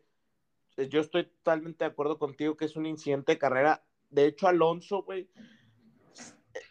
eh, 0.77 0.89
yo 0.89 1.01
estoy 1.01 1.25
totalmente 1.25 1.85
de 1.85 1.91
acuerdo 1.91 2.19
contigo 2.19 2.57
que 2.57 2.67
es 2.67 2.77
un 2.77 2.87
incidente 2.87 3.33
de 3.33 3.39
carrera. 3.39 3.85
De 4.11 4.27
hecho, 4.27 4.47
Alonso, 4.47 5.03
güey. 5.03 5.29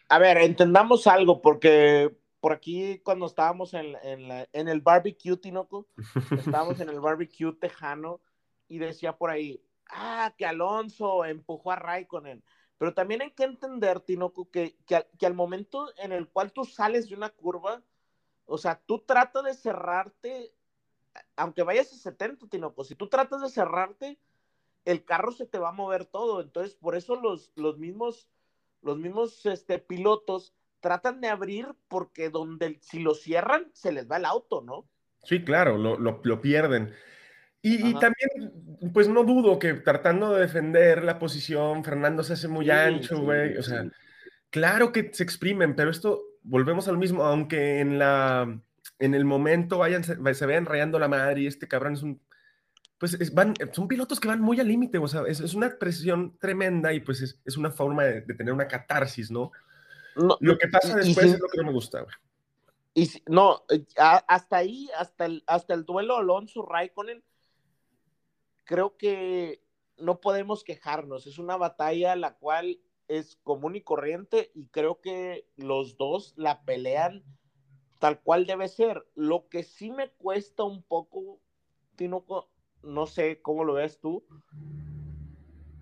A 0.08 0.18
ver, 0.18 0.38
entendamos 0.38 1.06
algo, 1.06 1.42
porque 1.42 2.16
por 2.40 2.52
aquí 2.52 3.00
cuando 3.00 3.26
estábamos 3.26 3.74
en, 3.74 3.96
en 4.02 4.68
el 4.68 4.80
barbecue, 4.80 5.36
Tinoco, 5.36 5.88
estábamos 6.30 6.80
en 6.80 6.88
el 6.88 7.00
barbecue 7.00 7.52
tejano 7.54 8.20
y 8.68 8.78
decía 8.78 9.16
por 9.16 9.30
ahí, 9.30 9.62
ah, 9.90 10.34
que 10.36 10.46
Alonso 10.46 11.24
empujó 11.24 11.72
a 11.72 11.76
Raikkonen. 11.76 12.42
Pero 12.78 12.92
también 12.92 13.22
hay 13.22 13.30
que 13.30 13.44
entender, 13.44 14.00
Tinoco, 14.00 14.50
que, 14.50 14.76
que, 14.86 15.26
al 15.26 15.34
momento 15.34 15.88
en 15.98 16.12
el 16.12 16.28
cual 16.28 16.52
tú 16.52 16.64
sales 16.64 17.08
de 17.08 17.14
una 17.14 17.30
curva, 17.30 17.82
o 18.44 18.58
sea, 18.58 18.80
tú 18.84 18.98
tratas 18.98 19.44
de 19.44 19.54
cerrarte, 19.54 20.54
aunque 21.36 21.62
vayas 21.62 21.92
a 21.92 21.96
70, 21.96 22.48
Tinoco, 22.48 22.84
si 22.84 22.94
tú 22.94 23.08
tratas 23.08 23.40
de 23.40 23.48
cerrarte, 23.48 24.18
el 24.84 25.04
carro 25.04 25.32
se 25.32 25.46
te 25.46 25.58
va 25.58 25.70
a 25.70 25.72
mover 25.72 26.04
todo. 26.04 26.40
Entonces, 26.42 26.76
por 26.76 26.96
eso 26.96 27.16
los, 27.16 27.50
los 27.56 27.78
mismos, 27.78 28.28
los 28.86 28.98
mismos 28.98 29.44
este, 29.46 29.78
pilotos 29.78 30.54
tratan 30.80 31.20
de 31.20 31.28
abrir 31.28 31.66
porque 31.88 32.30
donde 32.30 32.78
si 32.80 33.00
lo 33.00 33.14
cierran, 33.14 33.70
se 33.74 33.92
les 33.92 34.08
va 34.10 34.16
el 34.16 34.24
auto, 34.24 34.62
¿no? 34.62 34.88
Sí, 35.24 35.44
claro, 35.44 35.76
lo, 35.76 35.98
lo, 35.98 36.20
lo 36.22 36.40
pierden. 36.40 36.94
Y, 37.62 37.94
también, 37.94 38.92
pues 38.92 39.08
no 39.08 39.24
dudo 39.24 39.58
que 39.58 39.74
tratando 39.74 40.32
de 40.32 40.42
defender 40.42 41.02
la 41.02 41.18
posición, 41.18 41.82
Fernando 41.82 42.22
se 42.22 42.34
hace 42.34 42.46
muy 42.46 42.70
ancho, 42.70 43.20
güey. 43.20 43.56
o 43.56 43.62
sea, 43.62 43.90
claro 44.50 44.92
que 44.92 45.10
se 45.12 45.24
exprimen, 45.24 45.74
pero 45.74 45.90
esto, 45.90 46.22
volvemos 46.42 46.86
al 46.86 46.96
mismo, 46.96 47.24
aunque 47.24 47.80
en 47.80 47.98
la, 47.98 48.60
en 49.00 49.14
el 49.14 49.24
momento 49.24 49.78
vayan, 49.78 50.04
se, 50.04 50.16
se 50.34 50.46
vean 50.46 50.64
rayando 50.64 51.00
la 51.00 51.08
madre 51.08 51.40
y 51.40 51.46
este 51.48 51.66
cabrón 51.66 51.94
es 51.94 52.04
un, 52.04 52.20
pues 52.98 53.34
van, 53.34 53.54
son 53.72 53.88
pilotos 53.88 54.20
que 54.20 54.28
van 54.28 54.40
muy 54.40 54.58
al 54.58 54.68
límite, 54.68 54.98
o 54.98 55.08
sea, 55.08 55.22
es, 55.26 55.40
es, 55.40 55.54
una 55.54 55.78
presión 55.78 56.36
tremenda 56.38 56.92
y 56.92 57.00
pues 57.00 57.20
es, 57.20 57.40
es 57.44 57.56
una 57.56 57.70
forma 57.70 58.04
de, 58.04 58.22
de, 58.22 58.34
tener 58.34 58.52
una 58.52 58.68
catarsis, 58.68 59.30
¿no? 59.30 59.52
lo 60.16 60.58
que 60.58 60.68
pasa 60.68 60.96
después 60.96 61.26
es 61.26 61.38
lo 61.38 61.48
que 61.48 61.58
no 61.58 61.64
me 61.64 61.72
gusta, 61.72 62.00
güey. 62.00 62.14
Y 62.94 63.10
no, 63.26 63.62
eh, 63.68 63.84
hasta 63.96 64.56
ahí, 64.56 64.88
hasta 64.96 65.26
el, 65.26 65.44
hasta 65.46 65.74
el 65.74 65.84
duelo 65.84 66.16
Alonso-Raikkonen, 66.16 67.22
creo 68.64 68.96
que 68.96 69.62
no 69.98 70.22
podemos 70.22 70.64
quejarnos. 70.64 71.26
Es 71.26 71.38
una 71.38 71.58
batalla 71.58 72.16
la 72.16 72.38
cual 72.38 72.80
es 73.06 73.36
común 73.42 73.76
y 73.76 73.82
corriente 73.82 74.50
y 74.54 74.68
creo 74.68 75.02
que 75.02 75.46
los 75.56 75.98
dos 75.98 76.32
la 76.38 76.64
pelean 76.64 77.22
tal 77.98 78.22
cual 78.22 78.46
debe 78.46 78.68
ser. 78.68 79.06
Lo 79.14 79.48
que 79.50 79.62
sí 79.62 79.90
me 79.90 80.08
cuesta 80.08 80.64
un 80.64 80.82
poco, 80.82 81.38
Tinoco, 81.96 82.48
no 82.82 83.06
sé 83.06 83.40
cómo 83.42 83.64
lo 83.64 83.74
ves 83.74 84.00
tú, 84.00 84.24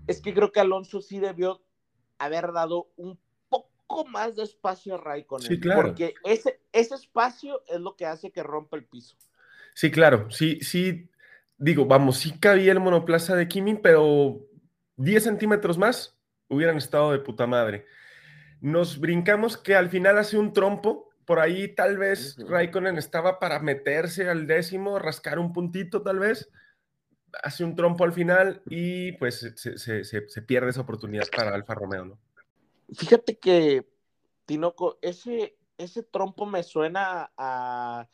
es 0.07 0.21
que 0.21 0.35
creo 0.35 0.53
que 0.53 0.61
Alonso 0.61 1.01
sí 1.01 1.19
debió 1.19 1.63
haber 2.19 2.53
dado 2.53 2.91
un 2.97 3.19
poco 3.49 4.07
más 4.07 4.37
de 4.37 4.43
espacio 4.43 4.95
a 4.95 4.99
Raikkonen. 4.99 5.47
Sí, 5.47 5.61
claro. 5.61 5.83
Porque 5.83 6.15
ese, 6.25 6.61
ese 6.73 6.95
espacio 6.95 7.63
es 7.67 7.81
lo 7.81 7.97
que 7.97 8.07
hace 8.07 8.31
que 8.31 8.43
rompa 8.43 8.77
el 8.77 8.85
piso. 8.85 9.17
Sí, 9.75 9.91
claro. 9.91 10.31
Sí, 10.31 10.61
sí, 10.61 11.11
digo, 11.59 11.87
vamos, 11.87 12.19
sí 12.19 12.39
cabía 12.39 12.73
el 12.73 12.81
monoplaza 12.81 13.35
de 13.37 13.49
Kimi, 13.49 13.75
pero 13.75 14.41
10 14.97 15.25
centímetros 15.25 15.79
más 15.79 16.17
hubieran 16.49 16.77
estado 16.77 17.13
de 17.13 17.19
puta 17.19 17.47
madre. 17.47 17.87
Nos 18.61 18.99
brincamos 18.99 19.57
que 19.57 19.75
al 19.75 19.91
final 19.91 20.19
hace 20.19 20.39
un 20.39 20.53
trompo, 20.53 21.11
por 21.25 21.41
ahí 21.41 21.75
tal 21.75 21.99
vez 21.99 22.37
Raikkonen 22.49 22.99
estaba 22.99 23.39
para 23.39 23.59
meterse 23.61 24.29
al 24.29 24.47
décimo, 24.47 24.99
rascar 24.99 25.39
un 25.39 25.53
puntito 25.53 26.03
tal 26.03 26.19
vez, 26.19 26.51
hace 27.43 27.65
un 27.65 27.75
trompo 27.75 28.05
al 28.05 28.13
final 28.13 28.63
y 28.67 29.13
pues 29.13 29.53
se, 29.57 29.79
se, 29.79 30.05
se, 30.05 30.43
pierde 30.43 30.71
esa 30.71 30.83
oportunidad 30.83 31.27
para 31.35 31.55
Alfa 31.55 31.75
Romeo, 31.75 32.05
¿no? 32.05 32.19
Fíjate 32.93 33.39
que, 33.39 33.87
Tinoco, 34.47 34.99
ese, 35.03 35.57
ese 35.79 36.03
trompo 36.03 36.47
me 36.47 36.63
suena 36.63 37.33
a, 37.37 38.09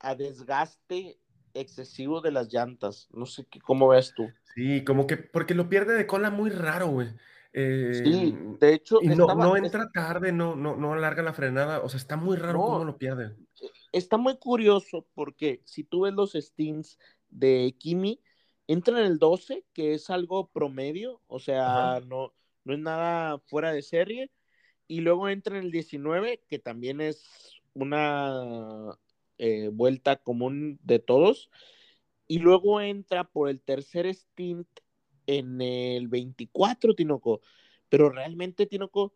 a 0.00 0.14
desgaste 0.14 1.18
excesivo 1.60 2.20
de 2.20 2.30
las 2.30 2.52
llantas. 2.52 3.08
No 3.12 3.26
sé 3.26 3.46
qué, 3.50 3.60
cómo 3.60 3.88
ves 3.88 4.12
tú. 4.14 4.28
Sí, 4.54 4.84
como 4.84 5.06
que 5.06 5.16
porque 5.16 5.54
lo 5.54 5.68
pierde 5.68 5.94
de 5.94 6.06
cola 6.06 6.30
muy 6.30 6.50
raro, 6.50 6.88
güey. 6.88 7.08
sí, 7.52 8.34
em, 8.36 8.58
de 8.58 8.74
hecho. 8.74 8.98
Y 9.02 9.08
no, 9.08 9.26
no 9.34 9.56
entra 9.56 9.90
tarde, 9.92 10.32
no, 10.32 10.56
no, 10.56 10.76
no 10.76 10.94
alarga 10.94 11.22
la 11.22 11.32
frenada. 11.32 11.80
O 11.80 11.88
sea, 11.88 11.98
está 11.98 12.16
muy 12.16 12.36
raro 12.36 12.60
cómo 12.60 12.84
lo 12.84 12.98
pierde. 12.98 13.36
E, 13.60 13.70
está 13.92 14.16
muy 14.16 14.38
curioso 14.38 15.06
porque 15.14 15.62
si 15.64 15.84
tú 15.84 16.02
ves 16.02 16.14
los 16.14 16.32
stints 16.32 16.98
de 17.30 17.74
Kimi, 17.78 18.20
entra 18.66 19.00
en 19.00 19.06
el 19.06 19.18
12, 19.18 19.64
que 19.72 19.94
es 19.94 20.10
algo 20.10 20.48
promedio, 20.48 21.20
o 21.26 21.38
sea, 21.38 22.00
no, 22.06 22.32
no 22.64 22.74
es 22.74 22.78
nada 22.80 23.38
fuera 23.46 23.72
de 23.72 23.82
serie. 23.82 24.30
Y 24.88 25.00
luego 25.00 25.28
entra 25.28 25.58
en 25.58 25.64
el 25.64 25.72
19, 25.72 26.44
que 26.48 26.58
también 26.58 27.00
es 27.00 27.60
una 27.74 28.96
eh, 29.38 29.68
vuelta 29.72 30.16
común 30.16 30.78
de 30.82 30.98
todos. 30.98 31.50
Y 32.28 32.38
luego 32.40 32.80
entra 32.80 33.24
por 33.24 33.48
el 33.48 33.60
tercer 33.60 34.06
stint 34.14 34.68
en 35.26 35.60
el 35.60 36.08
24, 36.08 36.94
Tinoco. 36.94 37.40
Pero 37.88 38.10
realmente, 38.10 38.66
Tinoco, 38.66 39.12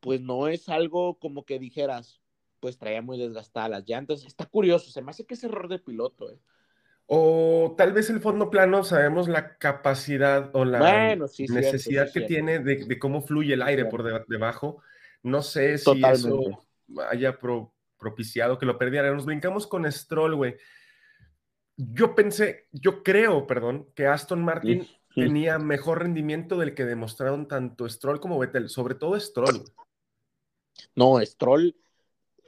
pues 0.00 0.20
no 0.20 0.48
es 0.48 0.68
algo 0.68 1.18
como 1.18 1.44
que 1.44 1.58
dijeras, 1.58 2.20
pues 2.60 2.78
traía 2.78 3.02
muy 3.02 3.18
desgastadas 3.18 3.70
las 3.70 3.88
llantas. 3.88 4.24
Está 4.24 4.46
curioso, 4.46 4.90
se 4.90 5.02
me 5.02 5.10
hace 5.10 5.26
que 5.26 5.34
es 5.34 5.44
error 5.44 5.68
de 5.68 5.78
piloto. 5.78 6.30
¿eh? 6.30 6.38
O 7.14 7.74
tal 7.76 7.92
vez 7.92 8.08
el 8.08 8.20
fondo 8.20 8.48
plano 8.48 8.84
sabemos 8.84 9.28
la 9.28 9.58
capacidad 9.58 10.48
o 10.54 10.64
la 10.64 11.14
necesidad 11.14 12.10
que 12.10 12.22
tiene 12.22 12.60
de, 12.60 12.98
cómo 12.98 13.20
fluye 13.20 13.52
el 13.52 13.60
aire 13.60 13.84
por 13.84 14.26
debajo. 14.26 14.80
No 15.22 15.42
sé 15.42 15.76
si 15.76 16.02
eso 16.02 16.64
haya 17.10 17.38
pro 17.38 17.74
propiciado 17.98 18.58
que 18.58 18.64
lo 18.64 18.78
perdiera. 18.78 19.12
Nos 19.12 19.26
brincamos 19.26 19.66
con 19.66 19.92
Stroll, 19.92 20.36
güey. 20.36 20.56
Yo 21.76 22.14
pensé, 22.14 22.68
yo 22.72 23.02
creo, 23.02 23.46
perdón, 23.46 23.90
que 23.94 24.06
Aston 24.06 24.42
Martin 24.42 24.88
tenía 25.14 25.58
mejor 25.58 25.98
rendimiento 25.98 26.56
del 26.56 26.74
que 26.74 26.86
demostraron 26.86 27.46
tanto 27.46 27.86
Stroll 27.90 28.20
como 28.20 28.38
Vettel, 28.38 28.70
sobre 28.70 28.94
todo 28.94 29.20
Stroll. 29.20 29.62
No, 30.94 31.20
Stroll 31.20 31.76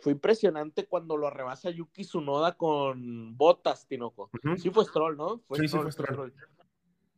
fue 0.04 0.12
impresionante 0.12 0.84
cuando 0.84 1.16
lo 1.16 1.30
rebasa 1.30 1.70
Yuki 1.70 2.02
Tsunoda 2.02 2.58
con 2.58 3.38
botas, 3.38 3.86
Tinoco. 3.86 4.30
Sí 4.58 4.68
fue 4.68 4.84
Stroll, 4.84 5.16
¿no? 5.16 5.42
sí, 5.54 5.66
sí 5.66 5.78
fue 5.78 5.90
Stroll. 5.90 6.34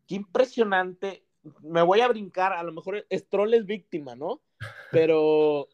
Qué 0.07 0.15
impresionante. 0.15 1.27
Me 1.63 1.83
voy 1.83 2.01
a 2.01 2.07
brincar, 2.07 2.53
a 2.53 2.63
lo 2.63 2.73
mejor 2.73 3.05
Stroll 3.13 3.55
es 3.55 3.67
víctima, 3.67 4.15
¿no? 4.15 4.41
Pero 4.93 5.67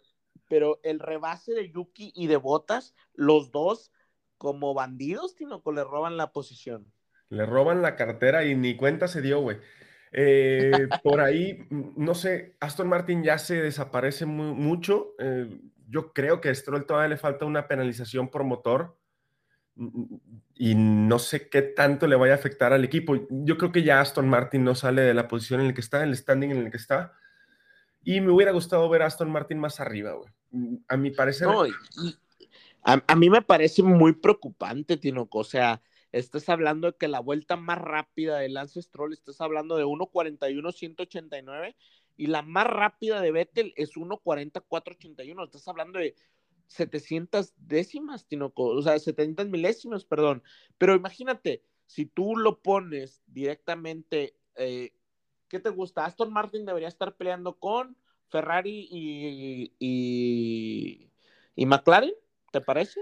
pero 0.48 0.80
el 0.82 1.00
rebase 1.00 1.52
de 1.52 1.70
Yuki 1.70 2.12
y 2.14 2.26
de 2.26 2.36
Botas, 2.36 2.94
los 3.14 3.52
dos 3.52 3.90
como 4.36 4.74
bandidos, 4.74 5.34
Tinoco, 5.34 5.72
le 5.72 5.84
roban 5.84 6.16
la 6.18 6.32
posición. 6.32 6.92
Le 7.30 7.46
roban 7.46 7.80
la 7.80 7.96
cartera 7.96 8.44
y 8.44 8.54
ni 8.54 8.76
cuenta 8.76 9.08
se 9.08 9.22
dio, 9.22 9.40
güey. 9.40 9.58
Eh, 10.12 10.70
por 11.02 11.20
ahí, 11.20 11.66
no 11.70 12.14
sé, 12.14 12.56
Aston 12.60 12.88
Martin 12.88 13.22
ya 13.22 13.38
se 13.38 13.62
desaparece 13.62 14.26
mucho. 14.26 15.14
Eh, 15.18 15.48
yo 15.92 16.14
creo 16.14 16.40
que 16.40 16.48
a 16.48 16.54
Stroll 16.54 16.86
todavía 16.86 17.10
le 17.10 17.18
falta 17.18 17.44
una 17.44 17.68
penalización 17.68 18.30
por 18.30 18.44
motor 18.44 18.96
y 20.54 20.74
no 20.74 21.18
sé 21.18 21.50
qué 21.50 21.60
tanto 21.60 22.06
le 22.06 22.16
vaya 22.16 22.32
a 22.32 22.36
afectar 22.36 22.72
al 22.72 22.82
equipo. 22.82 23.14
Yo 23.28 23.58
creo 23.58 23.72
que 23.72 23.82
ya 23.82 24.00
Aston 24.00 24.26
Martin 24.26 24.64
no 24.64 24.74
sale 24.74 25.02
de 25.02 25.12
la 25.12 25.28
posición 25.28 25.60
en 25.60 25.68
la 25.68 25.74
que 25.74 25.82
está, 25.82 26.02
el 26.02 26.16
standing 26.16 26.50
en 26.50 26.56
el 26.58 26.70
que 26.70 26.78
está. 26.78 27.12
Y 28.02 28.22
me 28.22 28.32
hubiera 28.32 28.52
gustado 28.52 28.88
ver 28.88 29.02
a 29.02 29.06
Aston 29.06 29.30
Martin 29.30 29.58
más 29.58 29.80
arriba, 29.80 30.12
güey. 30.12 30.32
A 30.88 30.96
mi 30.96 31.10
parecer. 31.10 31.46
No, 31.46 31.64
a, 32.82 33.02
a, 33.06 33.14
mí 33.14 33.28
me 33.28 33.42
parece 33.42 33.82
muy 33.82 34.14
preocupante, 34.14 34.96
Tinoco. 34.96 35.40
O 35.40 35.44
sea, 35.44 35.82
estás 36.10 36.48
hablando 36.48 36.90
de 36.90 36.96
que 36.96 37.06
la 37.06 37.20
vuelta 37.20 37.56
más 37.56 37.78
rápida 37.78 38.38
de 38.38 38.48
Lance 38.48 38.80
Stroll, 38.80 39.12
estás 39.12 39.42
hablando 39.42 39.76
de 39.76 39.84
1.41.189 39.84 41.76
y 42.16 42.26
la 42.26 42.42
más 42.42 42.66
rápida 42.66 43.20
de 43.20 43.32
Vettel 43.32 43.72
es 43.76 43.94
1.44.81. 43.96 45.44
Estás 45.44 45.68
hablando 45.68 45.98
de 45.98 46.14
700 46.68 47.54
décimas, 47.56 48.26
Tinoco, 48.26 48.64
o 48.64 48.82
sea, 48.82 48.98
700 48.98 49.48
milésimas, 49.48 50.04
perdón. 50.04 50.42
Pero 50.78 50.94
imagínate, 50.94 51.62
si 51.86 52.06
tú 52.06 52.36
lo 52.36 52.62
pones 52.62 53.22
directamente, 53.26 54.36
eh, 54.56 54.92
¿qué 55.48 55.60
te 55.60 55.70
gusta? 55.70 56.04
Aston 56.04 56.32
Martin 56.32 56.64
debería 56.64 56.88
estar 56.88 57.16
peleando 57.16 57.58
con 57.58 57.96
Ferrari 58.28 58.88
y, 58.90 59.72
y, 59.78 61.10
y 61.54 61.66
McLaren, 61.66 62.14
¿te 62.50 62.60
parece? 62.60 63.00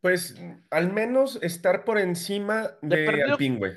Pues 0.00 0.34
al 0.70 0.92
menos 0.92 1.38
estar 1.42 1.84
por 1.84 1.98
encima 1.98 2.76
de, 2.82 2.96
de 2.96 3.22
Alpine, 3.22 3.58
güey. 3.58 3.72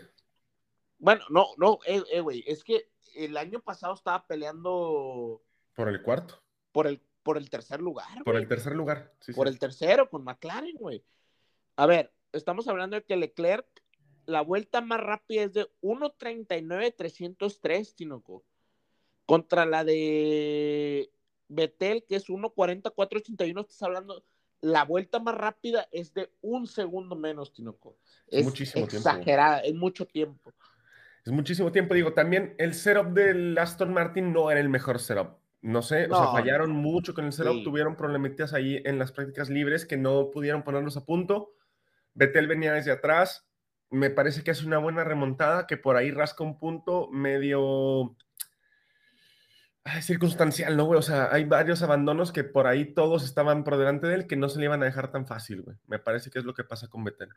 Bueno, 1.00 1.24
no, 1.30 1.46
no, 1.58 1.80
eh, 1.86 2.04
eh, 2.12 2.20
güey, 2.20 2.44
es 2.48 2.63
que 2.63 2.90
el 3.15 3.38
año 3.38 3.60
pasado 3.60 3.93
estaba 3.93 4.26
peleando. 4.26 5.41
Por 5.76 5.89
el 5.89 6.02
cuarto. 6.02 6.41
Por 6.72 6.88
el, 6.88 7.02
por 7.24 7.38
el 7.38 7.50
tercer 7.50 7.82
lugar. 7.82 8.24
Por 8.24 8.36
el 8.36 8.48
tercer 8.48 8.74
lugar. 8.74 9.13
Sí, 9.20 9.34
por 9.34 9.48
el 9.48 9.60
tercero, 9.60 10.10
con 10.10 10.24
McLaren, 10.24 10.78
güey. 10.78 11.04
A 11.76 11.86
ver, 11.86 12.12
estamos 12.34 12.67
hablando 12.67 12.96
de 12.96 13.04
que 13.04 13.15
Leclerc, 13.15 13.67
la 14.26 14.41
vuelta 14.41 14.82
más 14.82 15.00
rápida 15.00 15.43
es 15.43 15.54
de 15.54 15.67
1.39.303, 15.82 17.96
Tinoco. 17.96 18.43
Contra 19.26 19.65
la 19.65 19.84
de 19.84 21.12
Betel, 21.48 22.04
que 22.04 22.15
es 22.15 22.28
1.44.81, 22.28 23.62
estás 23.62 23.84
hablando. 23.84 24.24
La 24.62 24.86
vuelta 24.86 25.20
más 25.20 25.36
rápida 25.36 25.88
es 25.91 26.13
de 26.13 26.32
un 26.41 26.65
segundo 26.65 27.15
menos, 27.15 27.54
Tinoco. 27.54 27.98
Es 28.28 28.43
Muchísimo 28.43 28.86
exagerada, 28.86 29.60
es 29.60 29.76
mucho 29.76 30.08
tiempo. 30.08 30.52
Es 31.28 31.34
muchísimo 31.34 31.74
tiempo. 31.74 31.94
Digo, 31.94 32.13
también 32.13 32.56
el 32.58 32.74
setup 32.74 33.08
del 33.08 33.58
Aston 33.58 33.92
Martin 33.92 34.32
no 34.32 34.50
era 34.50 34.62
el 34.62 34.70
mejor 34.70 34.98
setup. 34.98 35.40
No 35.62 35.82
sé, 35.82 36.08
no, 36.08 36.16
o 36.16 36.24
sea, 36.24 36.32
fallaron 36.32 36.72
mucho 36.72 37.13
con 37.13 37.26
el 37.26 37.34
setup, 37.34 37.56
Sí. 37.56 37.63
tuvieron 37.66 37.98
problemitas 37.98 38.54
ahí 38.54 38.82
en 38.86 38.98
las 38.98 39.12
prácticas 39.12 39.50
libres 39.50 39.86
que 39.86 39.98
no 39.98 40.32
pudieron 40.32 40.63
ponerlos 40.63 40.96
a 40.96 41.04
punto. 41.04 41.52
Betel 42.13 42.48
venía 42.48 42.72
desde 42.72 42.94
atrás. 42.94 43.46
Me 43.90 44.10
parece 44.10 44.42
que 44.42 44.52
hace 44.52 44.66
una 44.66 44.78
buena 44.78 45.04
remontada, 45.04 45.68
que 45.68 45.76
por 45.76 45.98
ahí 45.98 46.12
rasca 46.12 46.46
un 46.46 46.58
punto 46.58 47.10
medio 47.12 48.16
ay, 49.84 50.02
circunstancial, 50.04 50.78
¿no, 50.78 50.86
güey? 50.86 50.98
O 50.98 51.02
sea, 51.02 51.28
hay 51.30 51.44
varios 51.44 51.82
abandonos 51.82 52.32
que 52.32 52.46
por 52.46 52.68
ahí 52.68 52.94
todos 52.94 53.26
estaban 53.26 53.66
por 53.66 53.76
delante 53.76 54.08
de 54.08 54.16
él 54.16 54.28
que 54.28 54.38
no 54.38 54.48
se 54.48 54.60
le 54.60 54.66
iban 54.66 54.82
a 54.82 54.86
dejar 54.86 55.12
tan 55.12 55.28
fácil, 55.28 55.63
güey. 55.63 55.76
Me 55.88 56.00
parece 56.00 56.30
que 56.30 56.40
es 56.40 56.46
lo 56.46 56.54
que 56.54 56.63
pasa 56.63 56.88
con 56.88 57.04
Betel. 57.04 57.34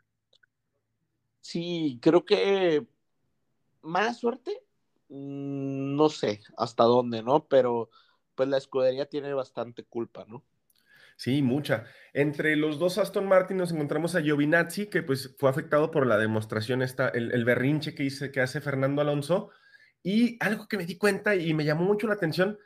Sí, 1.41 1.99
creo 2.01 2.23
que 2.23 2.87
mala 3.81 4.13
suerte, 4.13 4.63
mm, 5.09 5.95
no 5.95 6.09
sé 6.09 6.41
hasta 6.57 6.83
dónde, 6.83 7.23
¿no? 7.23 7.47
Pero 7.47 7.89
pues 8.35 8.49
la 8.49 8.57
escudería 8.57 9.07
tiene 9.07 9.33
bastante 9.33 9.83
culpa, 9.83 10.25
¿no? 10.27 10.43
Sí, 11.17 11.43
mucha. 11.43 11.85
Entre 12.13 12.55
los 12.55 12.79
dos 12.79 12.97
Aston 12.97 13.27
Martin 13.27 13.57
nos 13.57 13.71
encontramos 13.71 14.15
a 14.15 14.21
Giovinazzi, 14.21 14.87
que 14.87 15.03
pues 15.03 15.35
fue 15.37 15.49
afectado 15.49 15.91
por 15.91 16.07
la 16.07 16.17
demostración, 16.17 16.81
esta, 16.81 17.09
el, 17.09 17.31
el 17.31 17.45
berrinche 17.45 17.93
que, 17.93 18.03
hice, 18.03 18.31
que 18.31 18.41
hace 18.41 18.59
Fernando 18.59 19.01
Alonso. 19.01 19.51
Y 20.01 20.43
algo 20.43 20.67
que 20.67 20.77
me 20.77 20.85
di 20.85 20.97
cuenta 20.97 21.35
y 21.35 21.53
me 21.53 21.63
llamó 21.63 21.83
mucho 21.83 22.07
la 22.07 22.15
atención, 22.15 22.57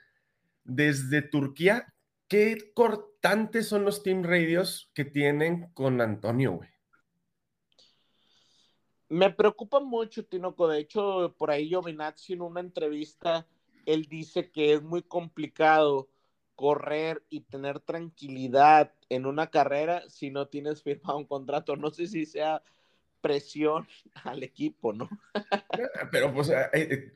desde 0.63 1.21
Turquía, 1.21 1.93
qué 2.27 2.71
cortantes 2.73 3.67
son 3.67 3.83
los 3.83 4.03
team 4.03 4.23
radios 4.23 4.89
que 4.93 5.05
tienen 5.05 5.69
con 5.73 5.99
Antonio, 5.99 6.53
güey. 6.53 6.74
Me 9.09 9.29
preocupa 9.31 9.79
mucho, 9.79 10.25
Tinoco. 10.25 10.67
De 10.67 10.79
hecho, 10.79 11.35
por 11.37 11.51
ahí 11.51 11.67
Giovinazzi 11.69 12.33
en 12.33 12.41
una 12.41 12.59
entrevista, 12.59 13.45
él 13.85 14.05
dice 14.05 14.49
que 14.51 14.73
es 14.73 14.81
muy 14.81 15.03
complicado 15.03 16.09
correr 16.55 17.23
y 17.29 17.41
tener 17.41 17.79
tranquilidad 17.81 18.93
en 19.09 19.25
una 19.25 19.47
carrera 19.47 20.03
si 20.09 20.31
no 20.31 20.47
tienes 20.47 20.81
firmado 20.81 21.17
un 21.17 21.25
contrato. 21.25 21.75
No 21.75 21.91
sé 21.91 22.07
si 22.07 22.25
sea 22.25 22.61
presión 23.21 23.87
al 24.23 24.43
equipo, 24.43 24.93
¿no? 24.93 25.09
Pero 26.11 26.33
pues 26.33 26.49
eh, 26.49 26.69
eh, 26.73 27.13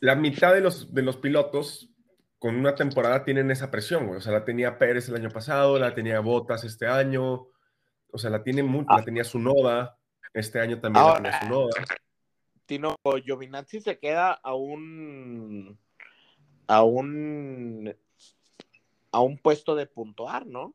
la 0.00 0.14
mitad 0.14 0.54
de 0.54 0.60
los, 0.60 0.94
de 0.94 1.02
los 1.02 1.16
pilotos 1.16 1.90
con 2.38 2.56
una 2.56 2.74
temporada 2.74 3.22
tienen 3.24 3.50
esa 3.50 3.70
presión, 3.70 4.06
güey. 4.06 4.18
O 4.18 4.20
sea, 4.20 4.32
la 4.32 4.44
tenía 4.44 4.78
Pérez 4.78 5.08
el 5.08 5.16
año 5.16 5.28
pasado, 5.28 5.78
la 5.78 5.94
tenía 5.94 6.20
Botas 6.20 6.64
este 6.64 6.86
año, 6.86 7.48
o 8.12 8.18
sea, 8.18 8.30
la 8.30 8.42
tiene 8.42 8.62
mucho, 8.62 8.86
Ah. 8.88 8.98
la 8.98 9.04
tenía 9.04 9.24
Sunoda, 9.24 9.98
este 10.32 10.60
año 10.60 10.80
también 10.80 11.04
Ahora, 11.04 11.40
Sunoda. 11.40 11.70
Tino, 12.66 12.96
Giovinazzi 13.24 13.80
se 13.80 13.98
queda 13.98 14.32
a 14.32 14.54
un 14.54 15.78
a 16.68 16.84
un 16.84 17.94
a 19.12 19.20
un 19.20 19.38
puesto 19.38 19.74
de 19.74 19.86
puntuar, 19.86 20.46
¿no? 20.46 20.74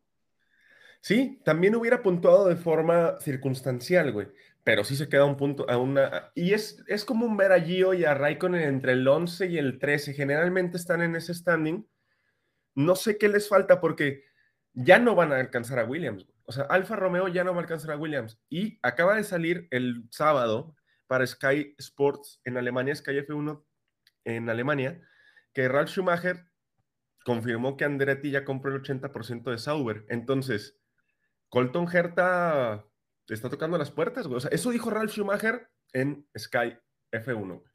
Sí, 1.00 1.39
también 1.46 1.76
hubiera 1.76 2.02
puntuado 2.02 2.48
de 2.48 2.56
forma 2.56 3.20
circunstancial, 3.20 4.12
güey. 4.12 4.28
Pero 4.63 4.84
sí 4.84 4.96
se 4.96 5.08
queda 5.08 5.26
un 5.26 5.38
punto 5.38 5.70
a 5.70 5.78
una. 5.78 6.32
Y 6.34 6.54
es, 6.54 6.84
es 6.88 7.06
común 7.06 7.38
ver 7.38 7.52
a 7.52 7.62
Gio 7.62 7.94
y 7.94 8.04
a 8.04 8.15
Raikkonen 8.15 8.63
entre 8.63 8.94
el 8.94 9.08
11 9.08 9.46
y 9.46 9.58
el 9.60 9.78
13. 9.78 10.13
Generalmente 10.15 10.78
están 10.78 11.04
en 11.04 11.15
ese 11.15 11.34
standing. 11.34 11.88
No 12.74 12.96
sé 12.96 13.18
qué 13.20 13.30
les 13.30 13.48
falta 13.48 13.80
porque 13.80 14.24
ya 14.74 14.98
no 14.98 15.13
van 15.13 15.32
a 15.32 15.39
alcanzar 15.39 15.78
a 15.78 15.86
Williams. 15.86 16.24
güey. 16.24 16.35
O 16.45 16.51
sea, 16.51 16.65
Alfa 16.65 16.95
Romeo 16.95 17.27
ya 17.27 17.43
no 17.43 17.51
va 17.51 17.58
a 17.58 17.62
alcanzar 17.62 17.91
a 17.91 17.97
Williams. 17.97 18.39
Y 18.49 18.79
acaba 18.84 19.15
de 19.15 19.23
salir 19.23 19.67
el 19.71 20.08
sábado 20.12 20.75
para 21.08 21.25
Sky 21.25 21.75
Sports 21.77 22.41
en 22.43 22.58
Alemania, 22.58 22.95
Sky 22.95 23.19
F1 23.19 23.63
en 24.25 24.49
Alemania, 24.49 25.01
que 25.53 25.67
Ralf 25.67 25.89
Schumacher 25.89 26.45
confirmó 27.23 27.77
que 27.77 27.86
Andretti 27.86 28.31
ya 28.31 28.45
compró 28.45 28.73
el 28.73 28.81
80% 28.81 29.51
de 29.51 29.58
Sauber. 29.58 30.05
Entonces, 30.10 30.79
Colton 31.49 31.88
Herta 31.91 32.86
está 33.27 33.49
tocando 33.49 33.77
las 33.77 33.91
puertas, 33.91 34.27
güey. 34.27 34.38
O 34.38 34.41
sea, 34.41 34.51
eso 34.51 34.69
dijo 34.71 34.89
Ralf 34.89 35.12
Schumacher 35.12 35.69
en 35.93 36.27
Sky 36.38 36.77
F1. 37.12 37.47
güey. 37.47 37.71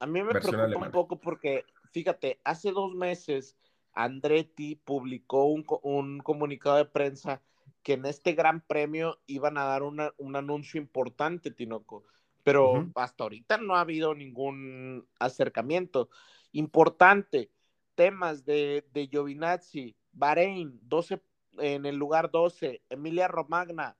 A 0.00 0.06
mí 0.06 0.22
me 0.22 0.30
preocupa 0.30 0.64
alemana. 0.64 0.86
un 0.86 0.92
poco 0.92 1.20
porque, 1.20 1.64
fíjate, 1.92 2.40
hace 2.44 2.72
dos 2.72 2.94
meses 2.94 3.56
Andretti 3.92 4.76
publicó 4.76 5.44
un, 5.46 5.64
un 5.82 6.18
comunicado 6.18 6.76
de 6.76 6.84
prensa 6.86 7.42
que 7.84 7.92
en 7.92 8.06
este 8.06 8.32
gran 8.32 8.62
premio 8.62 9.20
iban 9.26 9.56
a 9.58 9.64
dar 9.64 9.84
una- 9.84 10.12
un 10.18 10.34
anuncio 10.34 10.80
importante, 10.80 11.52
Tinoco, 11.52 12.02
pero 12.42 12.72
hasta 12.96 13.24
ahorita 13.24 13.58
no 13.58 13.76
ha 13.76 13.80
habido 13.80 14.14
ningún 14.14 15.06
acercamiento. 15.20 16.08
Importante, 16.50 17.50
temas 17.94 18.44
de, 18.44 18.84
de 18.92 19.06
Giovinazzi, 19.06 19.94
Bahrein, 20.12 20.80
12 20.82 21.22
en 21.58 21.86
el 21.86 21.96
lugar 21.96 22.30
12, 22.30 22.82
Emilia 22.90 23.28
Romagna, 23.28 23.96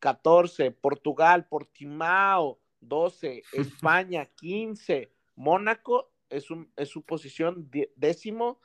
14, 0.00 0.70
Portugal, 0.70 1.46
Portimao, 1.46 2.58
12, 2.80 3.42
España, 3.52 4.26
15, 4.26 5.12
Mónaco 5.36 6.10
es, 6.30 6.50
un, 6.50 6.72
es 6.76 6.88
su 6.88 7.02
posición 7.02 7.70
décimo, 7.96 8.60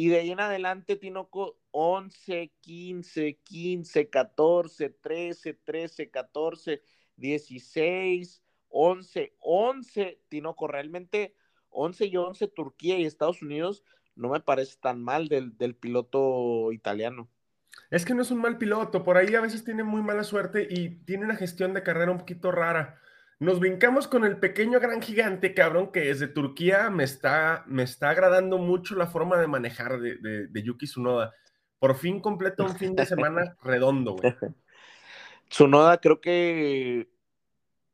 y 0.00 0.08
de 0.08 0.16
ahí 0.16 0.30
en 0.30 0.40
adelante, 0.40 0.96
Tinoco, 0.96 1.58
11, 1.72 2.54
15, 2.62 3.38
15, 3.44 4.08
14, 4.08 4.88
13, 4.88 5.52
13, 5.52 6.10
14, 6.10 6.82
16, 7.16 8.42
11, 8.70 9.36
11, 9.40 10.22
Tinoco, 10.30 10.66
realmente 10.68 11.34
11 11.68 12.06
y 12.06 12.16
11, 12.16 12.48
Turquía 12.48 12.98
y 12.98 13.04
Estados 13.04 13.42
Unidos, 13.42 13.84
no 14.14 14.30
me 14.30 14.40
parece 14.40 14.78
tan 14.80 15.04
mal 15.04 15.28
del, 15.28 15.58
del 15.58 15.74
piloto 15.74 16.72
italiano. 16.72 17.28
Es 17.90 18.06
que 18.06 18.14
no 18.14 18.22
es 18.22 18.30
un 18.30 18.38
mal 18.38 18.56
piloto, 18.56 19.04
por 19.04 19.18
ahí 19.18 19.34
a 19.34 19.42
veces 19.42 19.66
tiene 19.66 19.84
muy 19.84 20.00
mala 20.00 20.24
suerte 20.24 20.66
y 20.70 21.04
tiene 21.04 21.26
una 21.26 21.36
gestión 21.36 21.74
de 21.74 21.82
carrera 21.82 22.10
un 22.10 22.20
poquito 22.20 22.50
rara. 22.50 22.98
Nos 23.40 23.58
brincamos 23.58 24.06
con 24.06 24.26
el 24.26 24.36
pequeño 24.36 24.80
gran 24.80 25.00
gigante, 25.00 25.54
cabrón, 25.54 25.92
que 25.92 26.00
desde 26.00 26.28
Turquía 26.28 26.90
me 26.90 27.04
está, 27.04 27.64
me 27.66 27.82
está 27.82 28.10
agradando 28.10 28.58
mucho 28.58 28.94
la 28.94 29.06
forma 29.06 29.38
de 29.38 29.46
manejar 29.46 29.98
de, 29.98 30.16
de, 30.16 30.46
de 30.46 30.62
Yuki 30.62 30.84
Tsunoda. 30.84 31.34
Por 31.78 31.94
fin 31.94 32.20
completa 32.20 32.64
un 32.64 32.76
fin 32.76 32.94
de 32.94 33.06
semana 33.06 33.56
redondo, 33.64 34.12
güey. 34.12 34.34
Tsunoda 35.48 35.98
creo 36.02 36.20
que 36.20 37.08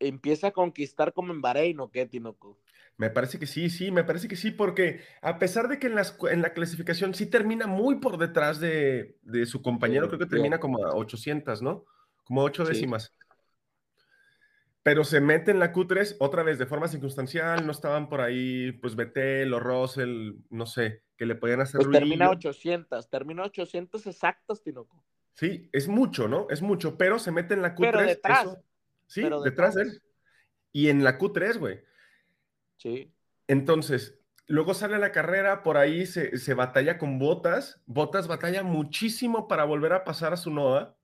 empieza 0.00 0.48
a 0.48 0.50
conquistar 0.50 1.12
como 1.12 1.32
en 1.32 1.40
Bahrein, 1.40 1.78
¿o 1.78 1.92
qué, 1.92 2.06
Tinoco? 2.06 2.58
Me 2.96 3.10
parece 3.10 3.38
que 3.38 3.46
sí, 3.46 3.70
sí, 3.70 3.92
me 3.92 4.02
parece 4.02 4.26
que 4.26 4.34
sí, 4.34 4.50
porque 4.50 5.02
a 5.22 5.38
pesar 5.38 5.68
de 5.68 5.78
que 5.78 5.86
en, 5.86 5.94
las, 5.94 6.18
en 6.28 6.42
la 6.42 6.54
clasificación 6.54 7.14
sí 7.14 7.26
termina 7.26 7.68
muy 7.68 8.00
por 8.00 8.18
detrás 8.18 8.58
de, 8.58 9.16
de 9.22 9.46
su 9.46 9.62
compañero, 9.62 10.06
Sí, 10.06 10.08
creo 10.08 10.18
que 10.18 10.26
termina 10.26 10.58
como 10.58 10.84
a 10.84 10.92
800, 10.96 11.62
¿no? 11.62 11.84
Como 12.24 12.42
8 12.42 12.66
Sí. 12.66 12.86
Pero 14.86 15.02
se 15.02 15.20
mete 15.20 15.50
en 15.50 15.58
la 15.58 15.72
Q3 15.72 16.14
otra 16.20 16.44
vez 16.44 16.60
de 16.60 16.66
forma 16.66 16.86
circunstancial, 16.86 17.66
no 17.66 17.72
estaban 17.72 18.08
por 18.08 18.20
ahí, 18.20 18.70
pues 18.70 18.94
Betel 18.94 19.52
o 19.52 19.58
Russell, 19.58 20.34
no 20.48 20.64
sé. 20.64 21.02
que 21.16 21.26
le 21.26 21.34
podían 21.34 21.60
hacer 21.60 21.78
Pues 21.80 21.90
termina 21.90 22.26
ruidillo. 22.26 22.50
800, 22.50 23.10
termina 23.10 23.42
800 23.42 24.06
exactas, 24.06 24.62
Tinoco. 24.62 25.02
Sí, 25.34 25.68
es 25.72 25.88
mucho, 25.88 26.28
¿no? 26.28 26.46
Es 26.50 26.62
mucho, 26.62 26.96
pero 26.96 27.18
se 27.18 27.32
mete 27.32 27.54
en 27.54 27.62
la 27.62 27.74
Q3. 27.74 27.80
Pero 27.80 28.00
detrás, 28.02 28.44
eso- 28.44 28.62
sí, 29.08 29.22
pero 29.22 29.40
detrás 29.42 29.74
de 29.74 29.84
detrás. 29.86 29.96
él. 30.02 30.08
Y 30.72 30.88
en 30.88 31.02
la 31.02 31.18
Q3, 31.18 31.58
güey. 31.58 31.80
Sí. 32.76 33.12
Entonces, 33.48 34.20
luego 34.46 34.72
sale 34.72 34.98
la 34.98 35.10
carrera, 35.10 35.64
por 35.64 35.78
ahí 35.78 36.06
se, 36.06 36.36
se 36.38 36.54
batalla 36.54 36.96
con 36.96 37.18
Botas. 37.18 37.82
Botas 37.86 38.28
batalla 38.28 38.62
muchísimo 38.62 39.48
para 39.48 39.64
volver 39.64 39.94
a 39.94 40.04
pasar 40.04 40.32
a 40.32 40.36
su 40.36 40.52
noda. 40.52 40.96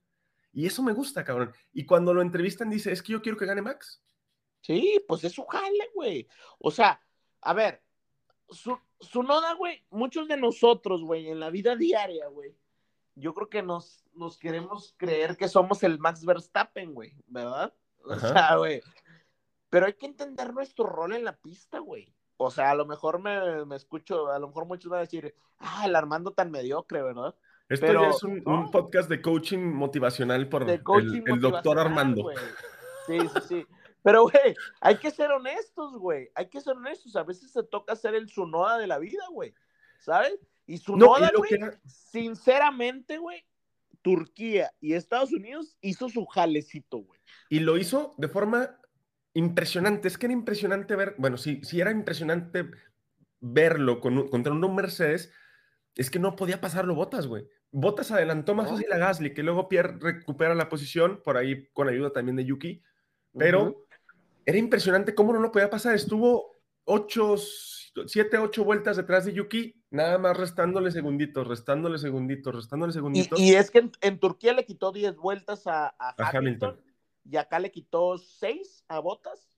Y 0.53 0.67
eso 0.67 0.83
me 0.83 0.93
gusta, 0.93 1.25
cabrón. 1.25 1.53
Y 1.73 1.87
cuando 1.87 2.13
lo 2.13 2.23
entrevistan, 2.23 2.71
dice: 2.71 2.93
Es 2.93 3.03
que 3.03 3.13
yo 3.13 3.23
quiero 3.23 3.39
que 3.39 3.47
gane 3.47 3.63
Max. 3.63 4.03
Sí, 4.61 5.03
pues 5.09 5.25
es 5.25 5.33
su 5.33 5.45
jale, 5.45 5.91
güey. 5.95 6.29
O 6.59 6.71
sea, 6.71 7.01
a 7.41 7.53
ver, 7.53 7.83
su, 8.49 8.79
su 9.01 9.23
noda, 9.23 9.55
güey, 9.55 9.85
muchos 9.91 10.29
de 10.29 10.37
nosotros, 10.37 11.03
güey, 11.03 11.29
en 11.29 11.41
la 11.41 11.51
vida 11.51 11.75
diaria, 11.77 12.29
güey, 12.29 12.57
yo 13.15 13.35
creo 13.35 13.49
que 13.49 13.63
nos, 13.63 14.05
nos 14.15 14.39
queremos 14.39 14.95
creer 14.97 15.37
que 15.37 15.49
somos 15.49 15.83
el 15.83 15.99
Max 15.99 16.25
Verstappen, 16.25 16.95
güey, 16.95 17.17
¿verdad? 17.27 17.75
O 18.05 18.13
Ajá. 18.13 18.33
sea, 18.33 18.57
güey, 18.57 18.83
pero 19.71 19.87
hay 19.87 19.95
que 19.95 20.07
entender 20.07 20.53
nuestro 20.53 20.87
rol 20.87 21.15
en 21.15 21.25
la 21.25 21.37
pista, 21.37 21.79
güey. 21.79 22.15
O 22.37 22.51
sea, 22.51 22.71
a 22.71 22.75
lo 22.75 22.85
mejor 22.87 23.21
me, 23.21 23.65
me 23.65 23.77
escucho, 23.77 24.29
a 24.31 24.39
lo 24.39 24.49
mejor 24.49 24.67
muchos 24.67 24.91
van 24.91 24.99
a 24.99 25.03
decir, 25.03 25.35
ah, 25.59 25.85
el 25.87 25.95
Armando 25.95 26.33
tan 26.33 26.51
mediocre, 26.51 27.03
¿verdad? 27.03 27.35
Esto 27.69 27.87
Pero, 27.87 28.03
ya 28.03 28.09
es 28.11 28.23
un, 28.23 28.33
un 28.33 28.43
¿no? 28.45 28.71
podcast 28.71 29.09
de 29.09 29.23
coaching 29.23 29.59
motivacional 29.59 30.49
por 30.49 30.65
de 30.67 30.75
el, 30.75 30.83
coaching 30.83 31.23
el 31.27 31.41
doctor 31.41 31.79
Armando. 31.79 32.23
güey. 32.23 32.37
Sí, 33.07 33.19
sí, 33.21 33.41
sí. 33.49 33.67
Pero, 34.03 34.23
güey, 34.25 34.55
hay 34.81 34.97
que 34.99 35.11
ser 35.11 35.31
honestos, 35.31 35.97
güey. 35.97 36.29
Hay 36.35 36.49
que 36.49 36.61
ser 36.61 36.77
honestos. 36.77 37.15
A 37.17 37.23
veces 37.23 37.51
se 37.53 37.63
toca 37.63 37.95
ser 37.97 38.15
el 38.15 38.29
Sunoda 38.29 38.79
de 38.79 38.87
la 38.87 38.99
vida, 38.99 39.25
güey. 39.31 39.55
¿Sabes? 40.01 40.35
Y 40.67 40.75
No, 40.75 40.81
Sunoda, 40.83 41.31
güey, 41.37 41.49
que 41.49 41.55
era- 41.57 41.81
sinceramente, 41.87 43.19
güey, 43.19 43.45
Turquía 44.03 44.73
y 44.81 44.95
Estados 44.95 45.33
Unidos 45.33 45.77
hizo 45.81 46.09
su 46.09 46.27
jalecito, 46.27 46.99
güey. 46.99 47.21
Y 47.49 47.61
lo 47.61 47.79
hizo 47.79 48.15
de 48.19 48.29
forma 48.29 48.77
impresionante. 49.35 50.09
Es 50.09 50.19
que 50.19 50.27
era 50.27 50.33
impresionante 50.33 50.97
ver, 50.97 51.15
bueno, 51.19 51.37
sí, 51.37 51.61
sí 51.63 51.81
era 51.81 51.91
impresionante 51.91 52.69
verlo 53.41 54.01
con 54.01 54.19
un- 54.19 54.29
contra 54.29 54.53
un 54.53 54.75
Mercedes, 54.75 55.33
es 55.95 56.11
que 56.11 56.19
no 56.19 56.37
podía 56.37 56.61
pasarlo 56.61 56.95
Botas, 56.95 57.27
güey. 57.27 57.47
Botas 57.71 58.11
adelantó 58.11 58.55
más 58.55 58.69
fácil 58.71 58.93
a 58.93 58.99
Gasly, 58.99 59.33
que 59.35 59.43
luego 59.43 59.69
Pierre 59.69 59.97
recupera 59.99 60.55
la 60.55 60.69
posición, 60.69 61.21
por 61.25 61.37
ahí 61.37 61.69
con 61.73 61.89
ayuda 61.89 62.11
también 62.13 62.37
de 62.37 62.45
Yuki, 62.45 62.83
pero 63.37 63.87
era 64.45 64.59
impresionante 64.59 65.15
cómo 65.15 65.33
no 65.33 65.41
lo 65.41 65.51
podía 65.53 65.71
pasar. 65.71 65.95
Estuvo 65.95 66.61
ocho, 66.85 67.37
siete, 68.07 68.37
ocho 68.39 68.65
vueltas 68.65 68.97
detrás 68.99 69.25
de 69.25 69.33
Yuki, 69.33 69.83
nada 69.91 70.19
más 70.19 70.37
restándole 70.37 70.91
segunditos, 70.91 71.47
restándole 71.47 71.99
segunditos, 71.99 72.55
restándole 72.55 72.91
Y, 72.91 72.95
segunditos. 72.95 73.41
y 73.41 73.55
es 73.55 73.71
que 73.71 73.79
en, 73.79 73.93
en 74.03 74.19
Turquía 74.19 74.53
le 74.53 74.65
quitó 74.67 74.93
10 74.93 75.17
vueltas 75.17 75.67
a, 75.67 75.87
a 75.87 75.95
A 76.11 76.15
Hamilton, 76.31 76.71
Hamilton. 76.71 76.81
y 77.25 77.37
acá 77.37 77.59
le 77.59 77.71
quitó 77.71 78.19
6 78.19 78.85
a 78.89 78.99
Botas. 78.99 79.49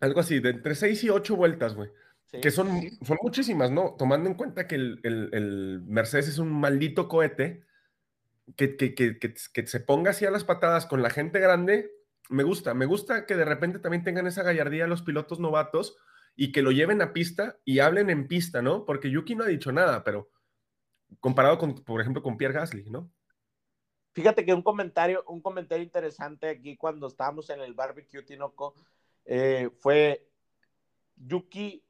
Algo 0.00 0.20
así, 0.20 0.40
de 0.40 0.50
entre 0.50 0.74
seis 0.74 1.04
y 1.04 1.10
ocho 1.10 1.36
vueltas, 1.36 1.74
güey. 1.74 1.90
Sí, 2.32 2.40
que 2.40 2.50
son, 2.50 2.80
sí. 2.80 2.98
son 3.04 3.18
muchísimas, 3.22 3.70
¿no? 3.70 3.94
Tomando 3.98 4.28
en 4.28 4.34
cuenta 4.36 4.66
que 4.66 4.74
el, 4.76 5.00
el- 5.04 5.30
el 5.32 5.82
Mercedes 5.86 6.28
es 6.28 6.38
un 6.38 6.50
maldito 6.50 7.08
cohete, 7.08 7.64
que, 8.56 8.76
que, 8.76 8.94
que, 8.94 9.18
que, 9.18 9.34
que 9.34 9.66
se 9.66 9.80
ponga 9.80 10.10
así 10.10 10.24
a 10.26 10.30
las 10.30 10.44
patadas 10.44 10.86
con 10.86 11.02
la 11.02 11.10
gente 11.10 11.38
grande, 11.38 11.92
me 12.28 12.42
gusta, 12.42 12.74
me 12.74 12.86
gusta 12.86 13.26
que 13.26 13.36
de 13.36 13.44
repente 13.44 13.78
también 13.78 14.02
tengan 14.04 14.26
esa 14.26 14.42
gallardía 14.42 14.86
los 14.86 15.02
pilotos 15.02 15.38
novatos 15.40 15.96
y 16.34 16.50
que 16.52 16.62
lo 16.62 16.70
lleven 16.70 17.02
a 17.02 17.12
pista 17.12 17.58
y 17.64 17.80
hablen 17.80 18.10
en 18.10 18.26
pista, 18.26 18.62
¿no? 18.62 18.84
Porque 18.84 19.10
Yuki 19.10 19.34
no 19.36 19.44
ha 19.44 19.48
dicho 19.48 19.70
nada, 19.70 20.02
pero 20.02 20.30
comparado 21.20 21.58
con, 21.58 21.74
por 21.84 22.00
ejemplo, 22.00 22.22
con 22.22 22.38
Pierre 22.38 22.54
Gasly, 22.54 22.90
¿no? 22.90 23.12
Fíjate 24.14 24.44
que 24.44 24.54
un 24.54 24.62
comentario, 24.62 25.24
un 25.28 25.40
comentario 25.40 25.84
interesante 25.84 26.48
aquí 26.48 26.76
cuando 26.76 27.06
estábamos 27.06 27.48
en 27.50 27.60
el 27.60 27.74
barbecue 27.74 28.22
Tinoco 28.22 28.74
eh, 29.24 29.70
fue 29.78 30.26
Yuki 31.16 31.82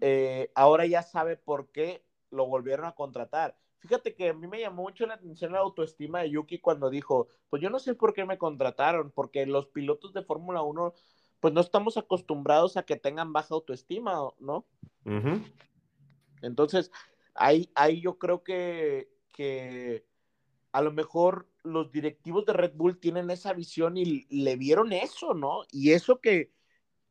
eh, 0.00 0.50
ahora 0.54 0.86
ya 0.86 1.02
sabe 1.02 1.36
por 1.36 1.70
qué 1.70 2.04
lo 2.30 2.46
volvieron 2.46 2.86
a 2.86 2.94
contratar. 2.94 3.56
Fíjate 3.78 4.14
que 4.14 4.30
a 4.30 4.34
mí 4.34 4.46
me 4.48 4.60
llamó 4.60 4.82
mucho 4.82 5.06
la 5.06 5.14
atención 5.14 5.52
la 5.52 5.60
autoestima 5.60 6.20
de 6.20 6.30
Yuki 6.30 6.58
cuando 6.58 6.90
dijo, 6.90 7.28
pues 7.48 7.62
yo 7.62 7.70
no 7.70 7.78
sé 7.78 7.94
por 7.94 8.12
qué 8.12 8.24
me 8.24 8.38
contrataron, 8.38 9.12
porque 9.12 9.46
los 9.46 9.66
pilotos 9.68 10.12
de 10.12 10.22
Fórmula 10.22 10.62
1 10.62 10.94
pues 11.40 11.54
no 11.54 11.60
estamos 11.60 11.96
acostumbrados 11.96 12.76
a 12.76 12.82
que 12.82 12.96
tengan 12.96 13.32
baja 13.32 13.54
autoestima, 13.54 14.18
¿no? 14.40 14.66
Ujú. 15.04 15.40
Entonces, 16.42 16.90
ahí, 17.34 17.70
ahí 17.74 18.00
yo 18.00 18.18
creo 18.18 18.42
que, 18.42 19.08
que 19.32 20.04
a 20.72 20.82
lo 20.82 20.92
mejor 20.92 21.48
los 21.62 21.92
directivos 21.92 22.44
de 22.44 22.52
Red 22.54 22.72
Bull 22.74 22.98
tienen 22.98 23.30
esa 23.30 23.52
visión 23.52 23.96
y 23.96 24.26
le 24.30 24.56
vieron 24.56 24.92
eso, 24.92 25.34
¿no? 25.34 25.62
Y 25.70 25.92
eso 25.92 26.20
que, 26.20 26.52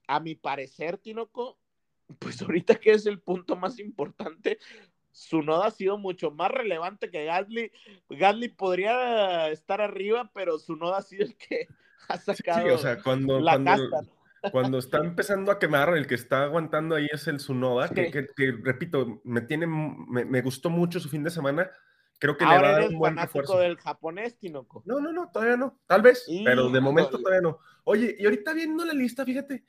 a 0.08 0.20
mi 0.20 0.36
parecer, 0.36 0.98
Tinoco, 0.98 1.58
pues 2.20 2.42
ahorita 2.42 2.76
que 2.76 2.92
es 2.92 3.06
el 3.06 3.20
punto 3.20 3.56
más 3.56 3.80
importante, 3.80 4.60
su 5.12 5.42
noda 5.42 5.68
ha 5.68 5.72
sido 5.72 5.98
mucho 5.98 6.32
más 6.32 6.52
relevante 6.52 7.10
que 7.10 7.26
Gasly. 7.26 7.72
Gasly 8.10 8.50
podría 8.50 9.50
estar 9.50 9.82
arriba, 9.82 10.30
pero 10.34 10.60
su 10.60 10.76
noda 10.76 11.00
ha 11.00 11.02
sido 11.02 11.26
el 11.26 11.36
que 11.36 11.68
ha 12.08 12.18
Sí, 12.18 12.24
sacado 12.36 12.66
sí, 12.68 12.70
o 12.74 12.78
sea, 12.78 13.02
cuando, 13.02 13.40
la 13.40 13.54
cuando, 13.54 13.90
casta. 13.90 14.52
cuando 14.52 14.78
está 14.78 14.98
empezando 15.00 15.52
a 15.52 15.60
quemar, 15.60 15.90
el 15.98 16.08
que 16.08 16.16
está 16.16 16.44
aguantando 16.44 16.96
ahí 16.96 17.08
es 17.12 17.28
el 17.28 17.40
Sunoda, 17.40 17.90
que, 17.90 18.06
Sí. 18.06 18.12
que- 18.12 18.28
que, 18.36 18.52
repito, 18.64 19.22
me, 19.24 19.42
tiene, 19.42 19.66
me, 19.68 20.24
me 20.24 20.42
gustó 20.42 20.70
mucho 20.70 21.00
su 21.00 21.10
fin 21.10 21.24
de 21.24 21.32
semana. 21.32 21.70
Creo 22.20 22.36
que 22.36 22.46
le 22.46 22.50
va 22.50 22.56
a 22.56 22.58
Ahora 22.58 22.72
dar 22.80 22.90
un 22.90 22.98
buen 22.98 23.16
refuerzo. 23.18 23.60
del 23.60 23.78
japonés, 23.78 24.40
Tinoco. 24.40 24.82
No, 24.86 25.00
no, 25.00 25.12
no, 25.12 25.30
todavía 25.32 25.56
no. 25.58 25.80
Tal 25.86 26.02
vez, 26.02 26.26
pero 26.46 26.70
de 26.70 26.80
momento 26.82 27.18
todavía 27.20 27.42
no. 27.42 27.60
Oye, 27.84 28.16
y 28.18 28.26
ahorita 28.26 28.54
viendo 28.54 28.84
la 28.86 28.94
lista, 28.94 29.24
fíjate, 29.24 29.64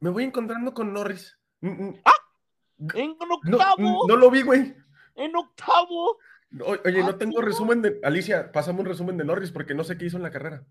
me 0.00 0.10
voy 0.10 0.24
encontrando 0.24 0.72
con 0.74 0.92
Norris. 0.92 1.38
Mm, 1.60 1.90
En 2.94 3.16
octavo, 3.30 4.06
no 4.08 4.16
lo 4.16 4.30
vi, 4.30 4.42
güey. 4.42 4.74
en 5.16 5.34
octavo. 5.36 6.18
Oye, 6.84 7.00
no 7.02 7.08
Ah, 7.10 7.18
tengo 7.18 7.32
¿sí, 7.32 7.38
no? 7.40 7.42
resumen 7.46 7.82
de. 7.82 8.00
Alicia, 8.02 8.50
pásame 8.52 8.80
un 8.80 8.86
resumen 8.86 9.16
de 9.18 9.24
Norris 9.24 9.50
porque 9.50 9.74
no 9.74 9.84
sé 9.84 9.98
qué 9.98 10.06
hizo 10.06 10.16
en 10.16 10.22
la 10.22 10.30
carrera. 10.30 10.64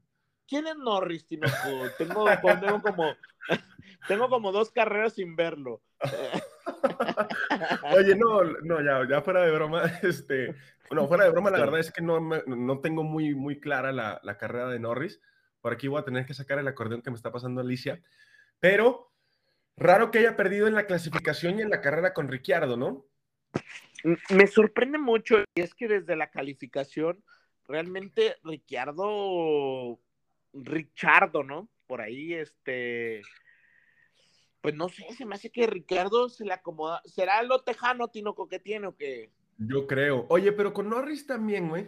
¿Quién 0.48 0.66
es 0.68 0.78
Norris, 0.78 1.28
Tinoco? 1.28 1.52
Tengo, 1.98 2.26
tengo 2.42 2.82
como 2.82 3.14
tengo 4.08 4.30
como 4.30 4.52
dos 4.54 4.72
carreras 4.72 5.14
sin 5.14 5.36
verlo. 5.36 5.82
Oye, 7.96 8.16
no, 8.16 8.44
no, 8.64 8.82
ya, 8.82 9.08
ya 9.10 9.22
fuera 9.22 9.42
de 9.42 9.52
broma, 9.52 9.84
este, 10.04 10.56
no, 10.92 11.08
fuera 11.08 11.26
de 11.26 11.32
broma, 11.32 11.50
la 11.50 11.58
Sí. 11.58 11.64
verdad 11.64 11.80
es 11.80 11.92
que 11.92 12.02
no, 12.02 12.20
me- 12.22 12.44
no 12.48 12.80
tengo 12.80 13.04
muy, 13.04 13.36
muy 13.36 13.60
clara 13.60 13.92
la, 13.92 14.20
la 14.24 14.38
carrera 14.38 14.70
de 14.70 14.80
Norris. 14.80 15.22
Por 15.62 15.74
aquí 15.74 15.88
voy 15.88 16.00
a 16.00 16.06
tener 16.06 16.26
que 16.26 16.34
sacar 16.34 16.60
el 16.60 16.68
acordeón 16.68 17.02
que 17.02 17.10
me 17.12 17.18
está 17.18 17.32
pasando 17.32 17.62
Alicia. 17.62 18.02
Pero 18.60 19.12
raro 19.78 20.12
que 20.12 20.20
haya 20.20 20.36
perdido 20.36 20.68
en 20.68 20.74
la 20.74 20.88
clasificación 20.88 21.60
y 21.60 21.62
en 21.62 21.70
la 21.70 21.82
carrera 21.82 22.14
con 22.14 22.28
Ricciardo, 22.28 22.76
¿no? 22.76 23.06
Me 24.30 24.48
sorprende 24.48 24.98
mucho 24.98 25.38
y 25.56 25.62
es 25.62 25.74
que 25.74 25.88
desde 25.88 26.16
la 26.16 26.30
calificación 26.30 27.24
realmente 27.68 28.36
Ricciardo 28.44 30.00
Richardo, 30.54 31.44
¿no? 31.44 31.70
Por 31.88 32.02
ahí 32.02 32.34
este 32.34 33.22
pues 34.62 34.76
no 34.76 34.90
sé, 34.90 35.06
se 35.14 35.26
me 35.26 35.36
hace 35.36 35.50
que 35.50 35.68
Ricardo 35.68 36.28
se 36.30 36.44
le 36.44 36.52
acomoda. 36.52 37.02
¿Será 37.06 37.42
lo 37.44 37.62
tejano, 37.62 38.10
Tinoco, 38.10 38.50
que 38.50 38.60
tiene 38.60 38.88
o 38.88 38.96
qué? 38.98 39.32
Yo 39.58 39.88
creo. 39.88 40.26
Oye, 40.30 40.52
pero 40.52 40.74
con 40.74 40.90
Norris 40.90 41.26
también, 41.26 41.70
güey. 41.70 41.88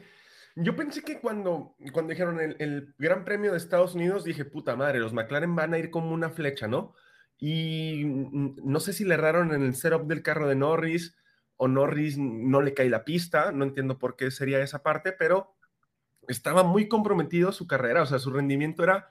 Yo 0.55 0.75
pensé 0.75 1.03
que 1.03 1.19
cuando, 1.19 1.75
cuando 1.91 2.11
dijeron 2.11 2.39
el, 2.39 2.55
el 2.59 2.93
Gran 2.97 3.25
Premio 3.25 3.51
de 3.51 3.57
Estados 3.57 3.95
Unidos, 3.95 4.23
dije, 4.23 4.45
puta 4.45 4.75
madre, 4.75 4.99
los 4.99 5.13
McLaren 5.13 5.55
van 5.55 5.73
a 5.73 5.77
ir 5.77 5.89
como 5.89 6.13
una 6.13 6.29
flecha, 6.29 6.67
¿no? 6.67 6.95
Y 7.39 8.03
no 8.05 8.79
sé 8.79 8.93
si 8.93 9.05
le 9.05 9.15
erraron 9.15 9.53
en 9.53 9.63
el 9.63 9.75
setup 9.75 10.07
del 10.07 10.23
carro 10.23 10.47
de 10.47 10.55
Norris 10.55 11.15
o 11.57 11.67
Norris 11.67 12.17
no 12.17 12.61
le 12.61 12.73
cae 12.73 12.89
la 12.89 13.05
pista, 13.05 13.51
no 13.51 13.65
entiendo 13.65 13.97
por 13.97 14.15
qué 14.15 14.31
sería 14.31 14.61
esa 14.61 14.83
parte, 14.83 15.11
pero 15.13 15.55
estaba 16.27 16.63
muy 16.63 16.87
comprometido 16.87 17.51
su 17.51 17.67
carrera, 17.67 18.03
o 18.03 18.05
sea, 18.05 18.19
su 18.19 18.31
rendimiento 18.31 18.83
era 18.83 19.09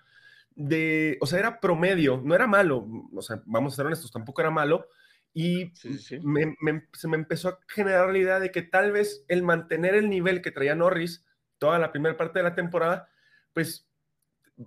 de, 0.55 1.19
o 1.21 1.27
sea, 1.27 1.39
era 1.41 1.61
promedio, 1.61 2.21
no 2.25 2.35
era 2.35 2.47
malo, 2.47 2.87
o 3.15 3.23
sea, 3.23 3.43
vamos 3.47 3.73
a 3.75 3.77
ser 3.77 3.87
honestos, 3.87 4.13
tampoco 4.13 4.41
era 4.41 4.51
malo, 4.51 4.87
y 5.35 5.73
Sí, 5.77 5.95
sí, 5.95 5.99
sí. 5.99 6.21
me- 6.23 6.55
me- 6.61 6.89
se 6.93 7.09
me 7.09 7.17
empezó 7.17 7.49
a 7.51 7.59
generar 7.69 8.11
la 8.11 8.19
idea 8.19 8.41
de 8.41 8.51
que 8.51 8.63
tal 8.63 8.93
vez 8.93 9.25
el 9.29 9.43
mantener 9.43 9.95
el 9.95 10.11
nivel 10.11 10.43
que 10.43 10.51
traía 10.53 10.75
Norris 10.75 11.25
toda 11.59 11.79
la 11.79 11.93
primera 11.93 12.17
parte 12.17 12.39
de 12.41 12.45
la 12.45 12.55
temporada, 12.55 13.09
pues 13.53 13.88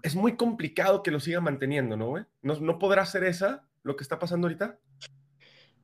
es 0.03 0.15
muy 0.15 0.35
complicado 0.35 1.03
que 1.03 1.11
lo 1.11 1.19
siga 1.19 1.41
manteniendo, 1.41 1.97
¿no, 1.97 2.07
güey? 2.07 2.25
¿No, 2.41 2.59
no 2.59 2.79
podrá 2.79 3.05
ser 3.05 3.23
esa 3.23 3.67
lo 3.83 3.95
que 3.95 4.03
está 4.03 4.19
pasando 4.19 4.47
ahorita? 4.47 4.79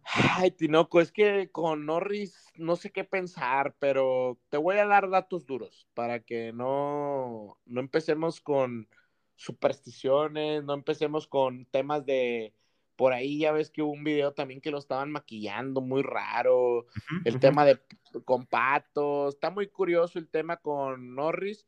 Ay, 0.04 0.52
Tinoco, 0.52 1.02
es 1.02 1.12
que 1.12 1.50
con 1.52 1.86
Norris 1.86 2.46
no 2.56 2.78
sé 2.78 2.92
qué 2.92 3.04
pensar, 3.04 3.76
pero 3.80 4.40
te 4.50 4.58
voy 4.58 4.78
a 4.78 4.86
dar 4.86 5.10
datos 5.10 5.46
duros 5.46 5.88
para 5.94 6.22
que 6.22 6.54
no, 6.54 7.58
no 7.66 7.80
empecemos 7.82 8.40
con 8.40 8.88
supersticiones, 9.36 10.64
no 10.64 10.74
empecemos 10.74 11.28
con 11.28 11.66
temas 11.66 12.06
de 12.06 12.54
Por 12.96 13.14
ahí 13.14 13.40
ya 13.40 13.52
ves 13.52 13.70
que 13.70 13.82
hubo 13.82 13.92
un 13.92 14.04
video 14.04 14.34
también 14.34 14.62
que 14.62 14.72
lo 14.72 14.80
estaban 14.80 15.12
maquillando 15.12 15.82
muy 15.82 16.02
raro. 16.02 16.86
el 17.26 17.40
tema 17.40 17.66
de 17.66 17.80
con 18.26 18.46
patos. 18.48 19.36
Está 19.36 19.50
muy 19.52 19.68
curioso 19.68 20.18
el 20.20 20.30
tema 20.30 20.58
con 20.58 21.16
Norris. 21.16 21.68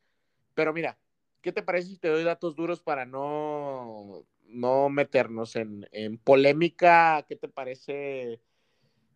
Pero 0.56 0.74
mira, 0.74 0.98
¿qué 1.42 1.52
te 1.52 1.64
parece 1.64 1.90
si 1.90 1.98
te 1.98 2.08
doy 2.08 2.24
datos 2.24 2.56
duros 2.56 2.82
para 2.82 3.06
no, 3.06 4.26
no 4.46 4.90
meternos 4.90 5.56
en, 5.56 5.88
polémica? 6.24 7.26
¿Qué 7.28 7.36
te 7.36 7.48
parece? 7.48 8.42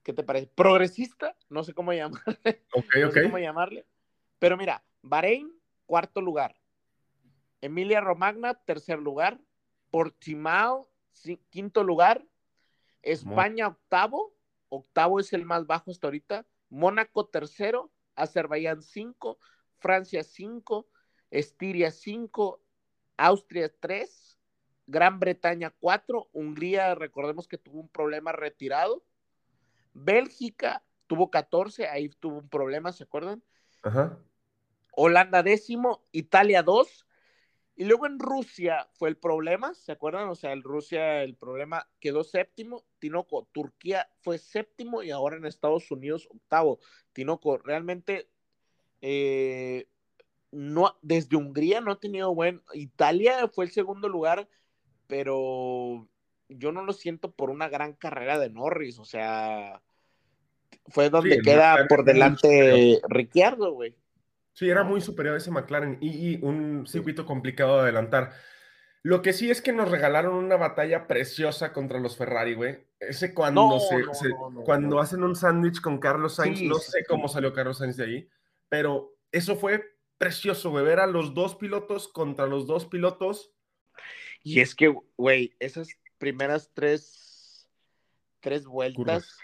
¿Qué 0.03 0.13
te 0.13 0.24
parece? 0.24 0.47
¿Progresista? 0.47 1.36
No 1.49 1.63
sé 1.63 1.74
cómo 1.74 1.93
llamarle. 1.93 2.24
Ok, 2.74 2.95
no 3.01 3.11
Sé 3.11 3.24
cómo 3.24 3.38
llamarle. 3.38 3.86
Pero 4.39 4.57
mira, 4.57 4.84
Bahrein, 5.01 5.51
cuarto 5.86 6.21
lugar. 6.21 6.55
Emilia 7.61 8.01
Romagna, 8.01 8.55
tercer 8.55 8.99
lugar. 8.99 9.39
Portimao, 9.91 10.89
quinto 11.49 11.84
lugar. 11.84 12.26
España, 13.01 13.67
octavo. 13.67 14.34
Octavo 14.69 15.19
es 15.19 15.32
el 15.34 15.45
más 15.45 15.67
bajo 15.67 15.91
hasta 15.91 16.07
ahorita. 16.07 16.45
Mónaco, 16.69 17.28
tercero. 17.28 17.91
Azerbaiyán, 18.15 18.82
cinco. 18.82 19.38
Francia, 19.78 20.24
cinco. 20.24 20.88
Estiria, 21.34 21.91
cinco. 21.91 22.61
Austria, 23.17 23.71
tres. 23.79 24.38
Gran 24.86 25.19
Bretaña, 25.19 25.73
cuatro. 25.79 26.29
Hungría, 26.31 26.93
recordemos 26.93 27.47
que 27.47 27.57
tuvo 27.57 27.79
un 27.79 27.89
problema 27.89 28.31
retirado. 28.31 29.03
Bélgica 29.93 30.84
tuvo 31.07 31.29
14, 31.29 31.88
ahí 31.88 32.09
tuvo 32.09 32.39
un 32.39 32.49
problema, 32.49 32.91
¿se 32.91 33.03
acuerdan? 33.03 33.43
Ajá. 33.81 34.19
Holanda 34.95 35.43
décimo, 35.43 36.03
Italia 36.11 36.63
dos, 36.63 37.07
y 37.75 37.86
luego 37.86 38.05
en 38.05 38.19
Rusia 38.19 38.88
fue 38.93 39.09
el 39.09 39.17
problema, 39.17 39.73
¿se 39.73 39.91
acuerdan? 39.91 40.29
O 40.29 40.36
sea, 40.36 40.51
en 40.51 40.61
Rusia 40.61 41.23
el 41.23 41.36
problema 41.36 41.89
quedó 41.99 42.23
séptimo. 42.23 42.86
Tinoco, 42.99 43.47
Turquía 43.51 44.07
fue 44.21 44.38
séptimo 44.38 45.01
y 45.01 45.09
ahora 45.09 45.38
en 45.38 45.45
Estados 45.45 45.89
Unidos 45.89 46.27
octavo. 46.31 46.79
Tinoco, 47.13 47.57
realmente 47.57 48.29
eh, 49.01 49.88
no, 50.53 50.95
desde 51.01 51.35
Hungría 51.35 51.81
no 51.81 51.91
ha 51.91 51.99
tenido 51.99 52.33
buen. 52.33 52.61
Italia 52.73 53.47
fue 53.47 53.65
el 53.65 53.71
segundo 53.71 54.07
lugar, 54.07 54.47
pero 55.07 56.07
yo 56.47 56.71
no 56.71 56.83
lo 56.83 56.93
siento 56.93 57.31
por 57.31 57.49
una 57.49 57.69
gran 57.69 57.93
carrera 57.93 58.37
de 58.37 58.49
Norris. 58.49 58.99
O 58.99 59.05
sea, 59.05 59.81
fue 60.87 61.09
donde 61.09 61.41
queda 61.41 61.87
por 61.87 62.05
delante 62.05 63.01
Ricciardo, 63.09 63.73
güey. 63.73 63.95
Sí, 64.53 64.69
era 64.69 64.83
muy 64.83 65.01
superior 65.01 65.33
a 65.33 65.39
ese 65.39 65.49
McLaren 65.49 65.97
y, 65.99 66.43
un 66.45 66.85
circuito 66.85 67.25
complicado 67.25 67.77
de 67.77 67.83
adelantar. 67.83 68.33
Lo 69.01 69.21
que 69.21 69.33
sí 69.33 69.49
es 69.49 69.61
que 69.61 69.73
nos 69.73 69.89
regalaron 69.89 70.35
una 70.35 70.55
batalla 70.55 71.07
preciosa 71.07 71.73
contra 71.73 71.99
los 71.99 72.15
Ferrari, 72.15 72.53
güey. 72.53 72.85
Ese 72.99 73.33
cuando, 73.33 73.79
se, 73.79 74.29
cuando 74.63 74.99
hacen 74.99 75.23
un 75.23 75.35
sándwich 75.35 75.81
con 75.81 75.97
Carlos 75.97 76.35
Sainz, 76.35 76.61
no 76.61 76.75
sé 76.75 77.03
cómo 77.09 77.27
salió 77.27 77.51
Carlos 77.51 77.79
Sainz 77.79 77.97
de 77.97 78.05
ahí, 78.05 78.29
pero 78.69 79.17
eso 79.31 79.55
fue 79.55 79.92
precioso, 80.18 80.70
güey, 80.70 80.86
ver 80.86 80.99
a 80.99 81.07
los 81.07 81.34
dos 81.34 81.55
pilotos 81.55 82.07
contra 82.07 82.47
los 82.47 82.68
dos 82.68 82.86
pilotos. 82.86 83.51
Y 84.43 84.59
es 84.59 84.76
que, 84.76 84.93
güey, 85.18 85.55
esas 85.59 85.89
primeras 86.18 86.72
tres, 86.74 87.70
tres 88.39 88.66
vueltas, 88.66 89.38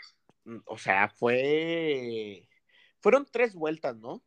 o 0.65 0.77
sea, 0.77 1.09
fue... 1.09 2.47
Fueron 3.01 3.25
tres 3.31 3.55
vueltas, 3.55 3.95
¿no? 3.97 4.21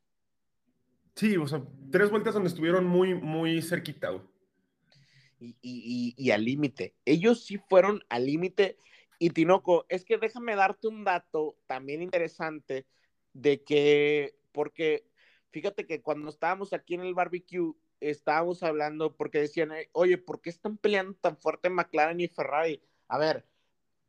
Sí, 1.14 1.36
o 1.36 1.46
sea, 1.46 1.62
tres 1.90 2.10
vueltas 2.10 2.32
donde 2.34 2.48
estuvieron 2.48 2.86
muy, 2.86 3.14
muy 3.14 3.60
cerquita. 3.60 4.12
Y, 5.38 5.56
y, 5.60 6.14
y, 6.16 6.30
al 6.30 6.44
límite. 6.44 6.94
Ellos 7.04 7.44
sí 7.44 7.58
fueron 7.58 8.02
al 8.08 8.26
límite. 8.26 8.78
Y 9.18 9.30
Tinoco, 9.30 9.84
es 9.88 10.04
que 10.04 10.16
déjame 10.16 10.56
darte 10.56 10.88
un 10.88 11.04
dato 11.04 11.56
también 11.66 12.00
interesante 12.00 12.86
de 13.34 13.62
que, 13.62 14.34
porque 14.52 15.04
fíjate 15.52 15.86
que 15.86 16.02
cuando 16.02 16.28
estábamos 16.28 16.72
aquí 16.72 16.94
en 16.94 17.02
el 17.02 17.14
barbecue, 17.14 17.74
estábamos 18.00 18.64
hablando 18.64 19.16
porque 19.16 19.38
decían, 19.38 19.70
oye, 19.92 20.18
¿por 20.18 20.40
qué 20.40 20.50
están 20.50 20.76
peleando 20.76 21.14
tan 21.14 21.36
fuerte 21.36 21.70
McLaren 21.70 22.20
y 22.20 22.26
Ferrari? 22.26 22.82
A 23.06 23.18
ver, 23.18 23.46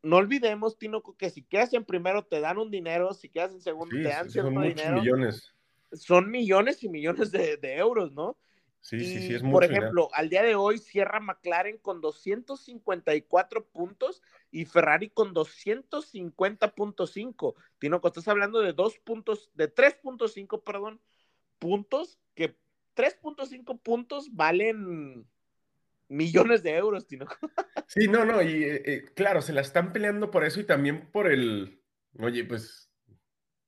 no 0.02 0.18
olvidemos, 0.18 0.80
Tinoco, 0.80 1.16
que 1.16 1.30
si 1.30 1.44
quedas 1.44 1.74
en 1.74 1.86
primero 1.86 2.26
te 2.26 2.40
dan 2.40 2.58
un 2.58 2.72
dinero, 2.72 3.14
si 3.14 3.30
quedas 3.30 3.52
en 3.52 3.62
segundo 3.62 3.96
te 3.96 4.04
dan 4.04 4.32
cierto 4.32 4.50
dinero. 4.50 5.00
millones 5.00 5.54
son 5.96 6.30
millones 6.30 6.84
y 6.84 6.90
millones 6.90 7.32
de, 7.32 7.58
euros, 7.78 8.12
¿no? 8.12 8.38
Sí, 8.82 9.00
sí, 9.00 9.28
sí, 9.28 9.36
es 9.36 9.44
mucho. 9.44 9.54
Por 9.54 9.64
ejemplo, 9.64 10.10
al 10.14 10.28
día 10.30 10.44
de 10.44 10.56
hoy 10.56 10.78
cierra 10.78 11.22
McLaren 11.22 11.78
con 11.78 12.02
254 12.02 13.66
puntos 13.68 14.22
y 14.52 14.66
Ferrari 14.66 15.10
con 15.10 15.34
250.5. 15.34 17.56
Tinoco, 17.80 18.08
estás 18.08 18.28
hablando 18.28 18.60
de 18.60 18.74
dos 18.74 19.00
puntos, 19.00 19.50
de 19.54 19.74
3.5, 19.74 20.62
perdón, 20.64 21.00
puntos, 21.64 22.20
que 22.36 22.58
3.5 22.98 23.82
puntos 23.82 24.36
valen 24.36 25.26
millones 26.10 26.62
de 26.62 26.76
euros, 26.76 27.08
Tinoco. 27.08 27.36
Sí, 27.88 28.08
no, 28.08 28.26
no, 28.26 28.42
y 28.42 28.64
eh, 28.64 28.82
eh, 28.86 29.06
claro, 29.14 29.42
se 29.42 29.54
la 29.54 29.62
están 29.62 29.94
peleando 29.94 30.32
por 30.32 30.44
eso 30.44 30.60
y 30.60 30.64
también 30.64 31.12
por 31.12 31.32
el, 31.32 31.80
oye, 32.18 32.44
pues 32.44 32.90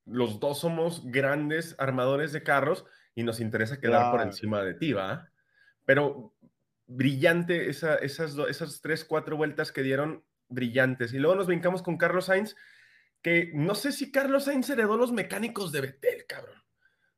los 0.05 0.39
dos 0.39 0.59
somos 0.59 1.03
grandes 1.11 1.75
armadores 1.77 2.31
de 2.31 2.41
carros 2.41 2.85
y 3.13 3.21
nos 3.21 3.39
interesa 3.39 3.79
quedar 3.79 4.11
por 4.11 4.21
encima 4.21 4.63
de 4.63 4.73
ti, 4.73 4.93
¿va? 4.93 5.29
Pero 5.85 6.33
brillante 6.87 7.69
esa, 7.69 7.95
esas, 7.95 8.35
esas 8.49 8.81
tres, 8.81 9.05
cuatro 9.05 9.37
vueltas 9.37 9.71
que 9.71 9.83
dieron 9.83 10.23
brillantes. 10.49 11.13
Y 11.13 11.19
luego 11.19 11.35
nos 11.35 11.47
brincamos 11.47 11.83
con 11.83 11.97
Carlos 11.97 12.25
Sainz, 12.25 12.55
que 13.21 13.51
no 13.53 13.75
sé 13.75 13.91
si 13.91 14.11
Carlos 14.11 14.45
Sainz 14.45 14.69
heredó 14.71 14.97
los 14.97 15.11
mecánicos 15.11 15.71
de 15.71 15.81
Betel, 15.81 16.25
cabrón. 16.27 16.64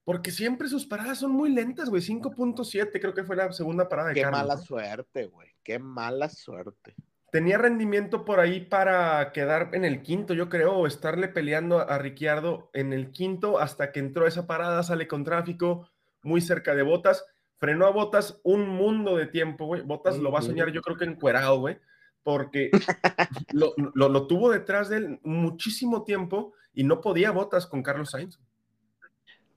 Porque 0.07 0.31
siempre 0.31 0.69
sus 0.69 0.85
paradas 0.85 1.17
son 1.17 1.31
muy 1.31 1.49
lentas, 1.51 1.89
güey. 1.89 2.01
5.7 2.01 3.01
creo 3.01 3.13
que 3.13 3.25
fue 3.25 3.35
la 3.35 3.51
segunda 3.51 3.89
parada 3.89 4.09
de 4.09 4.15
Qué 4.15 4.25
mala 4.25 4.55
suerte, 4.55 5.25
güey. 5.25 5.49
Qué 5.61 5.79
mala 5.79 6.29
suerte 6.29 6.95
tenía 7.31 7.57
rendimiento 7.57 8.25
por 8.25 8.39
ahí 8.39 8.61
para 8.61 9.31
quedar 9.31 9.69
en 9.73 9.85
el 9.85 10.01
quinto, 10.01 10.33
yo 10.33 10.49
creo, 10.49 10.73
o 10.73 10.87
estarle 10.87 11.27
peleando 11.27 11.79
a 11.79 11.97
Ricciardo 11.97 12.69
en 12.73 12.93
el 12.93 13.11
quinto 13.11 13.59
hasta 13.59 13.91
que 13.91 13.99
entró 13.99 14.27
esa 14.27 14.47
parada, 14.47 14.81
sale 14.83 15.07
con 15.07 15.23
tráfico, 15.23 15.89
muy 16.23 16.41
cerca 16.41 16.73
de 16.73 16.83
Botas, 16.83 17.25
frenó 17.57 17.85
a 17.85 17.91
Botas 17.91 18.39
un 18.43 18.67
mundo 18.69 19.17
de 19.17 19.27
tiempo, 19.27 19.65
güey. 19.65 19.81
Botas 19.81 20.17
lo 20.17 20.31
va 20.31 20.39
a 20.39 20.43
soñar, 20.43 20.71
yo 20.71 20.81
creo 20.81 20.97
que 20.97 21.05
encuerado, 21.05 21.59
güey, 21.59 21.77
porque 22.23 22.71
lo, 23.51 23.73
lo, 23.75 24.27
tuvo 24.27 24.49
detrás 24.49 24.89
de 24.89 24.97
él 24.97 25.19
muchísimo 25.23 26.03
tiempo 26.03 26.53
y 26.73 26.83
no 26.83 27.01
podía 27.01 27.31
Botas 27.31 27.67
con 27.67 27.83
Carlos 27.83 28.11
Sainz. 28.11 28.39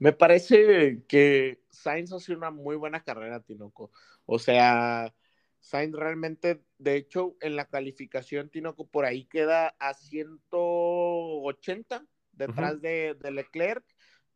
Me 0.01 0.13
parece 0.15 1.05
que 1.07 1.63
Sainz 1.71 2.13
hace 2.13 2.33
una 2.33 2.51
muy 2.51 2.75
buena 2.75 3.05
carrera, 3.05 3.41
Tinoco. 3.41 3.93
O 4.25 4.39
sea, 4.39 5.15
Sainz 5.61 5.95
realmente, 5.95 6.65
de 6.79 6.97
hecho, 6.97 7.37
en 7.41 7.55
la 7.55 7.67
calificación, 7.67 8.49
Tinoco 8.49 8.89
por 8.89 9.05
ahí 9.05 9.27
queda 9.27 9.77
a 9.79 9.93
180 9.93 12.07
detrás 12.33 12.81
de, 12.81 13.15
Leclerc, 13.31 13.85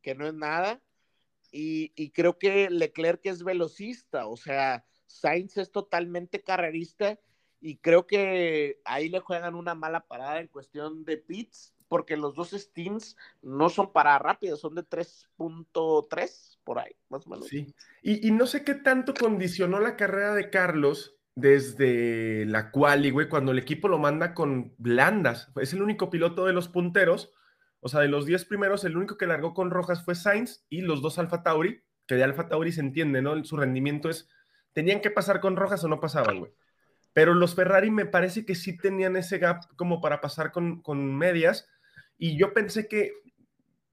que 0.03 0.15
no 0.15 0.27
es 0.27 0.35
nada. 0.35 0.83
Y, 1.51 2.11
creo 2.11 2.39
que 2.39 2.69
Leclerc 2.69 3.25
es 3.25 3.43
velocista, 3.43 4.27
o 4.27 4.37
sea, 4.37 4.85
Sainz 5.07 5.57
es 5.57 5.73
totalmente 5.73 6.43
carrerista 6.43 7.19
y 7.61 7.79
creo 7.79 8.07
que 8.07 8.83
ahí 8.85 9.09
le 9.09 9.21
juegan 9.21 9.55
una 9.55 9.75
mala 9.75 10.07
parada 10.07 10.41
en 10.41 10.49
cuestión 10.49 11.07
de 11.07 11.17
pits, 11.17 11.74
porque 11.95 12.17
los 12.17 12.35
dos 12.35 12.51
stints 12.51 13.17
no 13.41 13.69
son 13.69 13.93
para 13.93 14.19
rápidos, 14.19 14.59
son 14.59 14.75
de 14.75 14.83
3.3 14.83 16.59
por 16.65 16.81
ahí, 16.81 16.91
más 17.09 17.25
o 17.25 17.31
menos. 17.31 17.47
Sí, 17.47 17.73
y, 18.03 18.33
no 18.33 18.49
sé 18.49 18.65
qué 18.65 18.75
tanto 18.75 19.15
condicionó 19.15 19.79
la 19.79 19.95
carrera 19.95 20.35
de 20.35 20.51
Carlos 20.51 21.15
desde 21.37 22.47
la 22.47 22.73
quali, 22.73 23.11
güey, 23.11 23.29
cuando 23.29 23.53
el 23.53 23.61
equipo 23.61 23.87
lo 23.87 24.01
manda 24.01 24.35
con 24.35 24.75
blandas. 24.77 25.53
Es 25.63 25.73
el 25.73 25.83
único 25.83 26.11
piloto 26.11 26.47
de 26.47 26.53
los 26.53 26.67
punteros, 26.67 27.31
o 27.79 27.89
sea, 27.89 28.01
de 28.01 28.09
los 28.09 28.27
10 28.27 28.45
primeros, 28.47 28.83
el 28.83 28.97
único 28.97 29.17
que 29.17 29.29
largó 29.29 29.55
con 29.55 29.71
rojas 29.71 30.05
fue 30.05 30.17
Sainz 30.17 30.67
y 30.69 30.81
los 30.81 31.01
dos 31.01 31.21
Alfa 31.21 31.45
Tauri, 31.45 31.81
que 32.09 32.17
de 32.17 32.25
Alfa 32.25 32.49
Tauri 32.49 32.73
se 32.73 32.81
entiende, 32.81 33.23
¿no? 33.23 33.45
Su 33.45 33.57
rendimiento 33.57 34.11
es, 34.11 34.29
tenían 34.73 35.01
que 35.01 35.13
pasar 35.13 35.39
con 35.39 35.55
rojas 35.55 35.85
o 35.85 35.89
no 35.89 36.01
pasaban, 36.01 36.41
güey. 36.41 36.51
Pero 37.13 37.35
los 37.35 37.55
Ferrari 37.55 37.93
me 37.93 38.05
parece 38.05 38.45
que 38.45 38.57
sí 38.57 38.77
tenían 38.77 39.15
ese 39.15 39.39
gap 39.39 39.63
como 39.77 40.01
para 40.01 40.21
pasar 40.21 40.51
con 40.51 41.17
medias. 41.17 41.69
Y 42.19 42.39
yo 42.39 42.53
pensé 42.53 42.89
que, 42.89 43.13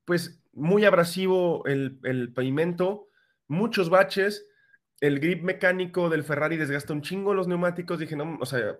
pues, 0.05 0.41
muy 0.53 0.85
abrasivo 0.85 1.65
el, 1.65 1.99
el 2.03 2.33
pavimento, 2.33 3.07
muchos 3.47 3.89
baches, 3.89 4.47
el 5.01 5.19
grip 5.19 5.43
mecánico 5.43 6.09
del 6.09 6.23
Ferrari 6.23 6.57
desgasta 6.57 6.93
un 6.93 7.01
chingo 7.01 7.33
los 7.33 7.47
neumáticos. 7.47 7.99
Dije, 7.99 8.15
no, 8.15 8.37
o 8.39 8.45
sea, 8.45 8.77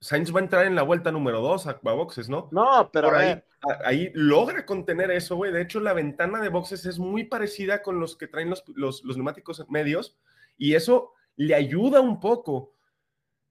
Sainz 0.00 0.34
va 0.34 0.40
a 0.40 0.42
entrar 0.42 0.66
en 0.66 0.74
la 0.74 0.82
vuelta 0.82 1.12
número 1.12 1.40
2 1.40 1.66
a, 1.66 1.74
boxes, 1.74 2.30
¿no? 2.30 2.48
No, 2.50 2.90
pero 2.90 3.14
ahí, 3.14 3.42
ahí, 3.84 4.10
logra 4.14 4.64
contener 4.64 5.10
eso, 5.10 5.36
güey. 5.36 5.52
De 5.52 5.60
hecho, 5.60 5.78
la 5.80 5.92
ventana 5.92 6.40
de 6.40 6.48
boxes 6.48 6.86
es 6.86 6.98
muy 6.98 7.24
parecida 7.24 7.82
con 7.82 8.00
los 8.00 8.16
que 8.16 8.26
traen 8.26 8.48
los, 8.48 8.64
los, 8.74 9.04
neumáticos 9.04 9.64
medios 9.68 10.18
y 10.56 10.74
eso 10.74 11.12
le 11.36 11.54
ayuda 11.54 12.00
un 12.00 12.18
poco. 12.18 12.74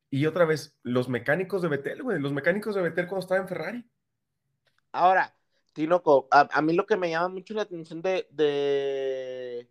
Y 0.10 0.26
otra 0.26 0.46
vez, 0.46 0.76
los 0.82 1.08
mecánicos 1.08 1.62
de 1.62 1.68
Betel, 1.68 2.02
güey, 2.02 2.20
los 2.20 2.34
mecánicos 2.34 2.74
de 2.74 2.82
Betel 2.82 3.06
cuando 3.06 3.24
estaba 3.24 3.42
en 3.42 3.48
Ferrari. 3.48 3.86
Ahora, 4.92 5.36
Tinoco, 5.74 6.28
a, 6.32 6.62
mí 6.62 6.74
lo 6.74 6.86
que 6.86 6.98
me 6.98 7.10
llama 7.10 7.30
mucho 7.30 7.54
la 7.54 7.62
atención 7.64 8.02
de, 8.02 8.28
de, 8.32 9.70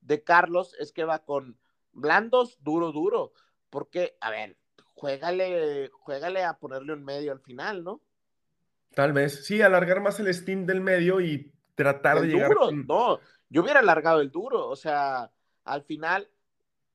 de 0.00 0.24
Carlos 0.24 0.74
es 0.78 0.92
que 0.92 1.04
va 1.04 1.24
con 1.24 1.58
blandos, 1.92 2.58
duro, 2.62 2.92
duro. 2.92 3.32
Porque, 3.70 4.16
a 4.20 4.30
ver, 4.30 4.56
juégale, 4.94 5.90
juégale 5.92 6.44
a 6.44 6.58
ponerle 6.58 6.92
un 6.92 7.04
medio 7.04 7.32
al 7.32 7.40
final, 7.40 7.84
¿no? 7.84 8.00
Tal 8.94 9.12
vez, 9.12 9.44
sí, 9.46 9.62
alargar 9.62 10.00
más 10.00 10.18
el 10.18 10.32
steam 10.32 10.66
del 10.66 10.80
medio 10.80 11.20
y 11.20 11.52
tratar 11.74 12.20
de 12.20 12.28
llegar. 12.28 12.48
Duro, 12.48 12.70
no, 12.72 13.20
yo 13.48 13.62
hubiera 13.62 13.80
alargado 13.80 14.20
el 14.20 14.30
duro, 14.30 14.66
o 14.66 14.76
sea, 14.76 15.30
al 15.64 15.82
final 15.82 16.28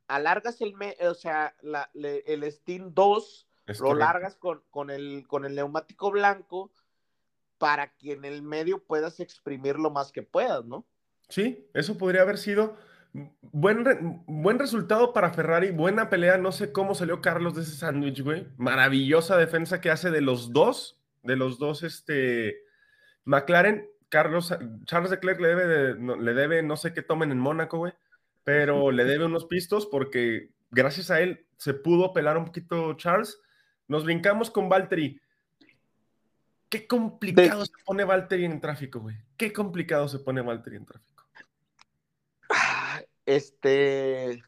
alargas 0.07 0.61
el, 0.61 0.75
o 1.07 1.13
sea, 1.13 1.55
el 1.93 2.51
Steam 2.51 2.93
2, 2.93 3.47
lo 3.79 3.93
largas 3.95 4.35
con, 4.35 4.63
con, 4.69 4.89
el, 4.89 5.25
con 5.27 5.45
el 5.45 5.55
neumático 5.55 6.11
blanco 6.11 6.71
para 7.63 7.87
que 7.95 8.11
en 8.11 8.25
el 8.25 8.41
medio 8.41 8.83
puedas 8.83 9.21
exprimir 9.21 9.79
lo 9.79 9.89
más 9.89 10.11
que 10.11 10.21
puedas, 10.21 10.65
¿no? 10.65 10.85
Sí, 11.29 11.65
eso 11.73 11.97
podría 11.97 12.23
haber 12.23 12.37
sido 12.37 12.75
buen, 13.41 14.23
buen 14.27 14.59
resultado 14.59 15.13
para 15.13 15.31
Ferrari, 15.31 15.71
buena 15.71 16.09
pelea, 16.09 16.37
no 16.37 16.51
sé 16.51 16.73
cómo 16.73 16.93
salió 16.93 17.21
Carlos 17.21 17.55
de 17.55 17.61
ese 17.61 17.77
sándwich, 17.77 18.21
güey. 18.21 18.47
Maravillosa 18.57 19.37
defensa 19.37 19.79
que 19.79 19.91
hace 19.91 20.11
de 20.11 20.19
los 20.19 20.51
dos, 20.51 20.99
de 21.23 21.37
los 21.37 21.57
dos, 21.57 21.83
este, 21.83 22.57
McLaren. 23.23 23.89
Carlos, 24.09 24.53
Charles 24.85 25.09
Leclerc 25.09 25.39
le 25.39 25.47
debe, 25.47 26.17
le 26.19 26.33
debe 26.33 26.61
no 26.61 26.77
sé 26.77 26.93
qué 26.93 27.01
tomen 27.01 27.31
en 27.31 27.39
Mónaco, 27.39 27.77
güey 27.77 27.93
pero 28.43 28.91
le 28.91 29.05
debe 29.05 29.25
unos 29.25 29.45
pistos 29.45 29.85
porque 29.85 30.49
gracias 30.71 31.11
a 31.11 31.21
él 31.21 31.45
se 31.57 31.73
pudo 31.73 32.13
pelar 32.13 32.37
un 32.37 32.45
poquito 32.45 32.93
Charles. 32.95 33.39
Nos 33.87 34.03
brincamos 34.03 34.49
con 34.49 34.69
Valtteri. 34.69 35.19
Qué 36.73 36.87
complicado 36.87 37.63
se 37.67 37.73
pone 37.85 38.03
Valtteri 38.03 38.45
en 38.45 38.59
tráfico, 38.59 38.99
güey. 38.99 39.15
Qué 39.37 39.53
complicado 39.53 40.07
se 40.07 40.17
pone 40.17 40.41
Valtteri 40.41 40.77
en 40.77 40.87
tráfico. 40.87 41.23
Ah, 42.49 42.99
este. 43.27 44.41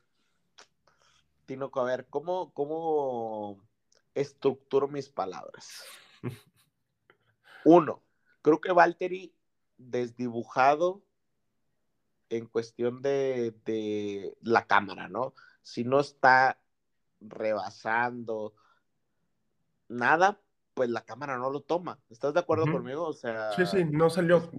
Tinoco, 1.46 1.82
a 1.82 1.84
ver, 1.84 2.08
¿cómo, 2.10 2.52
cómo 2.52 3.64
estructuro 4.16 4.88
mis 4.88 5.08
palabras? 5.08 5.84
Uno, 7.64 8.02
creo 8.42 8.60
que 8.60 8.72
Valtteri 8.72 9.32
desdibujado 9.78 11.04
en 12.30 12.48
cuestión 12.48 13.04
de, 13.04 14.34
la 14.42 14.66
cámara, 14.66 15.10
¿no? 15.10 15.36
Si 15.62 15.84
no 15.84 16.00
está 16.00 16.60
rebasando 17.22 18.56
nada, 19.88 20.42
pues 20.76 20.90
la 20.92 21.02
cámara 21.02 21.38
no 21.38 21.50
lo 21.50 21.62
toma. 21.62 22.00
¿Estás 22.10 22.36
de 22.36 22.42
acuerdo 22.42 22.72
conmigo? 22.72 23.08
O 23.08 23.14
sea. 23.14 23.52
Sí, 23.54 23.66
sí, 23.66 23.84
no 23.84 24.12
salió, 24.12 24.52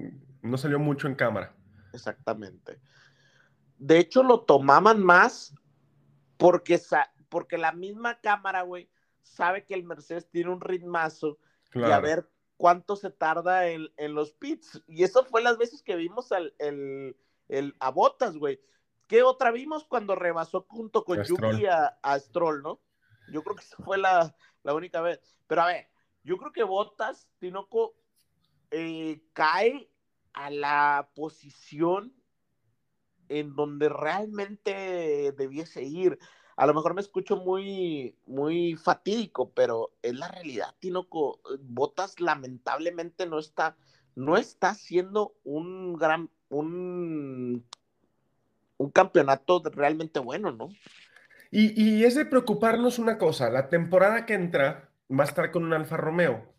no 0.42 0.58
salió 0.58 0.80
mucho 0.80 1.06
en 1.06 1.14
cámara. 1.14 1.54
Exactamente. 1.92 2.80
De 3.78 3.98
hecho, 3.98 4.24
lo 4.24 4.40
tomaban 4.40 5.04
más 5.04 5.54
porque, 6.36 6.80
porque 7.28 7.58
la 7.58 7.72
misma 7.72 8.20
cámara, 8.20 8.62
güey, 8.62 8.90
sabe 9.22 9.64
que 9.64 9.74
el 9.74 9.84
Mercedes 9.84 10.28
tiene 10.30 10.50
un 10.50 10.60
ritmazo 10.60 11.38
y 11.74 11.82
a 11.82 12.00
ver 12.00 12.28
cuánto 12.56 12.96
se 12.96 13.10
tarda 13.10 13.68
en, 13.68 14.14
los 14.14 14.32
pits. 14.32 14.82
Y 14.88 15.04
eso 15.04 15.24
fue 15.24 15.42
las 15.42 15.58
veces 15.58 15.82
que 15.82 15.96
vimos 15.96 16.32
al, 16.32 16.54
el, 16.58 17.16
el, 17.48 17.74
a 17.80 17.90
Botas, 17.90 18.36
güey. 18.36 18.60
¿Qué 19.06 19.22
otra 19.22 19.50
vimos 19.50 19.84
cuando 19.84 20.14
rebasó 20.14 20.66
junto 20.68 21.04
con 21.04 21.22
Yuki 21.22 21.66
a, 21.66 22.18
Stroll, 22.18 22.62
no? 22.62 22.80
Yo 23.30 23.42
creo 23.42 23.56
que 23.56 23.62
esa 23.62 23.76
fue 23.84 23.98
la, 23.98 24.34
única 24.64 25.00
vez. 25.00 25.20
Pero 25.46 25.62
a 25.62 25.66
ver, 25.66 25.88
yo 26.26 26.36
creo 26.38 26.52
que 26.52 26.64
Botas, 26.64 27.28
Tinoco, 27.38 27.94
eh, 28.70 29.22
cae 29.32 29.88
a 30.32 30.50
la 30.50 31.08
posición 31.14 32.12
en 33.28 33.54
donde 33.54 33.88
realmente 33.88 35.32
debiese 35.32 35.84
ir. 35.84 36.18
A 36.56 36.66
lo 36.66 36.74
mejor 36.74 36.94
me 36.94 37.00
escucho 37.00 37.36
muy, 37.36 38.16
muy 38.26 38.74
fatídico, 38.74 39.52
pero 39.52 39.92
es 40.02 40.14
la 40.14 40.28
realidad, 40.28 40.74
Tinoco. 40.80 41.40
Botas 41.60 42.20
lamentablemente 42.20 43.26
no 43.26 43.38
está, 43.38 43.76
no 44.16 44.36
está 44.36 44.70
haciendo 44.70 45.36
un 45.44 45.94
gran, 45.94 46.28
un, 46.48 47.64
un 48.78 48.90
campeonato 48.90 49.62
realmente 49.72 50.18
bueno, 50.18 50.50
¿no? 50.50 50.68
Y, 51.50 52.04
es 52.04 52.16
de 52.16 52.26
preocuparnos 52.26 52.98
una 52.98 53.18
cosa, 53.18 53.48
la 53.50 53.68
temporada 53.68 54.26
que 54.26 54.34
entra 54.34 54.90
va 55.10 55.24
a 55.24 55.26
estar 55.26 55.50
con 55.50 55.64
un 55.64 55.72
Alfa 55.72 55.96
Romeo. 55.96 56.54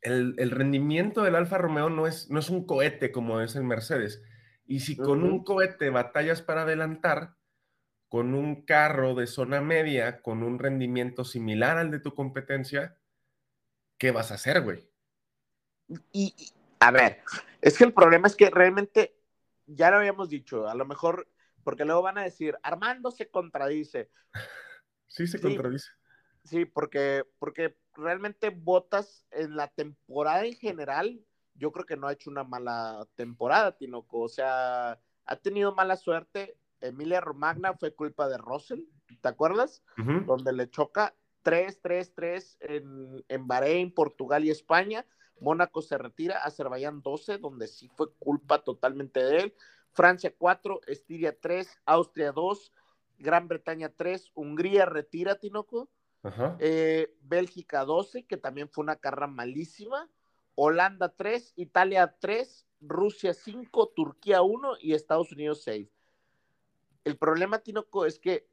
El, 0.00 0.50
rendimiento 0.50 1.22
del 1.22 1.36
Alfa 1.36 1.58
Romeo 1.58 1.88
no 1.88 2.08
es, 2.08 2.28
no 2.28 2.40
es 2.40 2.50
un 2.50 2.66
cohete 2.66 3.12
como 3.12 3.40
es 3.40 3.54
el 3.54 3.62
Mercedes. 3.62 4.22
Y 4.66 4.80
si 4.80 4.96
con 4.96 5.22
un 5.22 5.44
cohete 5.44 5.90
batallas 5.90 6.42
para 6.42 6.62
adelantar, 6.62 7.36
con 8.08 8.34
un 8.34 8.64
carro 8.64 9.14
de 9.14 9.26
zona 9.26 9.60
media, 9.60 10.20
con 10.20 10.42
un 10.42 10.58
rendimiento 10.58 11.24
similar 11.24 11.78
al 11.78 11.90
de 11.90 12.00
tu 12.00 12.14
competencia, 12.14 12.98
¿qué 13.96 14.10
vas 14.10 14.32
a 14.32 14.34
hacer, 14.34 14.62
güey? 14.62 14.88
y, 16.12 16.34
a 16.82 16.90
ver, 16.90 17.22
es 17.60 17.78
que 17.78 17.84
el 17.84 17.92
problema 17.92 18.26
es 18.26 18.34
que 18.34 18.50
realmente, 18.50 19.16
ya 19.66 19.90
lo 19.90 19.98
habíamos 19.98 20.28
dicho, 20.28 20.68
a 20.68 20.74
lo 20.74 20.84
mejor, 20.84 21.28
porque 21.62 21.84
luego 21.84 22.02
van 22.02 22.18
a 22.18 22.24
decir, 22.24 22.58
Armando 22.62 23.10
se 23.10 23.30
contradice. 23.30 24.10
Sí, 25.06 25.26
se 25.26 25.38
contradice. 25.38 25.90
Sí, 26.44 26.64
porque, 26.64 27.24
porque 27.38 27.76
realmente 27.94 28.50
Botas 28.50 29.26
en 29.30 29.56
la 29.56 29.68
temporada 29.68 30.44
en 30.44 30.54
general, 30.54 31.20
yo 31.54 31.72
creo 31.72 31.86
que 31.86 31.96
no 31.96 32.08
ha 32.08 32.12
hecho 32.12 32.30
una 32.30 32.44
mala 32.44 33.06
temporada, 33.14 33.76
Tinoco. 33.76 34.20
O 34.20 34.28
sea, 34.28 34.98
ha 35.24 35.36
tenido 35.36 35.74
mala 35.74 35.96
suerte. 35.96 36.56
Emilia 36.80 37.20
Romagna 37.20 37.74
fue 37.74 37.94
culpa 37.94 38.28
de 38.28 38.38
Russell, 38.38 38.80
¿te 39.20 39.28
acuerdas? 39.28 39.84
Donde 40.26 40.52
le 40.52 40.68
choca 40.68 41.14
3-3-3 41.44 42.56
en, 42.60 43.24
en 43.28 43.46
Bahrein, 43.46 43.94
Portugal 43.94 44.44
y 44.44 44.50
España. 44.50 45.06
Mónaco 45.40 45.82
se 45.82 45.98
retira, 45.98 46.38
Azerbaiyán 46.38 47.02
12, 47.02 47.38
donde 47.38 47.68
sí 47.68 47.88
fue 47.88 48.12
culpa 48.18 48.62
totalmente 48.64 49.22
de 49.22 49.36
él. 49.38 49.54
Francia 49.92 50.34
4, 50.36 50.80
Estiria 50.86 51.38
3, 51.38 51.68
Austria 51.84 52.32
2, 52.32 52.72
Gran 53.18 53.48
Bretaña 53.48 53.90
3, 53.90 54.30
Hungría 54.34 54.86
retira 54.86 55.38
Tinoco. 55.38 55.88
Eh, 56.60 57.14
Bélgica 57.22 57.84
12, 57.84 58.24
que 58.24 58.36
también 58.36 58.68
fue 58.68 58.82
una 58.82 58.96
carrera 58.96 59.26
malísima. 59.26 60.08
Holanda 60.54 61.14
3, 61.16 61.54
Italia 61.56 62.16
3, 62.20 62.66
Rusia 62.80 63.34
5, 63.34 63.92
Turquía 63.96 64.42
1 64.42 64.74
y 64.80 64.94
Estados 64.94 65.32
Unidos 65.32 65.62
6. 65.64 65.88
El 67.04 67.16
problema, 67.16 67.58
Tinoco, 67.58 68.06
es 68.06 68.18
que 68.18 68.46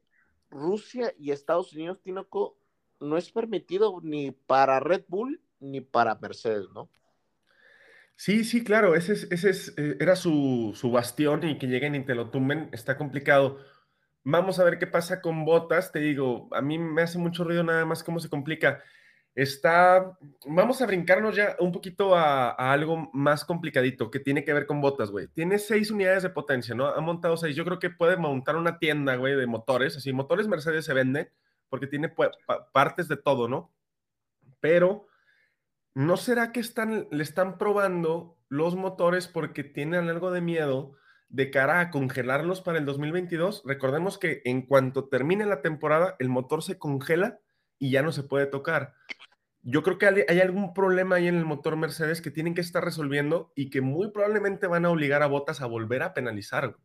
Rusia 0.50 1.14
y 1.18 1.30
Estados 1.30 1.72
Unidos, 1.72 2.00
Tinoco, 2.02 2.56
no 2.98 3.16
es 3.16 3.30
permitido 3.30 4.00
ni 4.02 4.30
para 4.32 4.80
Red 4.80 5.04
Bull 5.08 5.40
ni 5.60 5.80
para 5.80 6.14
Mercedes, 6.16 6.66
¿no? 6.74 6.88
Sí, 8.16 8.44
sí, 8.44 8.62
claro, 8.62 8.94
ese, 8.94 9.14
ese 9.30 9.72
eh, 9.78 9.96
era 9.98 10.14
su, 10.14 10.74
bastión 10.92 11.48
y 11.48 11.56
que 11.56 11.68
lleguen 11.68 11.94
y 11.94 12.04
te 12.04 12.14
lo 12.14 12.28
tumben, 12.28 12.68
está 12.72 12.98
complicado. 12.98 13.58
Vamos 14.22 14.58
a 14.58 14.64
ver 14.64 14.78
qué 14.78 14.86
pasa 14.86 15.20
con 15.20 15.44
Botas, 15.44 15.92
te 15.92 15.98
digo, 15.98 16.48
a 16.52 16.60
mí 16.60 16.78
me 16.78 17.02
hace 17.02 17.18
mucho 17.18 17.42
ruido 17.44 17.62
nada 17.62 17.84
más 17.86 18.04
cómo 18.04 18.20
se 18.20 18.28
complica. 18.28 18.82
Está, 19.34 20.18
vamos 20.44 20.82
a 20.82 20.86
brincarnos 20.86 21.36
ya 21.36 21.56
un 21.60 21.72
poquito 21.72 22.14
a, 22.16 22.50
algo 22.50 23.10
más 23.12 23.44
complicadito 23.44 24.10
que 24.10 24.20
tiene 24.20 24.44
que 24.44 24.52
ver 24.52 24.66
con 24.66 24.80
Botas, 24.80 25.10
güey. 25.10 25.28
Tiene 25.28 25.58
seis 25.58 25.90
unidades 25.90 26.22
de 26.22 26.30
potencia, 26.30 26.74
¿no? 26.74 26.86
Ha 26.86 27.00
montado 27.00 27.36
seis. 27.36 27.56
Yo 27.56 27.64
creo 27.64 27.78
que 27.78 27.90
puede 27.90 28.16
montar 28.16 28.56
una 28.56 28.78
tienda, 28.78 29.16
güey, 29.16 29.36
de 29.36 29.46
motores. 29.46 29.96
Así, 29.96 30.12
motores 30.12 30.48
Mercedes 30.48 30.84
se 30.84 30.94
venden 30.94 31.30
porque 31.68 31.86
tiene 31.86 32.12
partes 32.72 33.08
de 33.08 33.16
todo, 33.16 33.48
¿no? 33.48 33.72
Pero 34.60 35.06
¿no 35.94 36.16
será 36.16 36.52
que 36.52 36.60
están, 36.60 37.08
le 37.10 37.22
están 37.22 37.56
probando 37.56 38.36
los 38.48 38.74
motores 38.74 39.28
porque 39.28 39.64
tienen 39.64 40.08
algo 40.08 40.30
de 40.30 40.40
miedo 40.40 40.96
de 41.30 41.50
cara 41.50 41.80
a 41.80 41.90
congelarlos 41.90 42.60
para 42.60 42.78
el 42.78 42.84
2022? 42.84 43.62
Recordemos 43.64 44.18
que 44.18 44.42
en 44.44 44.62
cuanto 44.62 45.08
termine 45.08 45.46
la 45.46 45.62
temporada, 45.62 46.16
el 46.18 46.28
motor 46.28 46.62
se 46.62 46.78
congela 46.78 47.40
y 47.78 47.90
ya 47.90 48.02
no 48.02 48.12
se 48.12 48.22
puede 48.22 48.46
tocar. 48.46 48.94
Yo 49.62 49.82
creo 49.82 49.98
que 49.98 50.06
hay 50.06 50.40
algún 50.40 50.74
problema 50.74 51.16
ahí 51.16 51.28
en 51.28 51.36
el 51.36 51.44
motor 51.44 51.76
Mercedes 51.76 52.20
que 52.20 52.30
tienen 52.30 52.54
que 52.54 52.60
estar 52.60 52.84
resolviendo 52.84 53.52
y 53.54 53.70
que 53.70 53.80
muy 53.80 54.10
probablemente 54.10 54.66
van 54.66 54.84
a 54.84 54.90
obligar 54.90 55.22
a 55.22 55.26
Botas 55.26 55.60
a 55.60 55.66
volver 55.66 56.02
a 56.02 56.14
penalizar. 56.14 56.76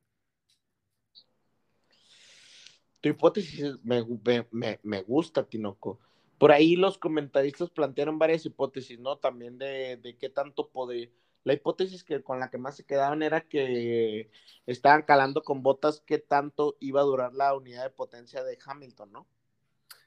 Tu 3.01 3.09
hipótesis 3.09 3.77
me, 3.83 4.03
me, 4.51 4.79
me 4.83 5.01
gusta, 5.03 5.47
Tinoco 5.47 5.99
por 6.37 6.51
ahí 6.51 6.75
los 6.75 6.97
comentaristas 6.97 7.69
plantearon 7.69 8.19
varias 8.19 8.45
hipótesis, 8.45 8.99
¿no? 8.99 9.17
También 9.17 9.57
de, 9.57 10.17
qué 10.19 10.29
tanto 10.29 10.69
poder. 10.69 11.11
La 11.45 11.53
hipótesis 11.53 12.03
que 12.03 12.23
con 12.23 12.39
la 12.39 12.49
que 12.49 12.57
más 12.57 12.75
se 12.75 12.85
quedaban 12.85 13.21
era 13.21 13.41
que 13.41 14.31
estaban 14.65 15.03
calando 15.03 15.43
con 15.43 15.61
botas 15.61 16.01
qué 16.05 16.17
tanto 16.17 16.75
iba 16.79 17.01
a 17.01 17.05
durar 17.05 17.33
la 17.33 17.53
unidad 17.53 17.83
de 17.83 17.91
potencia 17.91 18.43
de 18.43 18.57
Hamilton, 18.65 19.11
¿no? 19.11 19.27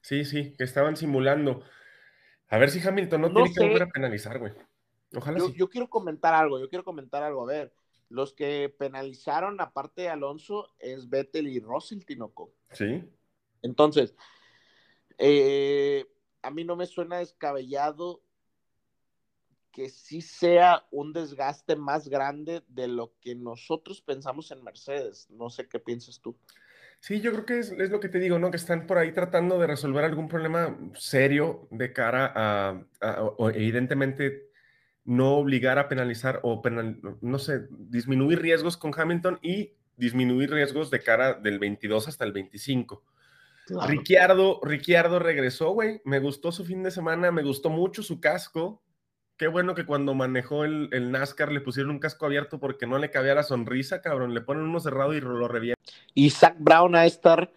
Sí, 0.03 0.25
sí, 0.25 0.53
que 0.59 0.65
estaban 0.65 0.97
simulando. 0.97 1.63
A 2.49 2.59
ver 2.59 2.71
si 2.71 2.87
Hamilton 2.87 3.21
no, 3.21 3.33
tiene 3.33 3.55
que 3.55 3.61
volver 3.61 3.83
a 3.85 3.89
penalizar, 3.89 4.39
güey. 4.41 4.53
Ojalá 5.15 5.39
yo, 5.39 5.47
sí. 5.47 5.55
yo 5.57 5.71
quiero 5.71 5.89
comentar 5.89 6.35
algo, 6.35 6.59
yo 6.59 6.69
quiero 6.69 6.85
comentar 6.85 7.23
algo. 7.23 7.45
A 7.45 7.47
ver, 7.47 7.73
los 8.09 8.33
que 8.33 8.75
penalizaron, 8.77 9.61
aparte 9.61 10.03
de 10.03 10.09
Alonso, 10.09 10.75
es 10.81 11.09
Vettel 11.09 11.47
y 11.47 11.61
Russell 11.61 12.05
Tinoco. 12.05 12.53
Sí. 12.73 13.05
Entonces, 13.63 14.17
eh, 15.19 16.05
a 16.43 16.51
mí 16.51 16.65
no 16.65 16.75
me 16.75 16.87
suena 16.87 17.19
descabellado 17.19 18.23
que 19.73 19.89
sí 19.89 20.21
sea 20.21 20.87
un 20.91 21.13
desgaste 21.13 21.77
más 21.77 22.09
grande 22.09 22.63
de 22.69 22.89
lo 22.89 23.15
que 23.21 23.35
nosotros 23.35 24.03
pensamos 24.03 24.51
en 24.51 24.65
Mercedes. 24.65 25.29
No 25.31 25.51
sé 25.51 25.69
qué 25.69 25.79
piensas 25.79 26.21
tú. 26.21 26.37
Sí, 27.01 27.21
yo 27.21 27.31
creo 27.33 27.47
que 27.47 27.59
es, 27.61 27.91
lo 27.91 28.01
que 28.01 28.09
te 28.09 28.19
digo, 28.19 28.39
¿no? 28.39 28.51
Que 28.51 28.57
están 28.57 28.87
por 28.87 28.99
ahí 28.99 29.13
tratando 29.13 29.59
de 29.59 29.69
resolver 29.69 30.05
algún 30.05 30.29
problema 30.29 30.77
serio 30.95 31.69
de 31.71 31.93
cara 31.93 32.33
a, 32.35 32.83
evidentemente, 33.55 34.51
no 35.05 35.37
obligar 35.37 35.79
a 35.79 35.89
penalizar 35.89 36.41
o, 36.43 36.61
no 37.21 37.39
sé, 37.39 37.69
disminuir 37.71 38.43
riesgos 38.43 38.77
con 38.77 38.93
Hamilton 38.99 39.39
y 39.43 39.75
disminuir 39.97 40.51
riesgos 40.51 40.91
de 40.91 41.01
cara 41.01 41.35
del 41.35 41.59
22 41.59 42.09
hasta 42.09 42.25
el 42.25 42.33
25. 42.33 43.05
Ricciardo, 43.87 44.61
Ricciardo 44.63 45.19
regresó, 45.19 45.71
güey. 45.73 46.01
Me 46.05 46.19
gustó 46.19 46.53
su 46.53 46.65
fin 46.65 46.83
de 46.83 46.91
semana, 46.91 47.31
me 47.31 47.43
gustó 47.43 47.71
mucho 47.71 48.03
su 48.03 48.21
casco. 48.21 48.83
Qué 49.39 49.47
bueno 49.47 49.77
que 49.77 49.87
cuando 49.87 50.15
manejó 50.15 50.65
el, 50.65 51.13
NASCAR 51.13 51.53
le 51.53 51.61
pusieron 51.61 51.93
un 51.93 52.01
casco 52.01 52.27
abierto 52.27 52.59
porque 52.59 52.89
no 52.89 52.99
le 52.99 53.13
cabía 53.13 53.37
la 53.37 53.45
sonrisa, 53.45 54.03
cabrón. 54.03 54.35
Le 54.35 54.41
ponen 54.41 54.65
uno 54.65 54.81
cerrado 54.81 55.15
y 55.15 55.21
lo 55.21 55.47
revientan. 55.47 55.81
Y 56.13 56.31
Zach 56.31 56.57
Brown 56.59 56.97
a 56.97 57.07
estar, 57.07 57.53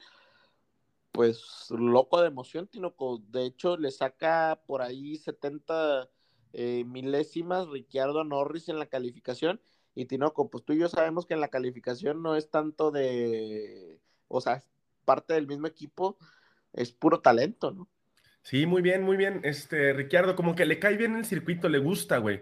pues, 1.12 1.66
loco 1.72 2.22
de 2.22 2.28
emoción, 2.28 2.68
Tinoco. 2.68 3.18
De 3.30 3.46
hecho, 3.46 3.78
le 3.78 3.90
saca 3.90 4.62
por 4.68 4.84
ahí 4.84 5.18
70 5.18 6.08
eh, 6.54 6.84
milésimas 6.86 7.68
Ricciardo 7.68 8.24
Norris 8.24 8.70
en 8.70 8.78
la 8.78 8.86
calificación. 8.86 9.60
Y 9.96 10.06
Tinoco, 10.06 10.52
pues 10.52 10.64
tú 10.64 10.74
y 10.74 10.80
yo 10.80 10.88
sabemos 10.88 11.26
que 11.26 11.34
en 11.34 11.42
la 11.42 11.48
calificación 11.48 12.22
no 12.22 12.36
es 12.36 12.52
tanto 12.52 12.92
de, 12.92 14.00
o 14.28 14.40
sea, 14.40 14.64
parte 15.04 15.34
del 15.34 15.48
mismo 15.48 15.66
equipo, 15.66 16.20
es 16.74 16.92
puro 16.92 17.22
talento, 17.22 17.72
¿no? 17.72 17.90
Sí, 18.44 18.66
muy 18.66 18.82
bien, 18.82 19.04
muy 19.04 19.18
bien. 19.18 19.42
Este, 19.44 19.94
Ricciardo, 19.94 20.36
como 20.36 20.56
que 20.56 20.66
le 20.66 20.80
cae 20.80 20.98
bien 20.98 21.16
el 21.16 21.26
circuito, 21.26 21.70
le 21.70 21.78
gusta, 21.78 22.18
güey. 22.18 22.42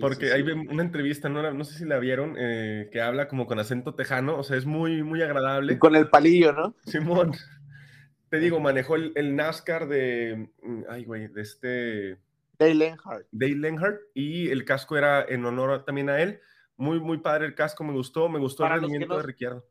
porque 0.00 0.32
hay 0.32 0.42
una 0.42 0.82
entrevista, 0.82 1.28
no, 1.28 1.52
no 1.52 1.64
sé 1.64 1.78
si 1.78 1.84
la 1.84 1.98
vieron, 1.98 2.36
eh, 2.38 2.88
que 2.92 3.00
habla 3.00 3.26
como 3.28 3.46
con 3.46 3.58
acento 3.58 3.94
tejano, 3.94 4.38
o 4.38 4.44
sea, 4.44 4.56
es 4.56 4.66
muy, 4.66 5.02
muy 5.02 5.20
agradable. 5.20 5.78
con 5.78 5.96
el 5.96 6.08
palillo, 6.08 6.52
¿no? 6.52 6.76
Simón. 6.86 7.32
Te 8.30 8.38
digo, 8.38 8.60
manejó 8.60 8.96
el, 8.96 9.36
NASCAR 9.36 9.88
de, 9.88 10.48
mm, 10.62 10.82
ay, 10.88 11.04
güey, 11.04 11.28
de 11.28 11.42
este... 11.42 12.18
Dale 12.58 12.86
Earnhardt. 12.86 13.26
Dale 13.30 13.68
Earnhardt, 13.68 14.00
y 14.14 14.48
el 14.48 14.64
casco 14.64 14.96
era 14.96 15.22
en 15.22 15.44
honor 15.44 15.84
también 15.84 16.08
a 16.08 16.22
él. 16.22 16.40
Muy, 16.76 17.00
muy 17.00 17.18
padre 17.18 17.46
el 17.46 17.54
casco, 17.54 17.84
me 17.84 17.92
gustó, 17.92 18.28
me 18.28 18.38
gustó 18.38 18.64
el 18.64 18.72
rendimiento 18.72 19.16
de 19.16 19.22
Ricciardo. 19.22 19.66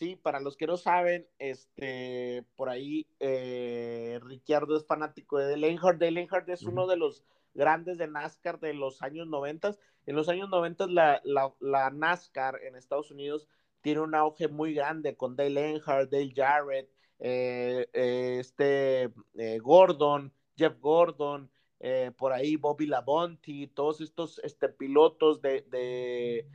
Sí, 0.00 0.16
para 0.16 0.40
los 0.40 0.56
que 0.56 0.66
no 0.66 0.78
saben, 0.78 1.28
este, 1.38 2.42
por 2.56 2.70
ahí 2.70 3.06
eh, 3.18 4.18
Ricciardo 4.22 4.74
es 4.78 4.86
fanático 4.86 5.36
de 5.36 5.50
Dale 5.50 5.68
Earnhardt. 5.68 6.00
Dale 6.00 6.22
Earnhardt 6.22 6.48
es 6.48 6.62
uno 6.62 6.86
de 6.86 6.96
los 6.96 7.22
grandes 7.52 7.98
de 7.98 8.08
NASCAR 8.08 8.58
de 8.60 8.72
los 8.72 9.02
años 9.02 9.28
90. 9.28 9.76
En 10.06 10.16
los 10.16 10.30
años 10.30 10.48
90 10.48 10.86
la, 10.86 11.20
la, 11.22 11.90
NASCAR 11.90 12.62
en 12.62 12.76
Estados 12.76 13.10
Unidos 13.10 13.46
tiene 13.82 14.00
un 14.00 14.14
auge 14.14 14.48
muy 14.48 14.72
grande 14.72 15.18
con 15.18 15.36
Dale 15.36 15.72
Earnhardt, 15.72 16.10
Dale 16.10 16.32
Jarrett, 16.34 16.88
eh, 17.18 17.86
eh, 17.92 18.38
este, 18.40 19.12
Gordon, 19.60 20.32
Jeff 20.56 20.80
Gordon, 20.80 21.50
por 22.16 22.32
ahí 22.32 22.56
Bobby 22.56 22.86
Labonte, 22.86 23.70
todos 23.74 24.00
estos 24.00 24.38
este, 24.44 24.70
pilotos 24.70 25.42
de 25.42 26.46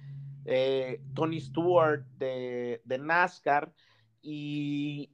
eh, 0.45 1.01
Tony 1.15 1.41
Stewart 1.41 2.05
de, 2.17 2.81
NASCAR, 2.85 3.73
y, 4.21 5.09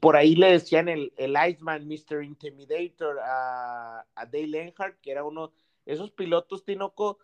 por 0.00 0.16
ahí 0.16 0.34
le 0.34 0.52
decían 0.52 0.88
el, 0.88 1.12
el 1.16 1.36
Iceman, 1.48 1.86
Mr. 1.86 2.22
Intimidator 2.24 3.18
a, 3.22 4.04
Dale 4.30 4.64
Earnhardt, 4.64 5.00
que 5.00 5.12
era 5.12 5.24
uno 5.24 5.52
de 5.84 5.92
esos 5.92 6.10
pilotos, 6.10 6.64
Tinoco, 6.64 7.18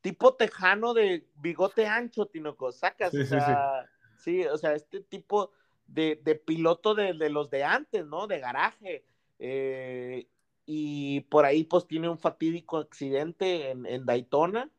tipo 0.00 0.34
tejano 0.34 0.94
de 0.94 1.26
bigote 1.36 1.86
ancho, 1.86 2.26
Tinoco, 2.26 2.72
sacas, 2.72 3.10
sí, 3.10 3.20
o 3.20 3.26
sea, 3.26 3.90
sí, 4.16 4.44
o 4.44 4.56
sea, 4.56 4.74
este 4.74 5.00
tipo 5.00 5.52
de, 5.86 6.16
piloto 6.46 6.94
de, 6.94 7.14
los 7.30 7.50
de 7.50 7.64
antes, 7.64 8.06
¿no? 8.06 8.26
De 8.26 8.38
garaje. 8.40 9.04
Eh, 9.38 10.26
y 10.66 11.20
por 11.22 11.44
ahí 11.44 11.64
pues 11.64 11.86
tiene 11.86 12.08
un 12.08 12.18
fatídico 12.18 12.76
accidente 12.78 13.70
en, 13.70 13.86
en 13.86 14.04
Daytona 14.06 14.70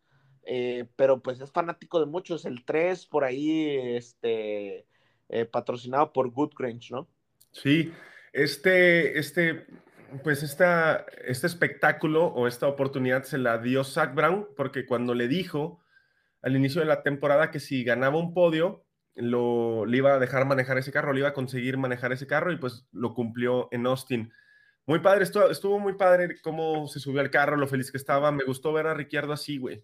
eh, 0.43 0.85
pero 0.95 1.21
pues 1.21 1.39
es 1.41 1.51
fanático 1.51 1.99
de 1.99 2.05
muchos. 2.05 2.45
El 2.45 2.65
3 2.65 3.05
por 3.07 3.23
ahí, 3.23 3.77
este, 3.95 4.85
eh, 5.29 5.45
patrocinado 5.45 6.13
por 6.13 6.31
Goodgrange, 6.31 6.93
¿no? 6.93 7.07
Sí, 7.51 7.91
este, 8.33 9.19
este, 9.19 9.65
pues 10.23 10.43
esta, 10.43 11.05
este 11.25 11.47
espectáculo 11.47 12.27
o 12.27 12.47
esta 12.47 12.67
oportunidad 12.67 13.23
se 13.23 13.37
la 13.37 13.57
dio 13.57 13.83
Zach 13.83 14.13
Brown 14.13 14.47
porque 14.55 14.85
cuando 14.85 15.13
le 15.13 15.27
dijo 15.27 15.79
al 16.41 16.55
inicio 16.55 16.81
de 16.81 16.87
la 16.87 17.03
temporada 17.03 17.51
que 17.51 17.59
si 17.59 17.83
ganaba 17.83 18.17
un 18.17 18.33
podio, 18.33 18.83
lo, 19.15 19.85
le 19.85 19.97
iba 19.97 20.13
a 20.13 20.19
dejar 20.19 20.45
manejar 20.45 20.77
ese 20.77 20.91
carro, 20.91 21.13
le 21.13 21.19
iba 21.19 21.29
a 21.29 21.33
conseguir 21.33 21.77
manejar 21.77 22.11
ese 22.11 22.27
carro 22.27 22.51
y 22.51 22.57
pues 22.57 22.87
lo 22.91 23.13
cumplió 23.13 23.67
en 23.71 23.85
Austin. 23.85 24.33
Muy 24.85 24.99
padre, 24.99 25.23
estuvo, 25.23 25.49
estuvo 25.49 25.79
muy 25.79 25.93
padre 25.93 26.41
cómo 26.41 26.87
se 26.87 26.99
subió 26.99 27.21
al 27.21 27.29
carro, 27.29 27.55
lo 27.55 27.67
feliz 27.67 27.91
que 27.91 27.97
estaba. 27.97 28.31
Me 28.31 28.43
gustó 28.43 28.73
ver 28.73 28.87
a 28.87 28.93
Ricciardo 28.93 29.33
así, 29.33 29.57
güey. 29.57 29.83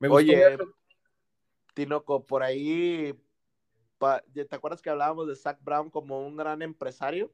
Oye, 0.00 0.58
Tinoco, 1.74 2.24
por 2.24 2.42
ahí, 2.42 3.18
¿te 4.32 4.56
acuerdas 4.56 4.80
que 4.80 4.90
hablábamos 4.90 5.28
de 5.28 5.36
Zach 5.36 5.58
Brown 5.62 5.90
como 5.90 6.24
un 6.26 6.36
gran 6.36 6.62
empresario? 6.62 7.32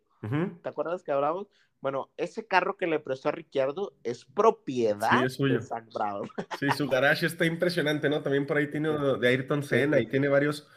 ¿Te 0.63 0.69
acuerdas 0.69 1.03
que 1.03 1.13
hablábamos? 1.13 1.47
Bueno, 1.81 2.11
ese 2.19 2.47
carro 2.47 2.77
que 2.77 2.87
le 2.87 3.01
prestó 3.01 3.31
a 3.31 3.33
Ricciardo 3.33 3.95
es 4.05 4.27
propiedad 4.27 5.23
de 5.23 5.61
Zach 5.61 5.87
Brown. 5.93 6.29
Sí, 6.61 6.71
su 6.77 6.89
garage 6.89 7.27
está 7.27 7.47
impresionante, 7.47 8.11
¿no? 8.11 8.23
También 8.23 8.47
por 8.47 8.59
ahí 8.59 8.71
tiene 8.71 8.91
de 9.19 9.29
Ayrton 9.29 9.63
Senna 9.63 9.99
y 9.99 10.07
tiene 10.07 10.29
varios 10.29 10.69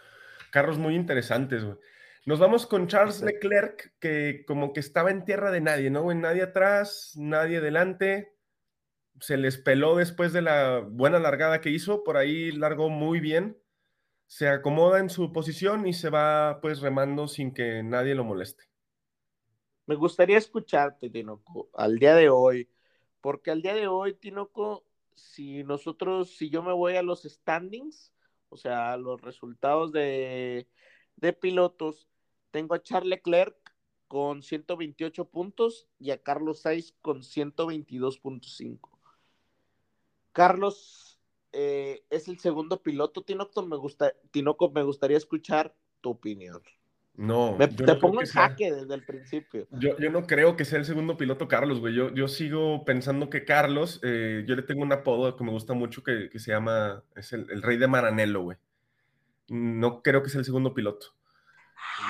carros 0.51 0.77
muy 0.77 0.95
interesantes, 0.95 1.63
güey. 1.63 1.77
Nos 2.25 2.39
vamos 2.39 2.65
con 2.65 2.87
Charles 2.87 3.21
Leclerc, 3.21 3.95
que 3.99 4.45
como 4.47 4.71
que 4.71 4.79
estaba 4.79 5.11
en 5.11 5.25
tierra 5.25 5.51
de 5.51 5.59
nadie, 5.59 5.89
¿no? 5.89 6.13
Nadie 6.13 6.43
atrás, 6.43 7.13
nadie 7.17 7.59
delante 7.59 8.32
se 9.19 9.37
les 9.37 9.57
peló 9.57 9.95
después 9.95 10.33
de 10.33 10.41
la 10.41 10.79
buena 10.79 11.19
largada 11.19 11.61
que 11.61 11.69
hizo, 11.69 12.03
por 12.03 12.17
ahí 12.17 12.51
largó 12.51 12.89
muy 12.89 13.19
bien, 13.19 13.57
se 14.27 14.47
acomoda 14.47 14.99
en 14.99 15.09
su 15.09 15.31
posición 15.31 15.87
y 15.87 15.93
se 15.93 16.09
va 16.09 16.59
pues 16.61 16.81
remando 16.81 17.27
sin 17.27 17.53
que 17.53 17.83
nadie 17.83 18.15
lo 18.15 18.23
moleste. 18.23 18.63
Me 19.85 19.95
gustaría 19.95 20.37
escucharte, 20.37 21.09
Tinoco, 21.09 21.69
al 21.73 21.99
día 21.99 22.15
de 22.15 22.29
hoy, 22.29 22.69
porque 23.21 23.51
al 23.51 23.61
día 23.61 23.75
de 23.75 23.87
hoy, 23.87 24.13
Tinoco, 24.13 24.85
si 25.15 25.63
nosotros, 25.63 26.35
si 26.35 26.49
yo 26.49 26.63
me 26.63 26.73
voy 26.73 26.95
a 26.95 27.03
los 27.03 27.23
standings, 27.23 28.13
o 28.49 28.57
sea, 28.57 28.97
los 28.97 29.21
resultados 29.21 29.91
de, 29.91 30.67
de 31.17 31.33
pilotos, 31.33 32.07
tengo 32.51 32.75
a 32.75 32.81
Charles 32.81 33.09
Leclerc 33.09 33.55
con 34.07 34.41
128 34.41 35.25
puntos 35.29 35.87
y 35.99 36.11
a 36.11 36.21
Carlos 36.21 36.61
Sainz 36.61 36.93
con 37.01 37.23
122.5. 37.23 38.92
Carlos 40.33 41.19
eh, 41.53 42.03
es 42.09 42.27
el 42.27 42.39
segundo 42.39 42.81
piloto. 42.81 43.21
Tinoco 43.21 43.65
me, 43.65 43.77
gusta, 43.77 44.13
Tinoco, 44.31 44.71
me 44.71 44.83
gustaría 44.83 45.17
escuchar 45.17 45.73
tu 46.01 46.09
opinión. 46.09 46.61
No. 47.15 47.55
te 47.59 47.95
pongo 47.95 48.21
en 48.21 48.27
jaque 48.27 48.73
desde 48.73 48.95
el 48.95 49.05
principio. 49.05 49.67
Yo, 49.71 49.93
no 50.09 50.25
creo 50.25 50.55
que 50.57 50.65
sea 50.65 50.79
el 50.79 50.85
segundo 50.85 51.15
piloto 51.15 51.47
Carlos, 51.47 51.79
güey. 51.79 51.93
Yo, 51.93 52.11
yo 52.11 52.27
sigo 52.27 52.83
pensando 52.85 53.29
que 53.29 53.45
Carlos, 53.45 53.99
eh, 54.03 54.43
yo 54.47 54.55
le 54.55 54.63
tengo 54.63 54.81
un 54.81 54.91
apodo 54.91 55.35
que 55.35 55.43
me 55.43 55.51
gusta 55.51 55.73
mucho 55.73 56.03
que, 56.03 56.29
se 56.39 56.51
llama, 56.51 57.03
es 57.15 57.31
el, 57.33 57.61
rey 57.61 57.77
de 57.77 57.87
Maranello, 57.87 58.41
güey. 58.41 58.57
No 59.49 60.01
creo 60.01 60.23
que 60.23 60.29
sea 60.29 60.39
el 60.39 60.45
segundo 60.45 60.73
piloto. 60.73 61.13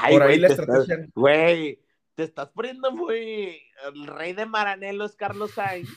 Por 0.09 0.24
ahí 0.24 0.39
la 0.39 0.47
estrategia. 0.47 1.05
Güey, 1.13 1.82
te 2.16 2.24
estás 2.24 2.49
poniendo 2.49 2.91
muy. 2.91 3.61
El 3.86 4.07
rey 4.07 4.34
de 4.34 4.45
Maranelo 4.45 5.05
es 5.05 5.16
Carlos 5.16 5.51
Sainz. 5.51 5.89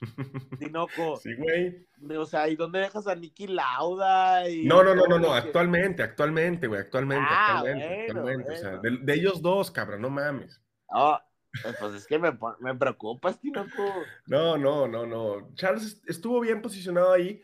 Dinoco. 0.58 1.16
Sí, 1.16 1.34
güey. 1.36 1.86
O 2.16 2.26
sea, 2.26 2.48
¿y 2.48 2.56
dónde 2.56 2.80
dejas 2.80 3.06
a 3.06 3.14
Niki 3.14 3.46
Lauda? 3.46 4.48
Y 4.48 4.66
no, 4.66 4.82
no, 4.82 4.94
no, 4.94 5.06
no, 5.06 5.18
no, 5.18 5.34
actualmente, 5.34 6.02
actualmente, 6.02 6.66
güey, 6.66 6.80
actualmente, 6.80 7.26
ah, 7.28 7.58
actualmente, 7.58 8.06
actualmente. 8.06 8.52
O 8.52 8.56
sea, 8.56 8.78
de, 8.78 9.14
ellos 9.14 9.42
dos, 9.42 9.70
cabrón, 9.70 10.02
no 10.02 10.10
mames. 10.10 10.60
Oh, 10.88 11.18
pues 11.78 11.94
es 11.94 12.06
que 12.06 12.18
me, 12.18 12.36
me 12.60 12.74
preocupas, 12.74 13.40
Tinoco. 13.40 14.04
No, 14.26 14.56
no, 14.56 14.88
no, 14.88 15.06
no. 15.06 15.54
Charles 15.54 16.02
estuvo 16.06 16.40
bien 16.40 16.62
posicionado 16.62 17.12
ahí. 17.12 17.42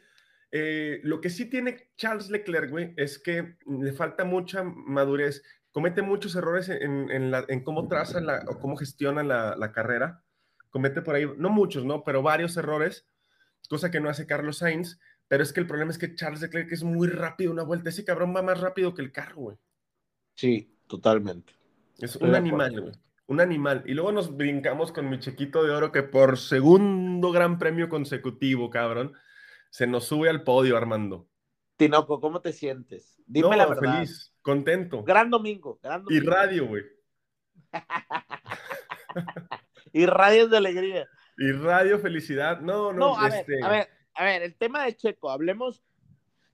Eh, 0.53 1.01
lo 1.03 1.21
que 1.21 1.29
sí 1.29 1.47
tiene 1.47 1.91
Charles 1.97 2.31
Leclerc, 2.31 2.71
güey, 2.71 2.95
es 2.97 3.19
que 3.19 3.57
le 3.67 3.93
falta 3.93 4.25
mucha 4.25 4.63
madurez 4.63 5.43
comete 5.77 6.01
muchos 6.01 6.35
errores 6.35 6.71
en, 6.71 7.63
cómo 7.63 7.87
traza 7.87 8.23
o 8.49 8.59
cómo 8.59 8.79
gestiona 8.79 9.23
la, 9.23 9.73
carrera. 9.73 10.25
Comete 10.71 11.03
por 11.03 11.15
ahí, 11.15 11.31
no 11.37 11.51
muchos, 11.51 11.85
¿no? 11.85 12.03
Pero 12.03 12.23
varios 12.23 12.57
errores, 12.57 13.07
cosa 13.69 13.91
que 13.91 14.01
no 14.01 14.09
hace 14.09 14.27
Carlos 14.27 14.57
Sainz. 14.57 14.99
Pero 15.29 15.43
es 15.43 15.53
que 15.53 15.61
el 15.61 15.67
problema 15.67 15.91
es 15.91 15.99
que 15.99 16.15
Charles 16.15 16.41
Leclerc 16.41 16.73
es 16.73 16.83
muy 16.83 17.09
rápido 17.09 17.53
una 17.53 17.63
vuelta. 17.63 17.91
Ese 17.91 18.07
cabrón 18.07 18.35
va 18.35 18.41
más 18.41 18.59
rápido 18.59 18.95
que 18.95 19.03
el 19.03 19.13
carro, 19.13 19.37
güey. 19.37 19.59
Sí, 20.35 20.75
totalmente. 20.87 21.53
Es 21.99 22.17
un 22.17 22.35
animal, 22.35 22.81
güey. 22.81 22.95
Un 23.27 23.43
animal. 23.43 23.83
Y 23.85 23.93
luego 23.93 24.13
nos 24.13 24.35
brincamos 24.35 24.93
con 24.93 25.11
mi 25.11 25.19
chiquito 25.19 25.63
de 25.63 25.73
oro 25.73 25.93
que 25.93 26.03
por 26.03 26.39
segundo 26.39 27.33
gran 27.33 27.59
premio 27.59 27.91
consecutivo, 27.91 28.71
cabrón, 28.71 29.13
se 29.69 29.87
nos 29.87 30.07
sube 30.07 30.31
al 30.31 30.43
podio, 30.43 30.79
Armando. 30.79 31.29
Tinoco, 31.77 32.21
¿cómo 32.21 32.41
te 32.41 32.53
sientes? 32.53 33.23
Dime 33.27 33.57
la 33.57 33.67
verdad. 33.67 33.95
feliz, 33.95 34.35
contento. 34.41 35.03
Gran 35.03 35.31
domingo, 35.31 35.79
gran 35.83 36.05
domingo. 36.05 36.23
Y 36.25 36.27
radio, 36.27 36.67
güey. 36.67 36.83
y 39.93 40.07
radio 40.07 40.49
de 40.49 40.57
alegría. 40.57 41.09
Y 41.37 41.53
radio 41.53 41.99
felicidad. 41.99 42.61
No, 42.61 42.93
no, 42.93 43.19
a, 43.19 43.29
ver, 43.29 43.41
este 43.41 43.63
a 43.63 43.69
ver, 43.69 43.89
a 44.15 44.25
ver, 44.25 44.43
el 44.43 44.57
tema 44.57 44.85
de 44.85 44.97
Checo, 44.97 45.31
hablemos, 45.31 45.85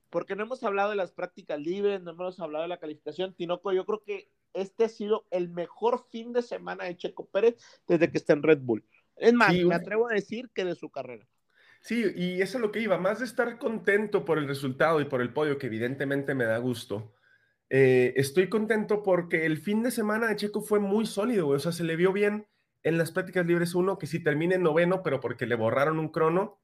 porque 0.09 0.35
no 0.35 0.43
hemos 0.43 0.63
hablado 0.63 0.89
de 0.89 0.97
las 0.97 1.11
prácticas 1.11 1.59
libres, 1.59 2.01
no 2.01 2.11
hemos 2.11 2.39
hablado 2.39 2.63
de 2.63 2.69
la 2.69 2.79
calificación. 2.79 3.33
Tinoco, 3.33 3.71
yo 3.71 3.85
creo 3.85 4.03
que 4.03 4.29
este 4.53 4.85
ha 4.85 4.89
sido 4.89 5.25
el 5.31 5.49
mejor 5.49 6.05
fin 6.09 6.33
de 6.33 6.41
semana 6.41 6.83
de 6.83 6.97
Checo 6.97 7.27
Pérez 7.27 7.55
desde 7.87 8.11
que 8.11 8.17
está 8.17 8.33
en 8.33 8.43
Red 8.43 8.59
Bull. 8.59 8.85
Es 9.15 9.33
más, 9.33 9.53
me 9.55 9.75
atrevo 9.75 10.09
a 10.09 10.13
decir 10.13 10.49
que 10.53 10.65
de 10.65 10.75
su 10.75 10.89
carrera. 10.89 11.27
Sí, 11.83 12.01
y 12.15 12.41
eso 12.41 12.57
es 12.57 12.61
lo 12.61 12.71
que 12.71 12.79
iba, 12.79 12.97
más 12.97 13.19
de 13.19 13.25
estar 13.25 13.57
contento 13.57 14.23
por 14.23 14.37
el 14.37 14.47
resultado 14.47 15.01
y 15.01 15.05
por 15.05 15.21
el 15.21 15.33
podio, 15.33 15.57
que 15.57 15.67
evidentemente 15.67 16.33
me 16.33 16.45
da 16.45 16.57
gusto. 16.57 17.13
Eh, 17.69 18.13
estoy 18.15 18.47
contento 18.47 19.03
porque 19.03 19.45
el 19.45 19.57
fin 19.57 19.83
de 19.83 19.91
semana 19.91 20.27
de 20.27 20.37
Checo 20.37 20.61
fue 20.61 20.79
muy 20.79 21.05
sólido, 21.05 21.49
o 21.49 21.59
sea, 21.59 21.73
se 21.73 21.83
le 21.83 21.97
vio 21.97 22.13
bien 22.13 22.47
en 22.83 22.97
las 22.97 23.11
prácticas 23.11 23.45
libres 23.45 23.75
uno, 23.75 23.97
que 23.97 24.07
sí 24.07 24.23
termine 24.23 24.55
en 24.55 24.63
noveno, 24.63 25.03
pero 25.03 25.19
porque 25.19 25.45
le 25.45 25.55
borraron 25.55 25.99
un 25.99 26.07
crono. 26.07 26.61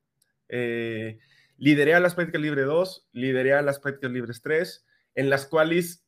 Eh, 0.47 1.20
lideré 1.57 1.95
a 1.95 1.99
las 1.99 2.15
prácticas 2.15 2.41
libres 2.41 2.65
2, 2.65 3.09
lideré 3.11 3.53
a 3.55 3.61
las 3.61 3.80
prácticas 3.80 4.11
libres 4.11 4.41
3, 4.41 4.86
en 5.15 5.30
las 5.30 5.45
cuales 5.47 6.05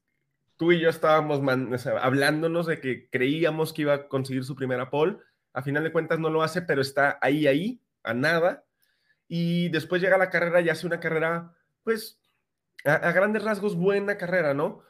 tú 0.56 0.72
y 0.72 0.80
yo 0.80 0.90
estábamos 0.90 1.42
hablándonos 2.02 2.66
de 2.66 2.80
que 2.80 3.10
creíamos 3.10 3.74
que 3.74 3.82
iba 3.82 3.94
a 3.94 4.08
conseguir 4.08 4.46
su 4.46 4.56
primera 4.56 4.90
pole. 4.90 5.18
A 5.52 5.64
final 5.64 5.84
de 5.84 5.92
cuentas 5.92 6.18
no 6.18 6.30
lo 6.30 6.44
hace, 6.44 6.62
pero 6.62 6.80
está 6.80 7.20
ahí, 7.22 7.46
ahí, 7.46 7.82
a 8.04 8.14
nada 8.14 8.64
y 9.34 9.70
después 9.70 10.02
llega 10.02 10.18
la 10.18 10.30
carrera 10.30 10.60
y 10.60 10.68
hace 10.68 10.86
una 10.86 11.00
carrera, 11.00 11.56
pues, 11.86 12.20
a, 12.84 13.14
grandes 13.14 13.42
rasgos, 13.42 13.78
buena 13.78 14.18
carrera, 14.18 14.54
¿no? 14.54 14.84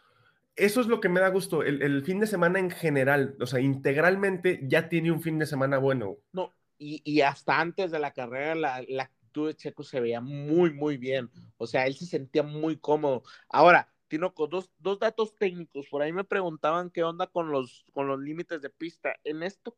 Eso 0.56 0.82
es 0.82 0.88
lo 0.88 1.00
que 1.00 1.10
me 1.10 1.20
da 1.20 1.30
gusto, 1.30 1.62
el, 1.62 2.04
fin 2.04 2.20
de 2.20 2.26
semana 2.26 2.58
en 2.58 2.72
general, 2.72 3.36
o 3.40 3.46
sea, 3.46 3.60
integralmente 3.60 4.60
ya 4.64 4.90
tiene 4.90 5.12
un 5.12 5.22
fin 5.22 5.38
de 5.38 5.46
semana 5.46 5.78
bueno. 5.78 6.18
No, 6.34 6.52
y, 6.80 7.22
hasta 7.22 7.60
antes 7.60 7.92
de 7.92 8.00
la 8.00 8.14
carrera, 8.14 8.56
la, 8.56 8.84
la 8.88 9.04
actitud 9.04 9.48
de 9.48 9.56
Checo 9.56 9.84
se 9.84 10.00
veía 10.00 10.22
muy, 10.22 10.74
muy 10.74 10.98
bien, 10.98 11.30
o 11.58 11.68
sea, 11.68 11.86
él 11.86 11.94
se 11.94 12.08
sentía 12.08 12.42
muy 12.42 12.78
cómodo. 12.78 13.22
Ahora, 13.48 13.94
Tinoco, 14.08 14.48
dos, 14.48 14.72
dos 14.80 14.98
datos 14.98 15.36
técnicos, 15.38 15.88
por 15.88 16.02
ahí 16.02 16.12
me 16.14 16.24
preguntaban 16.24 16.90
qué 16.90 17.04
onda 17.04 17.28
con 17.28 17.52
los, 17.52 17.86
con 17.94 18.08
los 18.08 18.20
límites 18.20 18.60
de 18.60 18.72
pista. 18.72 19.16
En 19.24 19.44
esto, 19.44 19.78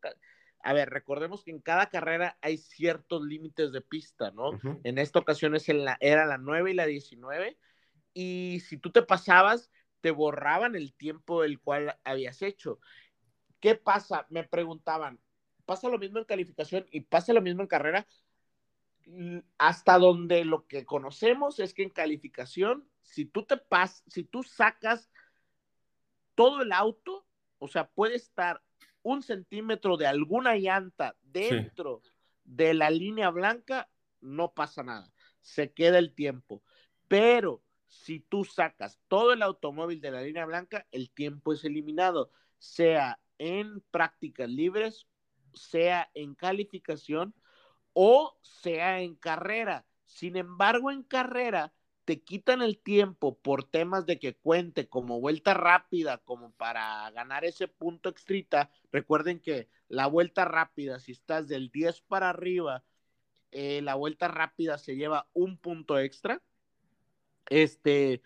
a 0.64 0.74
ver, 0.74 0.89
recordemos 0.89 1.43
que 1.43 1.51
en 1.51 1.59
cada 1.59 1.89
carrera 1.89 2.38
hay 2.41 2.57
ciertos 2.57 3.22
límites 3.22 3.74
de 3.74 3.82
pista, 3.82 4.32
¿no? 4.32 4.51
En 4.84 4.97
esta 4.97 5.20
ocasión 5.20 5.55
es 5.55 5.68
en 5.68 5.84
la, 5.84 5.97
era 5.99 6.26
la 6.26 6.38
9 6.38 6.72
y 6.72 6.74
la 6.74 6.86
19, 6.86 7.57
y 8.14 8.61
si 8.66 8.78
tú 8.78 8.89
te 8.89 9.01
pasabas, 9.01 9.70
te 9.99 10.11
borraban 10.11 10.76
el 10.76 10.93
tiempo 10.93 11.41
del 11.41 11.59
cual 11.59 11.99
habías 12.05 12.41
hecho. 12.41 12.80
¿Qué 13.59 13.76
pasa? 13.76 14.26
Me 14.30 14.45
preguntaban, 14.45 15.20
¿pasa 15.66 15.89
lo 15.89 15.99
mismo 15.99 16.20
en 16.20 16.26
calificación 16.26 16.86
y 16.91 17.01
pasa 17.01 17.34
lo 17.34 17.41
mismo 17.41 17.61
en 17.61 17.68
carrera? 17.68 18.07
Hasta 19.57 19.97
donde 19.97 20.45
lo 20.45 20.66
que 20.68 20.86
conocemos 20.86 21.59
es 21.59 21.74
que 21.74 21.84
en 21.84 21.89
calificación, 21.89 22.88
si 23.01 23.26
tú 23.26 23.43
te 23.43 23.57
pas, 23.57 24.01
si 24.07 24.24
tú 24.24 24.43
sacas 24.43 25.09
todo 26.36 26.61
el 26.61 26.72
auto, 26.72 27.26
o 27.59 27.68
sea, 27.68 27.89
puede 27.89 28.16
estar 28.16 28.61
un 29.04 29.22
centímetro 29.22 29.97
de 29.97 30.08
alguna 30.08 30.56
llanta 30.56 31.16
dentro 31.22 32.01
de 32.43 32.74
la 32.74 32.89
línea 32.89 33.30
blanca, 33.30 33.89
no 34.22 34.54
pasa 34.54 34.84
nada, 34.84 35.12
se 35.41 35.72
queda 35.72 35.99
el 35.99 36.14
tiempo. 36.14 36.64
Pero 37.08 37.62
si 37.88 38.20
tú 38.20 38.43
sacas 38.43 38.99
todo 39.08 39.34
el 39.34 39.43
automóvil 39.43 40.01
de 40.01 40.12
la 40.12 40.22
línea 40.22 40.45
blanca, 40.45 40.88
el 40.91 41.12
tiempo 41.12 41.54
es 41.54 41.64
eliminado, 41.64 42.32
sea 42.58 43.20
en 43.38 43.82
prácticas 43.91 44.49
libres, 44.49 45.08
sea 45.54 46.10
en 46.14 46.34
calificación 46.34 47.36
o 47.93 48.38
sea 48.41 49.01
en 49.01 49.16
carrera. 49.16 49.86
Sin 50.06 50.36
embargo, 50.36 50.91
en 50.91 51.04
carrera, 51.04 51.74
te 52.06 52.22
quitan 52.22 52.62
el 52.62 52.78
tiempo 52.80 53.38
por 53.39 53.64
temas 53.64 54.06
de 54.06 54.20
que 54.20 54.36
cuente 54.36 54.89
como 54.89 55.20
vuelta 55.20 55.54
rápida, 55.54 56.18
como 56.20 56.51
para 56.54 57.10
ganar 57.12 57.45
ese 57.45 57.68
punto 57.68 58.10
extrita. 58.10 58.70
Recuerden 58.91 59.39
que 59.39 59.70
la 59.88 60.08
vuelta 60.08 60.45
rápida, 60.45 60.99
si 60.99 61.14
estás 61.14 61.47
del 61.47 61.72
10 61.72 62.01
para 62.01 62.30
arriba, 62.30 62.84
eh, 63.51 63.82
la 63.82 63.95
vuelta 63.95 64.28
rápida 64.28 64.78
se 64.78 64.95
lleva 64.95 65.30
un 65.34 65.58
punto 65.58 65.97
extra. 65.99 66.41
Este, 67.49 68.22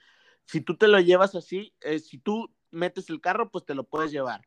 si 0.45 0.61
tú 0.61 0.78
te 0.78 0.88
lo 0.88 0.99
llevas 0.99 1.36
así, 1.36 1.73
eh, 1.82 1.99
si 1.99 2.17
tú 2.17 2.53
metes 2.71 3.09
el 3.09 3.21
carro, 3.21 3.51
pues 3.51 3.65
te 3.65 3.75
lo 3.75 3.84
puedes 3.84 4.11
llevar. 4.11 4.41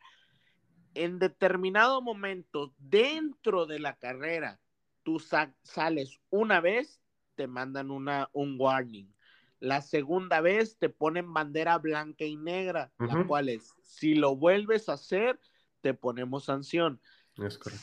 En 0.94 1.18
determinado 1.18 2.02
momento, 2.02 2.74
dentro 2.78 3.66
de 3.66 3.78
la 3.78 3.96
carrera, 3.96 4.60
tú 5.04 5.20
sales 5.20 6.20
una 6.30 6.60
vez, 6.60 7.00
te 7.36 7.46
mandan 7.46 7.90
una, 7.90 8.28
un 8.32 8.56
warning. 8.58 9.14
La 9.60 9.82
segunda 9.82 10.40
vez 10.40 10.78
te 10.78 10.88
ponen 10.88 11.32
bandera 11.32 11.78
blanca 11.78 12.24
y 12.24 12.36
negra, 12.36 12.92
la 12.98 13.24
cual 13.26 13.50
es, 13.50 13.74
si 13.82 14.14
lo 14.14 14.34
vuelves 14.34 14.88
a 14.88 14.94
hacer, 14.94 15.38
te 15.82 15.94
ponemos 15.94 16.44
sanción. 16.46 17.00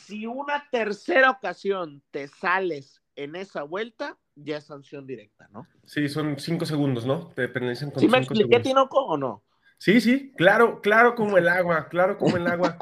si 0.06 0.26
una 0.26 0.68
tercera 0.70 1.30
ocasión 1.30 2.02
te 2.10 2.28
sales 2.28 3.00
en 3.14 3.36
esa 3.36 3.62
vuelta, 3.62 4.18
ya 4.34 4.58
es 4.58 4.64
sanción 4.64 5.06
directa, 5.06 5.48
¿no? 5.52 5.66
Sí, 5.84 6.08
son 6.08 6.38
cinco 6.38 6.66
segundos, 6.66 7.06
¿no? 7.06 7.28
Te 7.28 7.48
penalizan 7.48 7.90
con 7.90 8.00
¿Sí 8.00 8.08
me 8.08 8.18
expliqué, 8.18 8.60
Tinoco, 8.60 9.04
o 9.04 9.16
no? 9.16 9.44
Sí, 9.78 10.00
sí, 10.00 10.32
claro, 10.36 10.80
claro 10.80 11.14
como 11.14 11.38
el 11.38 11.48
agua, 11.48 11.88
claro 11.88 12.18
como 12.18 12.36
el 12.36 12.46
agua. 12.46 12.76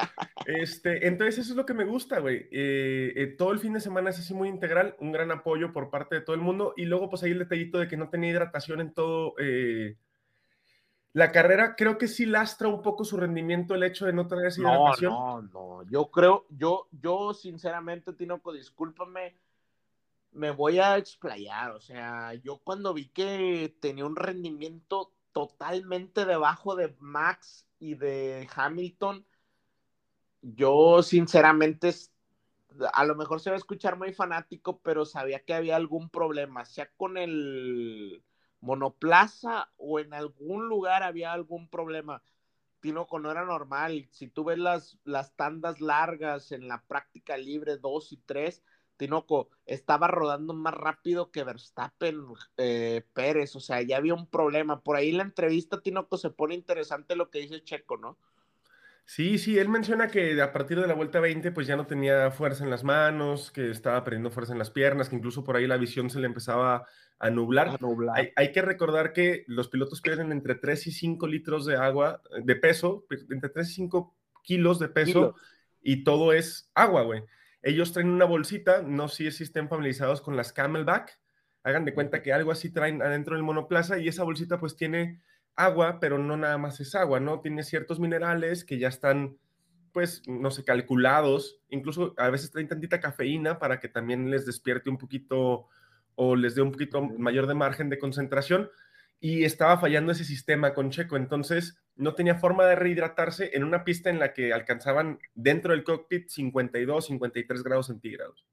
Este, 0.46 1.06
entonces 1.06 1.38
eso 1.38 1.52
es 1.52 1.56
lo 1.56 1.66
que 1.66 1.74
me 1.74 1.84
gusta, 1.84 2.18
güey. 2.20 2.48
Eh, 2.50 3.12
eh, 3.14 3.26
todo 3.38 3.52
el 3.52 3.58
fin 3.58 3.74
de 3.74 3.80
semana 3.80 4.10
es 4.10 4.18
así 4.18 4.32
muy 4.32 4.48
integral, 4.48 4.96
un 4.98 5.12
gran 5.12 5.30
apoyo 5.30 5.72
por 5.72 5.90
parte 5.90 6.16
de 6.16 6.20
todo 6.22 6.34
el 6.34 6.42
mundo 6.42 6.72
y 6.76 6.86
luego 6.86 7.10
pues 7.10 7.22
ahí 7.22 7.32
el 7.32 7.40
detallito 7.40 7.78
de 7.78 7.86
que 7.86 7.98
no 7.98 8.08
tenía 8.08 8.30
hidratación 8.30 8.80
en 8.80 8.94
todo. 8.94 9.34
Eh, 9.38 9.98
la 11.12 11.32
carrera 11.32 11.76
creo 11.76 11.98
que 11.98 12.08
sí 12.08 12.26
lastra 12.26 12.68
un 12.68 12.82
poco 12.82 13.04
su 13.04 13.16
rendimiento 13.16 13.74
el 13.74 13.82
hecho 13.82 14.06
de 14.06 14.12
no 14.12 14.26
tener 14.26 14.46
esa 14.46 14.62
hidratación. 14.62 15.12
No, 15.12 15.42
no, 15.42 15.48
no, 15.82 15.90
yo 15.90 16.10
creo, 16.10 16.46
yo, 16.50 16.88
yo 16.92 17.34
sinceramente, 17.34 18.14
Tinoco, 18.14 18.52
discúlpame, 18.52 19.34
me 20.32 20.50
voy 20.50 20.78
a 20.78 20.96
explayar, 20.98 21.72
o 21.72 21.80
sea, 21.80 22.34
yo 22.34 22.58
cuando 22.58 22.92
vi 22.92 23.08
que 23.08 23.74
tenía 23.80 24.04
un 24.04 24.16
rendimiento 24.16 25.15
totalmente 25.36 26.24
debajo 26.24 26.76
de 26.76 26.96
Max 26.98 27.66
y 27.78 27.94
de 27.94 28.48
Hamilton, 28.56 29.26
yo 30.40 31.02
sinceramente, 31.02 31.92
a 32.94 33.04
lo 33.04 33.16
mejor 33.16 33.40
se 33.40 33.50
va 33.50 33.56
a 33.56 33.58
escuchar 33.58 33.98
muy 33.98 34.14
fanático, 34.14 34.80
pero 34.80 35.04
sabía 35.04 35.44
que 35.44 35.52
había 35.52 35.76
algún 35.76 36.08
problema, 36.08 36.64
sea 36.64 36.90
con 36.96 37.18
el 37.18 38.24
monoplaza 38.60 39.68
o 39.76 40.00
en 40.00 40.14
algún 40.14 40.70
lugar 40.70 41.02
había 41.02 41.34
algún 41.34 41.68
problema. 41.68 42.22
Tinoco, 42.80 43.18
no 43.18 43.30
era 43.30 43.44
normal. 43.44 44.08
Si 44.12 44.28
tú 44.28 44.42
ves 44.42 44.56
las, 44.56 44.98
las 45.04 45.36
tandas 45.36 45.82
largas 45.82 46.50
en 46.50 46.66
la 46.66 46.82
práctica 46.86 47.36
libre 47.36 47.76
2 47.76 48.12
y 48.12 48.16
3, 48.24 48.62
Tinoco 48.96 49.50
estaba 49.64 50.08
rodando 50.08 50.54
más 50.54 50.74
rápido 50.74 51.30
que 51.30 51.44
Verstappen 51.44 52.24
eh, 52.56 53.02
Pérez, 53.12 53.56
o 53.56 53.60
sea, 53.60 53.82
ya 53.82 53.96
había 53.96 54.14
un 54.14 54.26
problema. 54.26 54.80
Por 54.80 54.96
ahí 54.96 55.10
en 55.10 55.18
la 55.18 55.24
entrevista, 55.24 55.80
Tinoco, 55.80 56.16
se 56.16 56.30
pone 56.30 56.54
interesante 56.54 57.16
lo 57.16 57.30
que 57.30 57.40
dice 57.40 57.62
Checo, 57.62 57.96
¿no? 57.96 58.18
Sí, 59.04 59.38
sí, 59.38 59.56
él 59.56 59.68
menciona 59.68 60.08
que 60.08 60.40
a 60.42 60.52
partir 60.52 60.80
de 60.80 60.88
la 60.88 60.94
vuelta 60.94 61.20
20 61.20 61.52
pues 61.52 61.68
ya 61.68 61.76
no 61.76 61.86
tenía 61.86 62.32
fuerza 62.32 62.64
en 62.64 62.70
las 62.70 62.82
manos, 62.82 63.52
que 63.52 63.70
estaba 63.70 64.02
perdiendo 64.02 64.32
fuerza 64.32 64.52
en 64.52 64.58
las 64.58 64.70
piernas, 64.70 65.08
que 65.08 65.14
incluso 65.14 65.44
por 65.44 65.56
ahí 65.56 65.68
la 65.68 65.76
visión 65.76 66.10
se 66.10 66.18
le 66.18 66.26
empezaba 66.26 66.84
a 67.20 67.30
nublar. 67.30 67.78
Hay, 68.34 68.52
que 68.52 68.62
recordar 68.62 69.12
que 69.12 69.44
los 69.46 69.68
pilotos 69.68 70.00
pierden 70.00 70.32
entre 70.32 70.56
3 70.56 70.88
y 70.88 70.90
5 70.90 71.26
litros 71.28 71.64
de 71.66 71.76
agua, 71.76 72.20
de 72.42 72.56
peso, 72.56 73.06
entre 73.30 73.48
3 73.48 73.70
y 73.70 73.74
5 73.74 74.16
kilos 74.42 74.80
de 74.80 74.88
peso 74.88 75.36
y 75.80 76.02
todo 76.02 76.32
es 76.32 76.70
agua, 76.74 77.02
güey. 77.02 77.22
Ellos 77.66 77.92
traen 77.92 78.10
una 78.10 78.26
bolsita, 78.26 78.80
no 78.82 79.08
sé 79.08 79.32
si 79.32 79.42
estén 79.42 79.68
familiarizados 79.68 80.20
con 80.20 80.36
las 80.36 80.52
Camelback, 80.52 81.18
hagan 81.64 81.84
de 81.84 81.94
cuenta 81.94 82.22
que 82.22 82.32
algo 82.32 82.52
así 82.52 82.70
traen 82.70 83.02
adentro 83.02 83.34
del 83.34 83.42
monoplaza 83.42 83.98
y 83.98 84.06
esa 84.06 84.22
bolsita 84.22 84.60
pues 84.60 84.76
tiene 84.76 85.20
agua, 85.56 85.98
pero 85.98 86.16
no 86.16 86.36
nada 86.36 86.58
más 86.58 86.78
es 86.78 86.94
agua, 86.94 87.18
¿no? 87.18 87.40
Tiene 87.40 87.64
ciertos 87.64 87.98
minerales 87.98 88.64
que 88.64 88.78
ya 88.78 88.86
están, 88.86 89.38
pues, 89.90 90.22
no 90.28 90.52
sé, 90.52 90.62
calculados, 90.62 91.58
incluso 91.68 92.14
a 92.18 92.30
veces 92.30 92.52
traen 92.52 92.68
tantita 92.68 93.00
cafeína 93.00 93.58
para 93.58 93.80
que 93.80 93.88
también 93.88 94.30
les 94.30 94.46
despierte 94.46 94.88
un 94.88 94.96
poquito 94.96 95.66
o 96.14 96.36
les 96.36 96.54
dé 96.54 96.62
un 96.62 96.70
poquito 96.70 97.02
mayor 97.02 97.48
de 97.48 97.54
margen 97.54 97.90
de 97.90 97.98
concentración 97.98 98.70
y 99.20 99.44
estaba 99.44 99.78
fallando 99.78 100.12
ese 100.12 100.24
sistema 100.24 100.74
con 100.74 100.90
Checo, 100.90 101.16
entonces 101.16 101.78
no 101.94 102.14
tenía 102.14 102.34
forma 102.36 102.64
de 102.66 102.76
rehidratarse 102.76 103.56
en 103.56 103.64
una 103.64 103.84
pista 103.84 104.10
en 104.10 104.18
la 104.18 104.32
que 104.32 104.52
alcanzaban 104.52 105.18
dentro 105.34 105.72
del 105.72 105.84
cockpit 105.84 106.28
52, 106.28 107.06
53 107.06 107.62
grados 107.62 107.86
centígrados. 107.86 108.46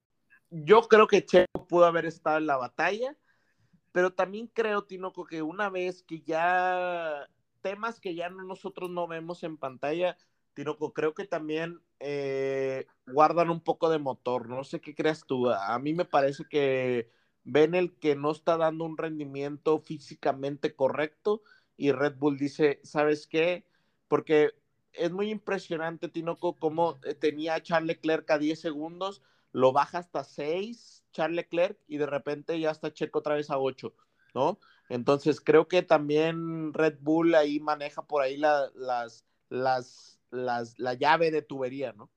Yo 0.49 0.83
creo 0.83 1.07
que 1.07 1.25
Checo 1.25 1.67
pudo 1.67 1.85
haber 1.85 2.05
estado 2.05 2.37
en 2.37 2.47
la 2.47 2.57
batalla, 2.57 3.17
pero 3.91 4.13
también 4.13 4.47
creo, 4.47 4.85
Tinoco, 4.85 5.25
que 5.25 5.41
una 5.41 5.69
vez 5.69 6.03
que 6.03 6.21
ya 6.21 7.27
temas 7.61 7.99
que 7.99 8.15
ya 8.15 8.29
nosotros 8.29 8.89
no 8.89 9.07
vemos 9.07 9.43
en 9.43 9.57
pantalla, 9.57 10.17
Tinoco, 10.53 10.93
creo 10.93 11.13
que 11.13 11.25
también 11.25 11.81
eh, 11.99 12.85
guardan 13.07 13.49
un 13.49 13.61
poco 13.61 13.89
de 13.89 13.97
motor. 13.97 14.47
No 14.47 14.63
sé 14.63 14.79
qué 14.79 14.93
creas 14.93 15.25
tú. 15.25 15.49
A 15.49 15.77
mí 15.79 15.93
me 15.93 16.05
parece 16.05 16.45
que 16.49 17.09
ven 17.43 17.75
el 17.75 17.97
que 17.99 18.15
no 18.15 18.31
está 18.31 18.57
dando 18.57 18.85
un 18.85 18.97
rendimiento 18.97 19.79
físicamente 19.79 20.75
correcto 20.75 21.41
y 21.77 21.91
Red 21.91 22.15
Bull 22.17 22.37
dice, 22.37 22.79
¿sabes 22.83 23.27
qué? 23.27 23.65
Porque 24.07 24.51
es 24.93 25.11
muy 25.11 25.29
impresionante, 25.29 26.07
Tinoco, 26.09 26.57
cómo 26.59 26.99
eh, 27.03 27.15
tenía 27.15 27.55
a 27.55 27.63
Charles 27.63 27.87
Leclerc 27.97 28.29
a 28.31 28.37
10 28.37 28.59
segundos, 28.59 29.21
lo 29.51 29.71
baja 29.71 29.99
hasta 29.99 30.23
6, 30.23 31.05
Charles 31.11 31.35
Leclerc, 31.35 31.79
y 31.87 31.97
de 31.97 32.05
repente 32.05 32.59
ya 32.59 32.71
está 32.71 32.93
Checo 32.93 33.19
otra 33.19 33.35
vez 33.35 33.49
a 33.49 33.57
8, 33.59 33.93
¿no? 34.33 34.59
Entonces 34.89 35.41
creo 35.41 35.67
que 35.67 35.81
también 35.81 36.73
Red 36.73 36.97
Bull 37.01 37.35
ahí 37.35 37.59
maneja 37.59 38.03
por 38.05 38.21
ahí 38.21 38.37
la, 38.37 38.69
las, 38.75 39.25
las, 39.49 40.19
las, 40.29 40.77
la 40.79 40.93
llave 40.93 41.31
de 41.31 41.41
tubería, 41.41 41.93
¿no? 41.93 42.11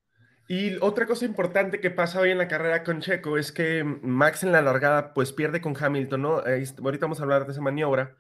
Y 0.49 0.77
otra 0.81 1.07
cosa 1.07 1.25
importante 1.25 1.81
que 1.81 1.91
pasa 1.91 2.21
hoy 2.21 2.31
en 2.31 2.39
la 2.39 2.47
carrera 2.47 2.85
con 2.85 3.01
Checo 3.01 3.37
es 3.37 3.51
que 3.51 3.83
Max 3.83 4.45
en 4.45 4.53
la 4.53 4.63
largada 4.63 5.13
pues 5.13 5.33
pierde 5.33 5.61
con 5.61 5.77
Hamilton, 5.77 6.23
¿no? 6.23 6.37
ahorita 6.39 7.07
vamos 7.07 7.19
a 7.19 7.25
hablar 7.25 7.47
de 7.47 7.53
esa 7.53 7.61
maniobra, 7.61 8.17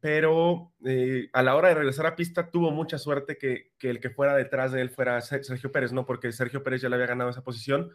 pero 0.00 0.72
eh, 0.86 1.28
a 1.34 1.42
la 1.42 1.54
hora 1.54 1.68
de 1.68 1.74
regresar 1.74 2.06
a 2.06 2.16
pista 2.16 2.50
tuvo 2.50 2.70
mucha 2.70 2.96
suerte 2.96 3.36
que, 3.36 3.72
el 3.80 4.00
que 4.00 4.08
fuera 4.08 4.34
detrás 4.34 4.72
de 4.72 4.80
él 4.80 4.88
fuera 4.88 5.20
Sergio 5.20 5.70
Pérez, 5.70 5.92
¿no? 5.92 6.06
Porque 6.06 6.32
Sergio 6.32 6.62
Pérez 6.62 6.80
ya 6.80 6.88
le 6.88 6.94
había 6.94 7.08
ganado 7.08 7.28
esa 7.28 7.44
posición. 7.44 7.90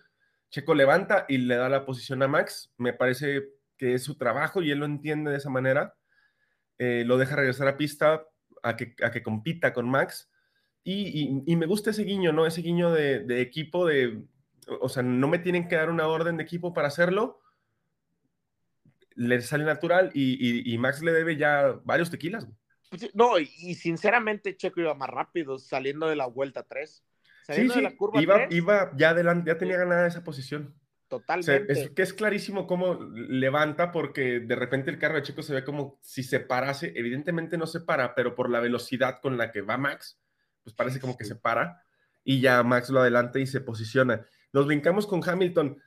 Checo 0.51 0.75
levanta 0.75 1.25
y 1.27 1.39
le 1.39 1.55
da 1.55 1.67
la 1.67 1.85
posición 1.85 2.21
a 2.21 2.27
Max. 2.27 2.71
Me 2.77 2.93
parece 2.93 3.49
que 3.77 3.95
es 3.95 4.03
su 4.03 4.15
trabajo 4.15 4.61
y 4.61 4.69
él 4.69 4.79
lo 4.79 4.85
entiende 4.85 5.31
de 5.31 5.37
esa 5.37 5.49
manera. 5.49 5.95
Eh, 6.77 7.03
lo 7.05 7.17
deja 7.17 7.35
regresar 7.35 7.67
a 7.67 7.77
pista 7.77 8.27
a 8.61 8.75
que 8.75 9.23
compita 9.23 9.73
con 9.73 9.89
Max 9.89 10.31
y, 10.83 11.55
me 11.55 11.65
gusta 11.65 11.91
ese 11.91 12.03
guiño, 12.03 12.31
¿no? 12.31 12.45
Ese 12.45 12.61
guiño 12.61 12.91
de, 12.91 13.41
equipo, 13.41 13.85
de, 13.85 14.23
o 14.79 14.89
sea, 14.89 15.03
no 15.03 15.27
me 15.27 15.39
tienen 15.39 15.67
que 15.67 15.75
dar 15.75 15.89
una 15.89 16.07
orden 16.07 16.37
de 16.37 16.43
equipo 16.43 16.73
para 16.73 16.87
hacerlo. 16.87 17.39
Le 19.15 19.41
sale 19.41 19.63
natural 19.63 20.11
y, 20.13 20.77
Max 20.79 21.01
le 21.01 21.11
debe 21.11 21.37
ya 21.37 21.79
varios 21.83 22.09
tequilas. 22.09 22.47
Pues 22.89 23.13
no, 23.13 23.37
y, 23.39 23.75
sinceramente 23.75 24.57
Checo 24.57 24.81
iba 24.81 24.93
más 24.95 25.09
rápido 25.09 25.59
saliendo 25.59 26.07
de 26.07 26.15
la 26.15 26.25
vuelta 26.25 26.63
3. 26.63 27.03
Saliendo 27.43 27.75
de 27.75 27.81
la 27.81 27.95
curva 27.95 28.21
iba, 28.21 28.47
iba 28.49 28.91
ya 28.95 29.09
adelante, 29.09 29.51
ya 29.51 29.57
tenía 29.57 29.77
ganada 29.77 30.07
esa 30.07 30.23
posición. 30.23 30.75
Totalmente. 31.07 31.73
es 31.73 31.89
que 31.89 32.03
es 32.03 32.13
clarísimo 32.13 32.65
cómo 32.65 32.97
levanta 33.13 33.91
porque 33.91 34.39
de 34.39 34.55
repente 34.55 34.89
el 34.89 34.97
carro 34.97 35.15
de 35.15 35.23
Checo 35.23 35.43
se 35.43 35.53
ve 35.53 35.63
como 35.65 35.99
si 36.01 36.23
se 36.23 36.39
parase. 36.39 36.93
Evidentemente 36.95 37.57
no 37.57 37.67
se 37.67 37.81
para, 37.81 38.15
pero 38.15 38.33
por 38.33 38.49
la 38.49 38.61
velocidad 38.61 39.19
con 39.21 39.37
la 39.37 39.51
que 39.51 39.59
va 39.59 39.77
Max, 39.77 40.20
pues 40.63 40.75
parece 40.75 40.99
como 40.99 41.17
que 41.17 41.25
se 41.25 41.35
para 41.35 41.83
y 42.23 42.39
ya 42.41 42.61
Max 42.63 42.89
lo 42.89 43.01
adelanta 43.01 43.39
y 43.39 43.47
se 43.47 43.61
posiciona. 43.61 44.25
Nos 44.53 44.67
brincamos 44.67 45.07
con 45.07 45.27
Hamilton. 45.27 45.81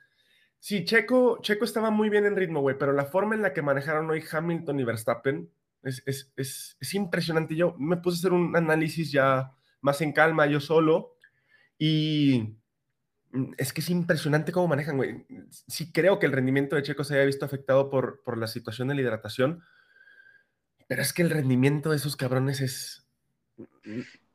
Sí, 0.59 0.83
Checo, 0.83 1.39
Checo 1.41 1.65
estaba 1.65 1.91
muy 1.91 2.09
bien 2.09 2.25
en 2.25 2.35
ritmo, 2.35 2.61
güey, 2.61 2.77
pero 2.77 2.91
la 2.93 3.05
forma 3.05 3.35
en 3.35 3.41
la 3.41 3.53
que 3.53 3.61
manejaron 3.61 4.09
hoy 4.09 4.23
Hamilton 4.29 4.79
y 4.79 4.83
Verstappen 4.83 5.49
es, 5.83 6.03
es, 6.05 6.33
es, 6.35 6.77
es 6.79 6.93
impresionante. 6.93 7.55
Yo 7.55 7.75
me 7.77 7.97
puse 7.97 8.17
a 8.17 8.19
hacer 8.19 8.33
un 8.33 8.55
análisis 8.55 9.11
ya 9.11 9.51
más 9.81 10.01
en 10.01 10.11
calma, 10.11 10.47
yo 10.47 10.59
solo, 10.59 11.15
y 11.77 12.57
es 13.57 13.73
que 13.73 13.81
es 13.81 13.89
impresionante 13.89 14.51
cómo 14.51 14.67
manejan, 14.67 14.97
güey. 14.97 15.25
Sí 15.67 15.91
creo 15.91 16.19
que 16.19 16.25
el 16.25 16.31
rendimiento 16.31 16.75
de 16.75 16.83
Checo 16.83 17.03
se 17.03 17.15
haya 17.15 17.25
visto 17.25 17.45
afectado 17.45 17.89
por, 17.89 18.23
por 18.23 18.37
la 18.37 18.47
situación 18.47 18.87
de 18.87 18.95
la 18.95 19.01
hidratación, 19.01 19.63
pero 20.87 21.01
es 21.01 21.13
que 21.13 21.21
el 21.21 21.29
rendimiento 21.29 21.91
de 21.91 21.97
esos 21.97 22.15
cabrones 22.15 22.61
es, 22.61 23.07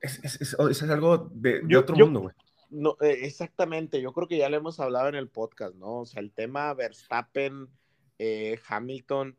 es, 0.00 0.82
algo 0.82 1.30
de, 1.32 1.76
otro 1.76 1.96
mundo, 1.96 2.20
güey. 2.20 2.34
No, 2.70 2.96
eh, 3.00 3.20
exactamente, 3.22 4.00
yo 4.00 4.12
creo 4.12 4.28
que 4.28 4.38
ya 4.38 4.48
le 4.48 4.56
hemos 4.56 4.78
hablado 4.78 5.08
en 5.08 5.16
el 5.16 5.28
podcast, 5.28 5.74
¿no? 5.74 6.00
O 6.00 6.06
sea, 6.06 6.22
el 6.22 6.32
tema 6.32 6.72
Verstappen, 6.74 7.68
eh, 8.18 8.60
Hamilton, 8.68 9.36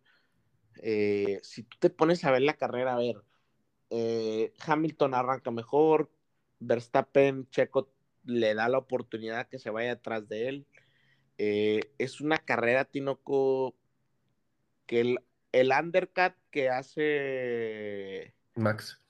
eh, 0.84 1.40
si 1.42 1.64
tú 1.64 1.78
te 1.80 1.90
pones 1.90 2.26
a 2.26 2.32
ver 2.32 2.42
la 2.42 2.56
carrera, 2.56 2.96
a 2.96 2.98
ver, 2.98 3.24
Hamilton 4.66 5.14
arranca 5.14 5.52
mejor, 5.52 6.12
Verstappen, 6.60 7.50
Checo 7.50 7.90
le 8.26 8.54
da 8.54 8.70
la 8.70 8.78
oportunidad 8.78 9.48
que 9.48 9.60
se 9.60 9.70
vaya 9.70 9.94
atrás 9.94 10.28
de 10.28 10.50
él. 10.50 10.68
es 11.38 12.22
una 12.22 12.38
carrera, 12.38 12.86
Tinoco, 12.86 13.76
que 14.86 15.02
el, 15.02 15.20
el 15.52 15.72
undercut 15.72 16.34
que 16.52 16.70
hace 16.70 18.34
Max 18.56 19.01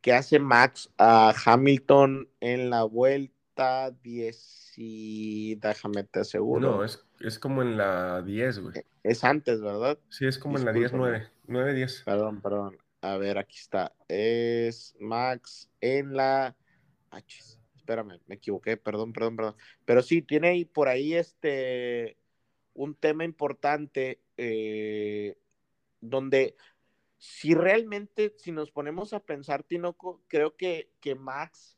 que 0.00 0.12
hace 0.12 0.38
Max 0.38 0.90
a 0.98 1.34
Hamilton 1.44 2.28
en 2.40 2.70
la 2.70 2.84
vuelta 2.84 3.90
10 4.02 4.72
y 4.76 5.54
déjame 5.56 6.04
te 6.04 6.20
aseguro. 6.20 6.60
No, 6.60 6.84
es, 6.84 7.04
es 7.20 7.38
como 7.38 7.62
en 7.62 7.76
la 7.76 8.22
10, 8.22 8.58
güey. 8.60 8.84
Es 9.02 9.24
antes, 9.24 9.60
¿verdad? 9.60 9.98
Sí, 10.08 10.26
es 10.26 10.38
como 10.38 10.58
en 10.58 10.64
la 10.64 10.72
10, 10.72 10.92
9, 10.92 11.28
9, 11.46 11.74
10. 11.74 12.02
Perdón, 12.04 12.40
perdón. 12.40 12.78
A 13.02 13.16
ver, 13.16 13.38
aquí 13.38 13.58
está. 13.58 13.94
Es 14.08 14.94
Max 15.00 15.70
en 15.80 16.14
la... 16.14 16.56
Ah, 17.10 17.22
espérame, 17.76 18.20
me 18.26 18.36
equivoqué, 18.36 18.76
perdón, 18.76 19.12
perdón, 19.12 19.36
perdón. 19.36 19.56
Pero 19.84 20.02
sí, 20.02 20.22
tiene 20.22 20.48
ahí 20.48 20.64
por 20.64 20.88
ahí 20.88 21.14
este 21.14 22.16
un 22.72 22.94
tema 22.94 23.24
importante 23.24 24.22
eh, 24.36 25.36
donde 26.00 26.56
si 27.20 27.54
realmente, 27.54 28.32
si 28.38 28.50
nos 28.50 28.70
ponemos 28.70 29.12
a 29.12 29.20
pensar, 29.20 29.62
Tinoco, 29.62 30.22
creo 30.26 30.56
que, 30.56 30.90
que 31.00 31.14
Max 31.14 31.76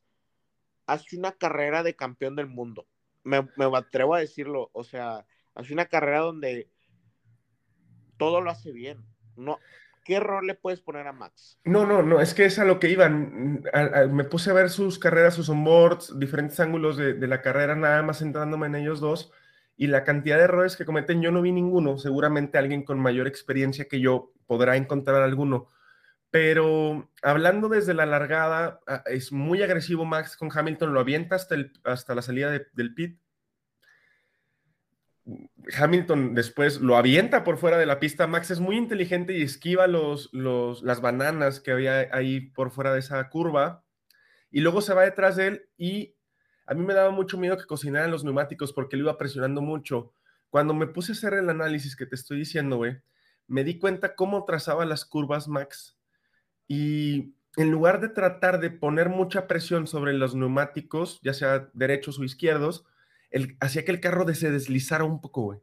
hace 0.86 1.18
una 1.18 1.32
carrera 1.32 1.82
de 1.82 1.97
campeón 1.97 2.36
del 2.36 2.47
mundo. 2.47 2.86
Me, 3.24 3.45
atrevo 3.74 4.14
a 4.14 4.20
decirlo. 4.20 4.70
O 4.72 4.84
sea, 4.84 5.26
hace 5.57 5.72
una 5.72 5.86
carrera 5.86 6.20
donde 6.20 6.70
todo 8.18 8.40
lo 8.40 8.53
hace 8.53 8.70
bien. 8.70 9.05
No, 9.34 9.59
¿Qué 10.05 10.14
error 10.14 10.45
le 10.45 10.55
puedes 10.55 10.80
poner 10.80 11.09
a 11.09 11.12
Max? 11.12 11.59
No, 11.64 11.86
no, 11.86 12.05
no, 12.05 12.20
es 12.20 12.34
que 12.34 12.45
es 12.45 12.61
a 12.61 12.64
lo 12.64 12.78
que 12.78 12.90
iban. 12.90 13.64
me 14.11 14.24
puse 14.24 14.51
a 14.51 14.55
ver 14.55 14.70
sus 14.70 15.01
carreras, 15.01 15.34
sus 15.34 15.49
onboards, 15.49 16.16
diferentes 16.20 16.61
ángulos 16.61 16.97
de, 16.97 17.14
de, 17.14 17.26
la 17.26 17.43
carrera, 17.43 17.74
nada 17.74 18.03
más 18.05 18.20
centrándome 18.20 18.68
en 18.68 18.76
ellos 18.76 19.01
dos. 19.01 19.32
Y 19.77 19.87
la 19.87 20.05
cantidad 20.05 20.37
de 20.37 20.45
errores 20.45 20.77
que 20.77 20.85
cometen, 20.85 21.23
yo 21.23 21.31
no 21.33 21.43
vi 21.43 21.53
ninguno. 21.53 21.99
Seguramente 21.99 22.59
alguien 22.59 22.85
con 22.85 23.01
mayor 23.01 23.27
experiencia 23.27 23.87
que 23.87 24.01
yo 24.01 24.33
podrá 24.47 24.77
encontrar 24.77 25.23
alguno. 25.23 25.68
Pero 26.31 27.11
hablando 27.23 27.68
desde 27.68 27.93
la 27.93 28.07
largada, 28.07 28.81
ah, 28.87 29.03
es 29.07 29.33
muy 29.33 29.62
agresivo 29.62 30.07
Max 30.07 30.37
con 30.37 30.51
Hamilton, 30.51 30.95
lo 30.95 31.01
avienta 31.01 31.37
hasta, 31.37 31.57
hasta 31.85 32.14
la 32.14 32.23
salida 32.23 32.51
del 32.51 32.95
pit. 32.95 33.18
Hamilton 35.79 36.35
después 36.35 36.81
lo 36.81 36.97
avienta 36.97 37.45
por 37.45 37.59
fuera 37.59 37.79
de 37.79 37.87
la 37.87 38.01
pista. 38.01 38.27
Max 38.27 38.51
es 38.51 38.61
muy 38.61 38.77
inteligente 38.77 39.37
y 39.37 39.43
esquiva 39.43 39.87
los, 39.87 40.31
los, 40.33 40.83
las 40.83 41.01
bananas 41.01 41.61
que 41.61 41.70
había 41.70 42.09
ahí 42.12 42.41
por 42.41 42.70
fuera 42.70 42.93
de 42.93 43.01
esa 43.01 43.29
curva. 43.29 43.85
Y 44.51 44.61
luego 44.61 44.81
se 44.81 44.95
va 44.95 45.03
detrás 45.03 45.37
de 45.37 45.47
él 45.47 45.68
y 45.77 46.16
a 46.73 46.75
mí 46.75 46.87
me 46.87 46.95
daba 46.95 47.11
mucho 47.11 47.37
miedo 47.37 47.59
que 47.59 47.66
cocinaran 47.66 48.11
los 48.11 48.25
neumáticos 48.25 48.73
porque 48.73 48.97
lo 48.97 49.05
iba 49.05 49.18
presionando 49.18 49.61
mucho. 49.61 50.14
Cuando 50.49 50.73
me 50.73 50.87
puse 50.87 51.12
a 51.12 51.14
hacer 51.14 51.35
el 51.35 51.51
análisis 51.51 51.95
que 51.95 52.07
te 52.07 52.14
estoy 52.14 52.39
diciendo, 52.39 52.79
güey, 52.79 52.97
me 53.47 53.62
di 53.62 53.79
cuenta 53.79 54.14
cómo 54.14 54.47
trazaba 54.47 54.87
las 54.87 55.05
curvas 55.05 55.49
Max 55.49 55.99
y 56.66 57.35
en 57.57 57.70
lugar 57.70 58.01
de 58.01 58.09
tratar 58.09 58.59
de 58.59 58.70
poner 58.70 59.11
mucha 59.11 59.47
presión 59.47 59.87
sobre 59.87 60.14
los 60.14 60.35
neumáticos, 60.35 61.20
ya 61.23 61.35
sea 61.35 61.68
derechos 61.75 62.18
o 62.18 62.25
izquierdos, 62.25 62.87
hacía 63.61 63.85
que 63.85 63.93
el 63.93 64.01
carro 64.01 64.27
se 64.35 64.51
deslizara 64.51 65.05
un 65.05 65.20
poco, 65.20 65.43
güey. 65.43 65.61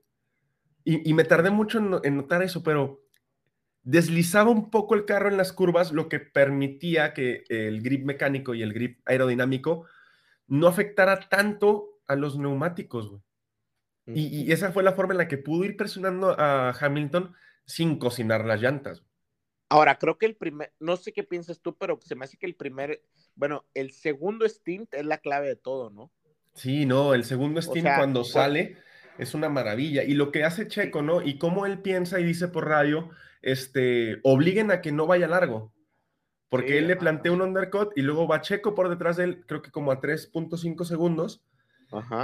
Y, 0.84 1.14
me 1.14 1.24
tardé 1.24 1.51
mucho 1.51 1.80
en, 1.80 1.95
en, 2.03 2.18
notar 2.18 2.41
eso, 2.41 2.64
pero 2.64 3.03
deslizaba 3.82 4.49
un 4.49 4.70
poco 4.70 4.95
el 4.95 5.05
carro 5.05 5.30
en 5.30 5.38
las 5.38 5.53
curvas, 5.53 5.91
lo 5.91 6.10
que 6.10 6.20
permitía 6.20 7.14
que 7.14 7.43
el 7.49 7.82
grip 7.82 8.05
mecánico 8.05 8.53
y 8.53 8.62
el 8.62 8.74
grip 8.74 8.99
aerodinámico 9.05 9.86
no 10.49 10.67
afectara 10.67 11.29
tanto 11.29 11.99
a 12.07 12.15
los 12.15 12.37
neumáticos, 12.37 13.09
güey. 13.09 13.21
Y, 14.07 14.41
y, 14.41 14.51
esa 14.51 14.71
fue 14.71 14.81
la 14.81 14.93
forma 14.93 15.13
en 15.13 15.19
la 15.19 15.27
que 15.27 15.37
pudo 15.37 15.63
ir 15.65 15.77
presionando 15.77 16.35
a 16.39 16.71
Hamilton 16.71 17.35
sin 17.65 17.99
cocinar 17.99 18.43
las 18.43 18.59
llantas. 18.59 19.03
Ahora, 19.69 19.99
creo 19.99 20.17
que 20.17 20.25
el 20.25 20.35
primer, 20.35 20.73
no 20.79 20.97
sé 20.97 21.13
qué 21.13 21.23
piensas 21.23 21.61
tú, 21.61 21.77
pero 21.77 21.99
se 22.03 22.15
me 22.15 22.25
hace 22.25 22.37
que 22.37 22.47
el 22.47 22.55
primer, 22.55 23.03
bueno, 23.35 23.65
el 23.75 23.91
segundo 23.91 24.49
stint 24.49 24.91
es 24.95 25.05
la 25.05 25.19
clave 25.19 25.47
de 25.47 25.55
todo, 25.55 25.91
¿no? 25.91 26.11
Sí, 26.55 26.87
no, 26.87 27.13
el 27.13 27.23
segundo 27.23 27.61
stint 27.61 27.87
cuando 27.95 28.23
sale 28.23 28.77
es 29.19 29.35
una 29.35 29.47
maravilla. 29.47 30.03
Y 30.03 30.15
lo 30.15 30.31
que 30.31 30.43
hace 30.43 30.67
Checo, 30.67 31.03
¿no? 31.03 31.21
Y 31.21 31.37
cómo 31.37 31.67
él 31.67 31.79
piensa 31.79 32.19
y 32.19 32.23
dice 32.23 32.47
por 32.47 32.67
radio, 32.67 33.09
este, 33.43 34.19
obliguen 34.23 34.71
a 34.71 34.81
que 34.81 34.91
no 34.91 35.05
vaya 35.05 35.27
largo. 35.27 35.71
Porque 36.49 36.79
él 36.79 36.87
le 36.87 36.95
plantea 36.95 37.31
un 37.31 37.41
undercut 37.41 37.91
y 37.95 38.01
luego 38.01 38.27
va 38.27 38.41
Checo 38.41 38.73
por 38.73 38.89
detrás 38.89 39.17
de 39.17 39.25
él, 39.25 39.45
creo 39.45 39.61
que 39.61 39.71
como 39.71 39.91
a 39.91 40.01
3.5 40.01 40.83
segundos. 40.83 41.43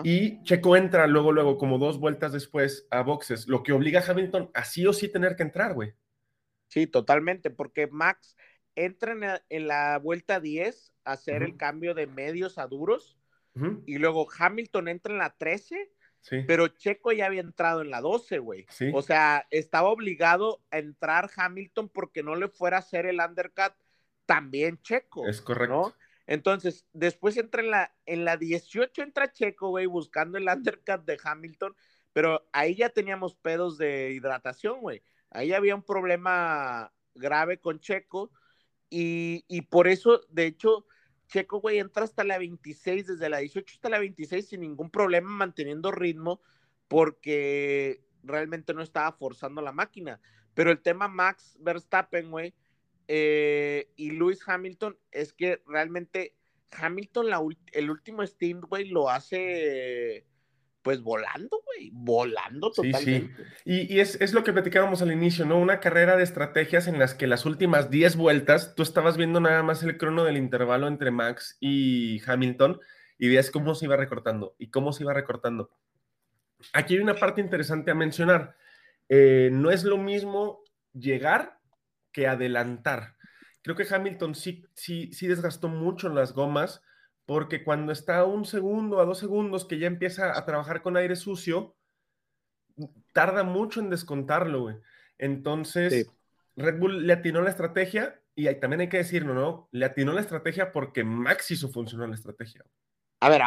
Y 0.04 0.44
Checo 0.44 0.76
entra 0.76 1.08
luego, 1.08 1.32
luego, 1.32 1.58
como 1.58 1.80
dos 1.80 2.00
vueltas 2.00 2.32
después 2.32 2.88
a 2.92 3.02
boxes, 3.02 3.48
lo 3.48 3.64
que 3.64 3.74
obliga 3.74 4.00
a 4.00 4.12
Hamilton 4.12 4.52
a 4.54 4.64
sí 4.64 4.86
o 4.86 4.94
sí 4.94 5.12
tener 5.12 5.36
que 5.36 5.44
entrar, 5.44 5.74
güey. 5.74 5.94
Sí, 6.68 6.88
totalmente, 6.88 7.50
porque 7.50 7.88
Max 7.88 8.36
entra 8.76 9.42
en 9.50 9.68
la, 9.68 9.98
vuelta 9.98 10.40
10 10.40 10.94
a 11.06 11.14
hacer 11.14 11.44
el 11.44 11.58
cambio 11.58 11.94
de 11.94 12.08
medios 12.08 12.58
a 12.58 12.68
duros 12.68 13.18
y 13.86 13.98
luego 14.00 14.28
Hamilton 14.38 14.90
entra 14.90 15.14
en 15.14 15.20
la 15.20 15.30
13, 15.30 15.90
pero 16.46 16.68
Checo 16.68 17.14
ya 17.14 17.28
había 17.28 17.40
entrado 17.40 17.82
en 17.82 17.90
la 17.90 18.02
12, 18.02 18.40
güey. 18.40 18.66
O 18.94 19.02
sea, 19.02 19.48
estaba 19.50 19.90
obligado 19.90 20.62
a 20.72 20.80
entrar 20.80 21.30
Hamilton 21.36 21.90
porque 21.90 22.22
no 22.22 22.36
le 22.36 22.50
fuera 22.50 22.78
a 22.78 22.80
hacer 22.82 23.06
el 23.06 23.20
undercut 23.20 23.74
también 24.26 24.82
Checo. 24.82 25.28
Es 25.28 25.42
correcto. 25.42 25.94
Entonces, 26.28 26.86
después 26.94 27.38
entra 27.38 27.62
en 27.62 27.72
la, 27.72 27.96
en 28.06 28.26
la 28.26 28.38
18, 28.38 29.04
entra 29.04 29.32
Checo, 29.32 29.70
güey, 29.70 29.86
buscando 29.86 30.38
el 30.38 30.48
undercut 30.48 31.06
de 31.06 31.20
Hamilton, 31.24 31.76
pero 32.14 32.48
ahí 32.52 32.76
ya 32.76 32.90
teníamos 32.90 33.36
pedos 33.36 33.78
de 33.78 34.12
hidratación, 34.12 34.82
güey. 34.82 35.04
Ahí 35.30 35.54
había 35.54 35.76
un 35.76 35.84
problema 35.84 36.92
grave 37.14 37.60
con 37.60 37.80
Checo 37.80 38.32
y, 38.90 39.46
y 39.48 39.62
por 39.62 39.88
eso, 39.88 40.22
de 40.30 40.48
hecho, 40.48 40.86
Checo, 41.28 41.60
güey, 41.60 41.80
entra 41.80 42.04
hasta 42.04 42.24
la 42.24 42.38
26, 42.38 43.08
desde 43.08 43.30
la 43.30 43.40
18 43.40 43.74
hasta 43.76 43.90
la 43.90 44.00
26 44.00 44.48
sin 44.48 44.62
ningún 44.62 44.90
problema, 44.90 45.30
manteniendo 45.30 45.92
ritmo, 45.92 46.42
porque 46.88 48.04
realmente 48.24 48.74
no 48.74 48.82
estaba 48.82 49.12
forzando 49.12 49.62
la 49.62 49.72
máquina. 49.72 50.20
Pero 50.54 50.72
el 50.72 50.82
tema 50.82 51.08
Max 51.08 51.58
Verstappen, 51.60 52.32
güey, 52.32 52.54
eh, 53.08 53.92
y 53.96 54.12
Lewis 54.12 54.40
Hamilton 54.46 54.98
es 55.12 55.34
que 55.34 55.62
realmente 55.68 56.36
Hamilton, 56.72 57.28
el 57.72 57.90
último 57.90 58.24
stint, 58.26 58.64
güey, 58.66 58.90
lo 58.90 59.10
hace 59.10 60.26
pues 60.86 61.02
volando, 61.02 61.64
güey, 61.66 61.90
volando 61.92 62.72
totalmente. 62.72 63.44
Sí, 63.64 63.88
sí. 63.88 63.88
Y, 63.90 64.00
es, 64.00 64.34
lo 64.34 64.44
que 64.44 64.54
platicábamos 64.54 65.02
al 65.02 65.12
inicio, 65.12 65.44
¿no? 65.44 65.58
Una 65.58 65.80
carrera 65.80 66.16
de 66.16 66.22
estrategias 66.22 66.88
en 66.88 67.00
las 67.00 67.16
que 67.16 67.26
las 67.26 67.48
últimas 67.48 67.90
10 67.90 68.18
vueltas 68.18 68.76
tú 68.76 68.84
estabas 68.84 69.18
viendo 69.18 69.40
nada 69.40 69.64
más 69.64 69.82
el 69.82 69.98
crono 69.98 70.26
del 70.26 70.38
intervalo 70.38 70.88
entre 70.88 71.10
Max 71.10 71.58
y 71.60 72.22
Hamilton 72.30 72.80
y 73.18 73.30
veías 73.30 73.50
cómo 73.50 73.74
se 73.74 73.86
iba 73.86 73.98
recortando 73.98 74.56
y 74.60 74.70
cómo 74.70 74.94
se 74.94 75.02
iba 75.02 75.14
recortando. 75.14 75.72
Aquí 76.72 76.94
hay 76.94 77.00
una 77.00 77.16
parte 77.16 77.42
interesante 77.42 77.90
a 77.90 77.96
mencionar. 77.96 78.56
Eh, 79.10 79.50
no 79.52 79.72
es 79.72 79.86
lo 79.86 79.98
mismo 79.98 80.62
llegar 80.94 81.55
que 82.16 82.28
adelantar. 82.28 83.18
Creo 83.62 83.76
que 83.76 83.86
Hamilton 83.94 84.36
sí, 84.36 84.66
sí, 84.74 85.12
sí 85.12 85.28
desgastó 85.28 85.68
mucho 85.68 86.08
las 86.08 86.32
gomas 86.32 86.82
porque 87.26 87.66
cuando 87.66 87.92
está 87.92 88.20
a 88.20 88.24
un 88.24 88.46
segundo, 88.46 89.02
a 89.02 89.06
dos 89.06 89.20
segundos, 89.20 89.66
que 89.66 89.80
ya 89.80 89.88
empieza 89.88 90.38
a 90.38 90.46
trabajar 90.46 90.82
con 90.82 90.96
aire 90.96 91.18
sucio, 91.18 91.76
tarda 93.12 93.44
mucho 93.44 93.82
en 93.82 93.90
descontarlo, 93.90 94.62
güey. 94.62 94.78
Entonces, 95.18 96.10
Red 96.56 96.80
Bull 96.80 97.06
le 97.06 97.12
atinó 97.12 97.42
la 97.42 97.50
estrategia 97.50 98.22
y 98.34 98.46
también 98.62 98.80
hay 98.80 98.90
que 98.90 98.98
decirlo, 98.98 99.34
¿no? 99.34 99.68
Le 99.74 99.86
atinó 99.86 100.14
la 100.14 100.22
estrategia 100.22 100.72
porque 100.72 101.04
Max 101.04 101.52
hizo 101.52 101.68
funcionar 101.68 102.08
la 102.08 102.16
estrategia. 102.16 102.64
A 103.20 103.28
ver, 103.30 103.42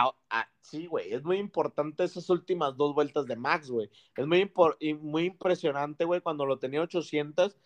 sí, 0.60 0.86
güey, 0.86 1.14
es 1.14 1.22
muy 1.24 1.38
importante 1.38 2.04
esas 2.04 2.28
últimas 2.28 2.76
dos 2.76 2.94
vueltas 2.94 3.24
de 3.24 3.36
Max, 3.36 3.70
güey. 3.70 3.88
Es 4.14 4.26
muy, 4.26 4.52
muy 5.00 5.24
impresionante, 5.24 6.04
güey, 6.04 6.20
cuando 6.20 6.44
lo 6.44 6.58
tenía 6.58 6.82
800 6.82 7.56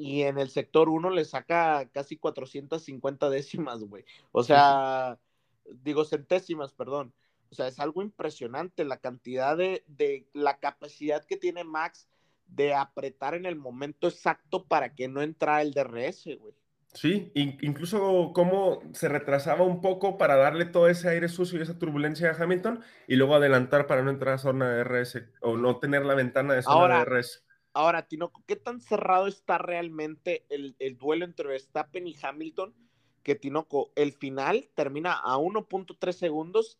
y 0.00 0.22
en 0.22 0.38
el 0.38 0.48
sector 0.48 0.88
1 0.88 1.10
le 1.10 1.26
saca 1.26 1.86
casi 1.92 2.16
450 2.16 3.28
décimas, 3.28 3.80
güey. 3.84 4.04
O 4.32 4.42
sea, 4.42 5.18
digo 5.66 6.06
centésimas, 6.06 6.72
perdón. 6.72 7.12
O 7.50 7.54
sea, 7.54 7.66
es 7.66 7.78
algo 7.78 8.00
impresionante 8.00 8.86
la 8.86 8.96
cantidad 8.96 9.58
de, 9.58 9.84
de, 9.88 10.26
la 10.32 10.58
capacidad 10.58 11.22
que 11.26 11.36
tiene 11.36 11.64
Max 11.64 12.08
de 12.46 12.72
apretar 12.72 13.34
en 13.34 13.44
el 13.44 13.56
momento 13.56 14.08
exacto 14.08 14.64
para 14.64 14.94
que 14.94 15.06
no 15.06 15.20
entrara 15.20 15.60
el 15.60 15.72
DRS, 15.72 16.24
güey. 16.38 16.54
Sí, 16.94 17.30
incluso 17.34 18.32
cómo 18.34 18.80
se 18.94 19.08
retrasaba 19.08 19.64
un 19.64 19.80
poco 19.80 20.16
para 20.18 20.36
darle 20.36 20.64
todo 20.64 20.88
ese 20.88 21.10
aire 21.10 21.28
sucio 21.28 21.58
y 21.58 21.62
esa 21.62 21.78
turbulencia 21.78 22.30
a 22.30 22.42
Hamilton 22.42 22.80
y 23.06 23.16
luego 23.16 23.36
adelantar 23.36 23.86
para 23.86 24.02
no 24.02 24.10
entrar 24.10 24.34
a 24.34 24.38
zona 24.38 24.70
de 24.70 24.82
DRS 24.82 25.22
o 25.42 25.56
no 25.56 25.78
tener 25.78 26.04
la 26.04 26.14
ventana 26.14 26.54
de 26.54 26.62
zona 26.62 26.98
de 26.98 27.04
DRS. 27.04 27.44
Ahora, 27.72 28.06
Tinoco, 28.06 28.42
¿qué 28.46 28.56
tan 28.56 28.80
cerrado 28.80 29.26
está 29.26 29.58
realmente 29.58 30.44
el, 30.48 30.76
el 30.78 30.96
duelo 30.96 31.24
entre 31.24 31.48
Verstappen 31.48 32.06
y 32.06 32.16
Hamilton? 32.20 32.74
que 33.22 33.34
Tinoco, 33.34 33.92
el 33.96 34.12
final 34.12 34.68
termina 34.74 35.12
a 35.12 35.36
1.3 35.36 36.12
segundos, 36.12 36.78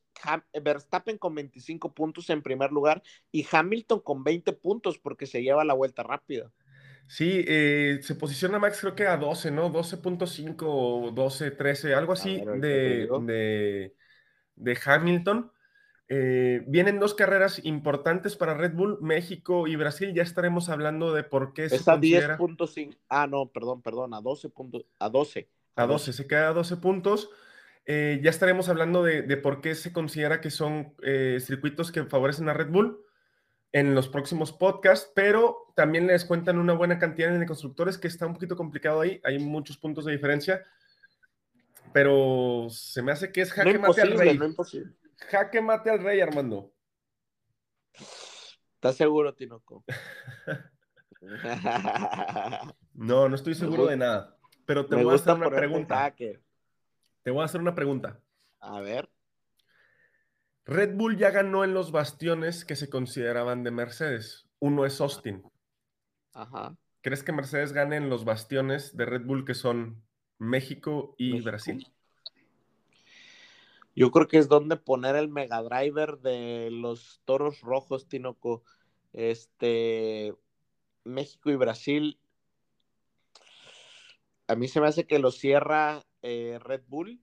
Verstappen 0.63 1.19
con 1.19 1.35
25 1.35 1.95
puntos 1.95 2.31
en 2.31 2.43
primer 2.43 2.73
lugar 2.73 3.03
y 3.31 3.47
Hamilton 3.51 4.01
con 4.01 4.25
20 4.25 4.53
puntos 4.55 4.99
porque 4.99 5.27
se 5.27 5.43
lleva 5.43 5.65
la 5.65 5.75
vuelta 5.75 6.03
rápida. 6.03 6.51
Sí, 7.07 7.45
eh, 7.47 7.99
se 8.03 8.15
posiciona 8.15 8.59
Max 8.59 8.79
creo 8.81 8.95
que 8.95 9.07
a 9.07 9.17
12, 9.17 9.51
¿no? 9.51 9.73
12.5 9.73 10.63
o 10.63 11.11
12, 11.11 11.51
13, 11.51 11.95
algo 11.95 12.13
así 12.13 12.41
de, 12.41 13.93
de, 14.55 14.79
Hamilton. 14.85 15.51
Eh, 16.13 16.65
vienen 16.67 16.99
dos 16.99 17.15
carreras 17.15 17.65
importantes 17.65 18.35
para 18.35 18.55
Red 18.55 18.75
Bull, 18.75 18.99
México 19.01 19.69
y 19.69 19.77
Brasil. 19.77 20.13
Ya 20.13 20.25
estaremos 20.25 20.69
hablando 20.69 21.15
de 21.15 21.23
por 21.23 21.55
qué 21.55 21.69
se 21.69 21.85
considera... 21.85 22.37
10.5. 22.37 22.97
Ah, 23.09 23.29
no, 23.29 23.47
perdón, 23.47 23.81
perdón, 23.81 24.13
a 24.13 24.21
12 24.21 24.49
puntos, 24.49 24.85
a 24.99 25.09
12. 25.09 25.49
A 25.77 25.87
12, 25.87 26.13
se 26.13 26.27
queda 26.27 26.49
a 26.49 26.53
12 26.53 26.79
puntos. 26.79 27.31
Eh, 27.87 28.21
ya 28.25 28.31
estaremos 28.31 28.69
hablando 28.69 29.05
de, 29.05 29.37
por 29.37 29.61
qué 29.61 29.77
se 29.77 29.93
considera 29.93 30.41
que 30.41 30.51
son 30.51 30.95
eh, 31.05 31.39
circuitos 31.41 31.93
que 31.93 32.05
favorecen 32.05 32.49
a 32.49 32.55
Red 32.55 32.71
Bull 32.71 33.01
en 33.71 33.95
los 33.95 34.09
próximos 34.09 34.53
podcasts, 34.53 35.13
pero 35.15 35.73
también 35.77 36.09
les 36.09 36.25
cuentan 36.25 36.59
una 36.59 36.73
buena 36.73 36.99
cantidad 36.99 37.31
de 37.31 37.47
constructores 37.47 37.99
que 37.99 38.09
está 38.09 38.27
un 38.27 38.35
poquito 38.35 38.57
complicado 38.57 39.01
ahí, 39.01 39.21
hay 39.23 39.39
muchos 39.39 39.79
puntos 39.79 40.05
de 40.05 40.13
diferencia, 40.13 40.67
pero 41.93 42.67
se 42.69 43.01
me 43.01 43.13
hace 43.13 43.31
que 43.31 43.43
es 43.43 43.53
jaque 43.53 43.79
mate 43.79 44.03
al 44.03 44.19
rey. 44.19 44.39
Jaque 45.29 45.61
mate 45.61 45.91
al 45.91 46.03
rey, 46.03 46.21
Armando. 46.21 46.73
¿Estás 48.75 48.97
seguro, 48.97 49.35
Tinoco? 49.35 49.85
no, 52.95 53.29
no 53.29 53.35
estoy 53.35 53.55
seguro 53.55 53.87
de 53.87 53.97
nada. 53.97 54.37
Pero 54.65 54.87
te 54.87 54.97
voy 54.97 55.13
a 55.13 55.17
hacer 55.17 55.35
una 55.35 55.51
pregunta. 55.51 56.15
Te 56.17 57.31
voy 57.31 57.43
a 57.43 57.45
hacer 57.45 57.61
una 57.61 57.75
pregunta. 57.75 58.21
A 58.61 58.81
ver. 58.81 59.11
Red 60.65 60.95
Bull 60.97 61.17
ya 61.17 61.31
ganó 61.31 61.65
en 61.65 61.75
los 61.75 61.91
bastiones 61.91 62.65
que 62.65 62.77
se 62.77 62.89
consideraban 62.89 63.65
de 63.65 63.71
Mercedes. 63.71 64.49
Uno 64.61 64.87
es 64.87 65.01
Austin. 65.01 65.43
Ajá. 66.33 66.77
¿Crees 67.03 67.23
que 67.23 67.33
Mercedes 67.33 67.73
gane 67.73 67.97
en 67.97 68.11
los 68.11 68.25
bastiones 68.25 68.97
de 68.97 69.07
Red 69.07 69.25
Bull 69.25 69.45
que 69.45 69.55
son 69.55 70.05
México 70.39 71.15
y 71.19 71.41
Brasil? 71.41 71.87
Yo 73.95 74.11
creo 74.11 74.29
que 74.29 74.39
es 74.39 74.49
donde 74.49 74.77
poner 74.77 75.17
el 75.17 75.29
Mega 75.29 75.63
Driver 75.63 76.19
de 76.19 76.71
los 76.71 77.21
toros 77.25 77.61
rojos, 77.61 78.09
Tinoco. 78.09 78.63
Este, 79.13 80.35
México 81.05 81.51
y 81.51 81.57
Brasil 81.57 82.19
a 84.51 84.57
mí 84.57 84.67
se 84.67 84.81
me 84.81 84.89
hace 84.89 85.07
que 85.07 85.21
lo 85.21 85.31
cierra 85.31 86.03
eh, 86.23 86.59
Red 86.61 86.83
Bull, 86.89 87.23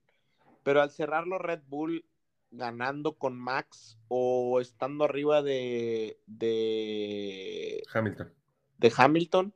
pero 0.64 0.82
al 0.82 0.92
cerrarlo 0.92 1.38
Red 1.38 1.64
Bull 1.68 2.06
ganando 2.52 3.18
con 3.18 3.38
Max 3.38 4.00
o 4.08 4.62
estando 4.62 5.04
arriba 5.04 5.42
de, 5.42 6.22
de 6.26 7.84
Hamilton. 7.94 8.34
De 8.78 8.94
Hamilton, 8.96 9.54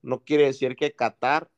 no 0.00 0.22
quiere 0.22 0.44
decir 0.44 0.76
que 0.76 0.94
Qatar, 0.94 1.50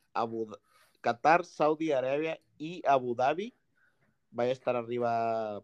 Qatar, 1.02 1.44
Saudi 1.44 1.92
Arabia 1.92 2.40
y 2.56 2.82
Abu 2.86 3.14
Dhabi 3.14 3.54
vaya 4.30 4.50
a 4.50 4.52
estar 4.52 4.76
arriba 4.76 5.62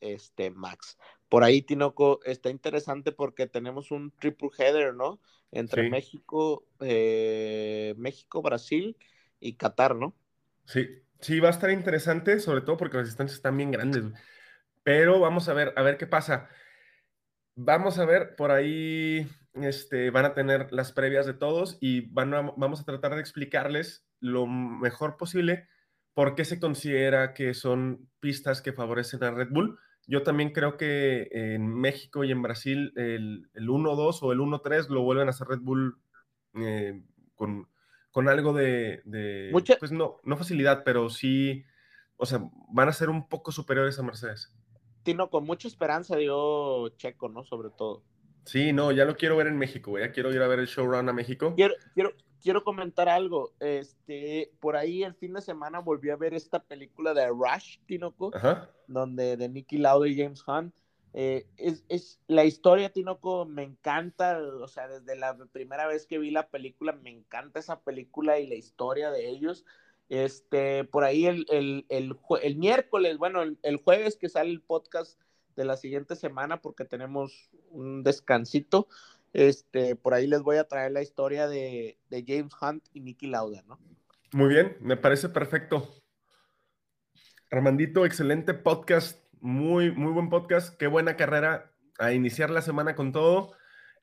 este 0.00 0.50
Max. 0.50 0.98
Por 1.28 1.44
ahí, 1.44 1.62
Tinoco, 1.62 2.20
está 2.24 2.50
interesante 2.50 3.12
porque 3.12 3.46
tenemos 3.46 3.90
un 3.90 4.12
triple 4.12 4.50
header, 4.58 4.94
¿no? 4.94 5.20
Entre 5.52 5.88
México, 5.88 6.66
eh, 6.80 7.94
México, 7.96 8.42
Brasil 8.42 8.96
y 9.40 9.54
Qatar, 9.54 9.96
¿no? 9.96 10.14
Sí, 10.66 10.86
sí, 11.20 11.40
va 11.40 11.48
a 11.48 11.52
estar 11.52 11.70
interesante, 11.70 12.40
sobre 12.40 12.60
todo 12.60 12.76
porque 12.76 12.98
las 12.98 13.06
distancias 13.06 13.36
están 13.36 13.56
bien 13.56 13.70
grandes. 13.70 14.04
Pero 14.82 15.18
vamos 15.20 15.48
a 15.48 15.54
ver, 15.54 15.72
a 15.76 15.82
ver 15.82 15.96
qué 15.96 16.06
pasa. 16.06 16.48
Vamos 17.54 17.98
a 17.98 18.04
ver, 18.04 18.36
por 18.36 18.50
ahí 18.50 19.26
este, 19.54 20.10
van 20.10 20.26
a 20.26 20.34
tener 20.34 20.72
las 20.72 20.92
previas 20.92 21.26
de 21.26 21.34
todos 21.34 21.78
y 21.80 22.02
van 22.12 22.30
vamos 22.30 22.80
a 22.80 22.84
tratar 22.84 23.14
de 23.14 23.20
explicarles 23.20 24.06
lo 24.20 24.46
mejor 24.46 25.16
posible 25.16 25.68
por 26.16 26.34
qué 26.34 26.46
se 26.46 26.58
considera 26.58 27.34
que 27.34 27.52
son 27.52 28.08
pistas 28.20 28.62
que 28.62 28.72
favorecen 28.72 29.22
a 29.22 29.32
Red 29.32 29.48
Bull. 29.50 29.78
Yo 30.06 30.22
también 30.22 30.50
creo 30.50 30.78
que 30.78 31.28
en 31.30 31.68
México 31.68 32.24
y 32.24 32.32
en 32.32 32.40
Brasil 32.40 32.94
el, 32.96 33.50
el 33.52 33.68
1-2 33.68 34.20
o 34.22 34.32
el 34.32 34.38
1-3 34.38 34.88
lo 34.88 35.02
vuelven 35.02 35.26
a 35.26 35.30
hacer 35.30 35.46
Red 35.46 35.60
Bull 35.60 35.98
eh, 36.54 37.02
con, 37.34 37.68
con, 38.12 38.30
algo 38.30 38.54
de, 38.54 39.02
de 39.04 39.50
pues 39.78 39.92
no, 39.92 40.16
no 40.24 40.38
facilidad, 40.38 40.84
pero 40.84 41.10
sí, 41.10 41.66
o 42.16 42.24
sea, 42.24 42.40
van 42.72 42.88
a 42.88 42.94
ser 42.94 43.10
un 43.10 43.28
poco 43.28 43.52
superiores 43.52 43.98
a 43.98 44.02
Mercedes. 44.02 44.54
Tino, 45.02 45.28
con 45.28 45.44
mucha 45.44 45.68
esperanza 45.68 46.16
dio 46.16 46.88
Checo, 46.96 47.28
¿no? 47.28 47.44
Sobre 47.44 47.68
todo. 47.76 48.04
Sí, 48.46 48.72
no, 48.72 48.90
ya 48.90 49.04
lo 49.04 49.18
quiero 49.18 49.36
ver 49.36 49.48
en 49.48 49.58
México, 49.58 49.98
ya 49.98 50.12
quiero 50.12 50.32
ir 50.32 50.40
a 50.40 50.48
ver 50.48 50.60
el 50.60 50.66
showrun 50.66 51.10
a 51.10 51.12
México. 51.12 51.52
Quiero, 51.54 51.74
quiero, 51.92 52.14
quiero 52.42 52.64
comentar 52.64 53.08
algo. 53.08 53.52
Este, 53.60 54.52
por 54.60 54.76
ahí 54.76 55.02
el 55.02 55.14
fin 55.14 55.34
de 55.34 55.40
semana 55.40 55.80
volví 55.80 56.10
a 56.10 56.16
ver 56.16 56.34
esta 56.34 56.62
película 56.62 57.14
de 57.14 57.28
Rush, 57.28 57.78
Tinoco, 57.86 58.32
donde 58.86 59.36
de 59.36 59.48
Nicky 59.48 59.78
Lauda 59.78 60.08
y 60.08 60.16
James 60.16 60.42
Hunt. 60.46 60.74
Eh, 61.18 61.46
es, 61.56 61.82
es, 61.88 62.20
la 62.26 62.44
historia, 62.44 62.92
Tinoco, 62.92 63.46
me 63.46 63.62
encanta, 63.62 64.38
o 64.38 64.68
sea, 64.68 64.86
desde 64.86 65.16
la 65.16 65.34
primera 65.50 65.86
vez 65.86 66.06
que 66.06 66.18
vi 66.18 66.30
la 66.30 66.48
película, 66.48 66.92
me 66.92 67.08
encanta 67.10 67.58
esa 67.58 67.80
película 67.80 68.38
y 68.38 68.46
la 68.46 68.54
historia 68.54 69.10
de 69.10 69.30
ellos. 69.30 69.64
Este, 70.08 70.84
por 70.84 71.04
ahí 71.04 71.26
el, 71.26 71.46
el, 71.48 71.86
el, 71.88 72.16
el 72.42 72.56
miércoles, 72.56 73.18
bueno, 73.18 73.42
el, 73.42 73.76
jueves 73.78 74.16
que 74.16 74.28
sale 74.28 74.50
el 74.50 74.60
podcast 74.60 75.20
de 75.56 75.64
la 75.64 75.76
siguiente 75.76 76.16
semana, 76.16 76.60
porque 76.60 76.84
tenemos 76.84 77.50
un 77.70 78.02
descansito, 78.02 78.86
este, 79.36 79.96
por 79.96 80.14
ahí 80.14 80.26
les 80.26 80.40
voy 80.40 80.56
a 80.56 80.66
traer 80.66 80.92
la 80.92 81.02
historia 81.02 81.46
de, 81.46 81.98
de 82.08 82.24
James 82.26 82.54
Hunt 82.58 82.82
y 82.94 83.00
Nicky 83.00 83.26
Lauda, 83.26 83.62
¿no? 83.66 83.78
Muy 84.32 84.48
bien, 84.48 84.78
me 84.80 84.96
parece 84.96 85.28
perfecto. 85.28 85.86
Armandito, 87.50 88.06
excelente 88.06 88.54
podcast, 88.54 89.22
muy, 89.40 89.92
muy 89.92 90.10
buen 90.10 90.30
podcast, 90.30 90.78
qué 90.78 90.86
buena 90.86 91.18
carrera 91.18 91.70
a 91.98 92.14
iniciar 92.14 92.48
la 92.48 92.62
semana 92.62 92.96
con 92.96 93.12
todo 93.12 93.52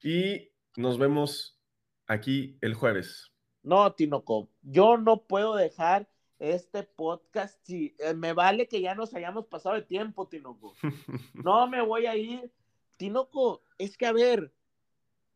y 0.03 0.51
nos 0.77 0.99
vemos 0.99 1.59
aquí 2.05 2.59
el 2.61 2.75
jueves. 2.75 3.31
No, 3.63 3.91
Tinoco, 3.93 4.51
yo 4.61 4.97
no 4.97 5.23
puedo 5.23 5.55
dejar 5.55 6.07
este 6.38 6.84
podcast 6.84 7.59
si 7.65 7.95
eh, 7.97 8.13
me 8.13 8.34
vale 8.34 8.67
que 8.67 8.81
ya 8.81 8.93
nos 8.93 9.15
hayamos 9.15 9.47
pasado 9.47 9.73
de 9.73 9.81
tiempo, 9.81 10.27
Tinoco. 10.27 10.75
No 11.34 11.65
me 11.65 11.81
voy 11.81 12.05
a 12.05 12.15
ir. 12.15 12.51
Tinoco, 12.97 13.63
es 13.79 13.97
que 13.97 14.05
a 14.05 14.11
ver, 14.11 14.53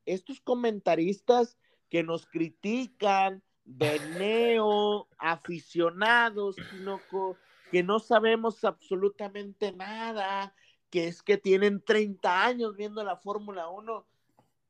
estos 0.07 0.41
comentaristas 0.41 1.57
que 1.89 2.01
nos 2.01 2.25
critican 2.25 3.43
de 3.63 3.99
neo 4.17 5.07
aficionados, 5.17 6.55
Tinoco, 6.71 7.37
que 7.71 7.83
no 7.83 7.99
sabemos 7.99 8.63
absolutamente 8.63 9.73
nada, 9.73 10.55
que 10.89 11.07
es 11.07 11.21
que 11.21 11.37
tienen 11.37 11.83
30 11.83 12.45
años 12.45 12.75
viendo 12.75 13.03
la 13.03 13.17
Fórmula 13.17 13.69
1. 13.69 14.07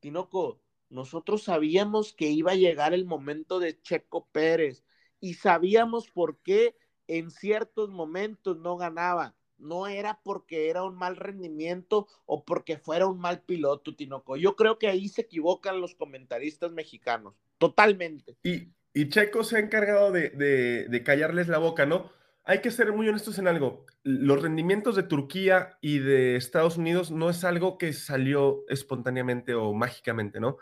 Tinoco, 0.00 0.60
nosotros 0.90 1.44
sabíamos 1.44 2.12
que 2.12 2.28
iba 2.28 2.52
a 2.52 2.56
llegar 2.56 2.92
el 2.92 3.04
momento 3.04 3.60
de 3.60 3.80
Checo 3.80 4.26
Pérez 4.32 4.84
y 5.20 5.34
sabíamos 5.34 6.10
por 6.10 6.38
qué 6.38 6.76
en 7.06 7.30
ciertos 7.30 7.90
momentos 7.90 8.58
no 8.58 8.76
ganaba. 8.76 9.37
No 9.58 9.86
era 9.86 10.20
porque 10.22 10.70
era 10.70 10.84
un 10.84 10.94
mal 10.94 11.16
rendimiento 11.16 12.06
o 12.26 12.44
porque 12.44 12.78
fuera 12.78 13.06
un 13.06 13.18
mal 13.18 13.42
piloto, 13.42 13.94
Tinoco. 13.94 14.36
Yo 14.36 14.56
creo 14.56 14.78
que 14.78 14.88
ahí 14.88 15.08
se 15.08 15.22
equivocan 15.22 15.80
los 15.80 15.94
comentaristas 15.94 16.72
mexicanos, 16.72 17.34
totalmente. 17.58 18.36
Y, 18.42 18.72
Checo 19.10 19.44
se 19.44 19.56
ha 19.56 19.60
encargado 19.60 20.10
de, 20.10 21.02
callarles 21.04 21.48
la 21.48 21.58
boca, 21.58 21.86
¿no? 21.86 22.10
Hay 22.44 22.60
que 22.60 22.70
ser 22.70 22.92
muy 22.92 23.08
honestos 23.08 23.38
en 23.38 23.46
algo. 23.46 23.84
Los 24.02 24.42
rendimientos 24.42 24.96
de 24.96 25.02
Turquía 25.02 25.76
y 25.80 25.98
de 25.98 26.36
Estados 26.36 26.78
Unidos 26.78 27.10
no 27.10 27.28
es 27.28 27.44
algo 27.44 27.78
que 27.78 27.92
salió 27.92 28.64
espontáneamente 28.68 29.54
o 29.54 29.74
mágicamente, 29.74 30.40
¿no? 30.40 30.56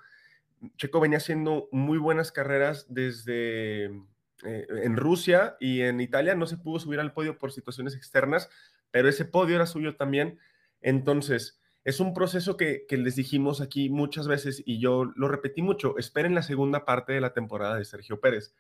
Checo 0.76 1.01
venía 1.01 1.18
haciendo 1.18 1.68
muy 1.70 1.99
buenas 1.99 2.32
carreras 2.32 2.86
desde 2.88 3.86
eh, 4.44 4.66
en 4.68 4.97
Rusia 4.97 5.57
y 5.61 5.82
en 5.82 6.01
Italia. 6.01 6.34
No 6.34 6.47
se 6.47 6.59
pudo 6.59 6.78
subir 6.78 7.01
al 7.01 7.12
podio 7.12 7.38
por 7.38 7.53
situaciones 7.53 7.94
externas, 7.94 8.51
pero 8.91 9.09
ese 9.09 9.24
podio 9.24 9.57
era 9.57 9.66
suyo 9.66 9.97
también. 9.97 10.39
Entonces, 10.80 11.61
es 11.84 12.01
un 12.01 12.14
proceso 12.14 12.57
que, 12.57 12.84
les 12.91 13.16
dijimos 13.16 13.61
aquí 13.61 13.91
muchas 13.91 14.26
veces 14.26 14.62
y 14.66 14.80
yo 14.80 15.05
lo 15.14 15.28
repetí 15.28 15.62
mucho. 15.62 15.97
Esperen 15.99 16.34
la 16.34 16.43
segunda 16.43 16.84
parte 16.84 17.12
de 17.12 17.20
la 17.20 17.32
temporada 17.32 17.76
de 17.76 17.84
Sergio 17.84 18.20
Pérez. 18.20 18.55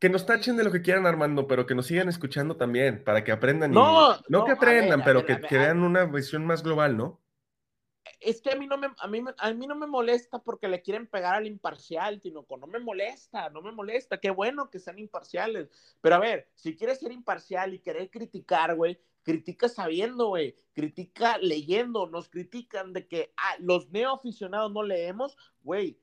Que 0.00 0.08
nos 0.08 0.26
tachen 0.26 0.56
de 0.56 0.64
lo 0.64 0.72
que 0.72 0.82
quieran, 0.82 1.06
Armando, 1.06 1.46
pero 1.46 1.66
que 1.66 1.74
nos 1.74 1.86
sigan 1.86 2.08
escuchando 2.08 2.56
también 2.56 3.02
para 3.04 3.22
que 3.22 3.32
aprendan. 3.32 3.72
No, 3.72 4.16
no, 4.28 4.44
que 4.44 4.52
aprendan, 4.52 5.02
pero 5.04 5.24
que, 5.24 5.40
que 5.40 5.58
vean 5.58 5.82
una 5.82 6.04
visión 6.04 6.44
más 6.44 6.62
global, 6.62 6.96
¿no? 6.96 7.20
Es 8.20 8.40
que 8.40 8.50
a 8.50 8.56
mí 8.56 8.66
no 8.66 8.76
me, 8.76 8.88
a 8.98 9.06
mí, 9.06 9.22
a 9.38 9.52
mí 9.52 9.66
no 9.66 9.74
me 9.74 9.86
molesta 9.86 10.38
porque 10.42 10.68
le 10.68 10.82
quieren 10.82 11.06
pegar 11.06 11.34
al 11.34 11.46
imparcial, 11.46 12.20
Tinoco. 12.20 12.56
No 12.56 12.66
me 12.66 12.78
molesta, 12.78 13.50
no 13.50 13.62
me 13.62 13.72
molesta. 13.72 14.20
Qué 14.20 14.30
bueno 14.30 14.70
que 14.70 14.78
sean 14.78 14.98
imparciales. 14.98 15.68
Pero 16.00 16.16
a 16.16 16.18
ver, 16.18 16.50
si 16.54 16.76
quieres 16.76 16.98
ser 17.00 17.12
imparcial 17.12 17.74
y 17.74 17.80
querer 17.80 18.10
criticar, 18.10 18.74
güey, 18.74 18.98
critica 19.22 19.68
sabiendo, 19.68 20.28
güey. 20.28 20.56
Critica 20.72 21.38
leyendo. 21.38 22.06
Nos 22.06 22.28
critican 22.28 22.92
de 22.92 23.06
que 23.06 23.32
ah, 23.36 23.56
los 23.60 23.90
neoaficionados 23.90 24.72
no 24.72 24.82
leemos, 24.82 25.36
güey. 25.62 26.00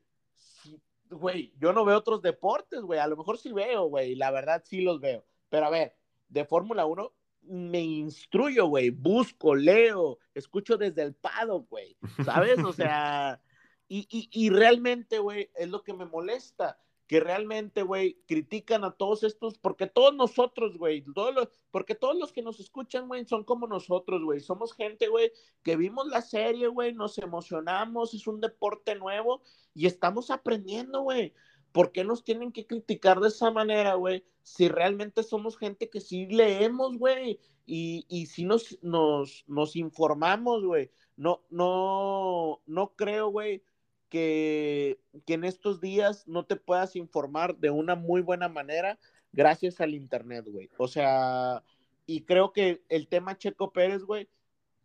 güey, 1.09 1.53
yo 1.57 1.73
no 1.73 1.85
veo 1.85 1.97
otros 1.97 2.21
deportes, 2.21 2.81
güey. 2.81 2.99
A 2.99 3.07
lo 3.07 3.17
mejor 3.17 3.37
sí 3.37 3.51
veo, 3.51 3.85
güey. 3.85 4.15
La 4.15 4.31
verdad 4.31 4.63
sí 4.65 4.81
los 4.81 4.99
veo. 4.99 5.25
Pero 5.49 5.65
a 5.65 5.69
ver, 5.69 5.95
de 6.29 6.45
Fórmula 6.45 6.85
1, 6.85 7.13
me 7.47 7.81
instruyo, 7.81 8.67
güey, 8.67 8.89
busco, 8.89 9.55
leo, 9.55 10.19
escucho 10.33 10.77
desde 10.77 11.03
el 11.03 11.13
pado, 11.13 11.65
güey, 11.69 11.97
¿sabes? 12.23 12.59
O 12.63 12.73
sea, 12.73 13.41
y, 13.87 14.07
y, 14.09 14.29
y 14.31 14.49
realmente, 14.49 15.19
güey, 15.19 15.49
es 15.55 15.69
lo 15.69 15.83
que 15.83 15.93
me 15.93 16.05
molesta, 16.05 16.79
que 17.07 17.19
realmente, 17.19 17.83
güey, 17.83 18.19
critican 18.27 18.83
a 18.83 18.91
todos 18.91 19.23
estos, 19.23 19.57
porque 19.59 19.85
todos 19.87 20.15
nosotros, 20.15 20.77
güey, 20.77 21.03
todos 21.13 21.49
porque 21.69 21.93
todos 21.93 22.17
los 22.17 22.31
que 22.31 22.41
nos 22.41 22.59
escuchan, 22.59 23.07
güey, 23.07 23.25
son 23.25 23.43
como 23.43 23.67
nosotros, 23.67 24.23
güey, 24.23 24.39
somos 24.39 24.73
gente, 24.73 25.07
güey, 25.07 25.31
que 25.61 25.75
vimos 25.75 26.07
la 26.07 26.21
serie, 26.21 26.67
güey, 26.67 26.93
nos 26.93 27.17
emocionamos, 27.17 28.13
es 28.13 28.25
un 28.25 28.41
deporte 28.41 28.95
nuevo 28.95 29.41
y 29.73 29.85
estamos 29.85 30.31
aprendiendo, 30.31 31.01
güey. 31.01 31.33
¿Por 31.75 31.91
qué 31.91 32.05
nos 32.05 32.23
tienen 32.23 32.53
que 32.53 32.65
criticar 32.65 33.19
de 33.19 33.27
esa 33.27 33.51
manera, 33.51 33.95
güey? 33.95 34.23
Si 34.43 34.69
realmente 34.69 35.23
somos 35.23 35.57
gente 35.57 35.89
que 35.89 35.99
sí 35.99 36.25
leemos, 36.25 36.97
güey, 36.97 37.37
y, 37.65 38.05
y 38.07 38.27
sí 38.27 38.45
nos, 38.45 38.81
nos, 38.81 39.43
nos 39.45 39.75
informamos, 39.75 40.63
güey. 40.63 40.89
No, 41.17 41.43
no, 41.49 42.61
no 42.65 42.95
creo, 42.95 43.27
güey, 43.27 43.61
que, 44.07 45.01
que 45.25 45.33
en 45.33 45.43
estos 45.43 45.81
días 45.81 46.25
no 46.29 46.45
te 46.45 46.55
puedas 46.55 46.95
informar 46.95 47.57
de 47.57 47.71
una 47.71 47.95
muy 47.95 48.21
buena 48.21 48.47
manera 48.47 48.97
gracias 49.33 49.81
al 49.81 49.95
Internet, 49.95 50.45
güey. 50.47 50.69
O 50.77 50.87
sea, 50.87 51.61
y 52.05 52.21
creo 52.21 52.53
que 52.53 52.85
el 52.87 53.09
tema 53.09 53.37
Checo 53.37 53.73
Pérez, 53.73 54.03
güey, 54.03 54.29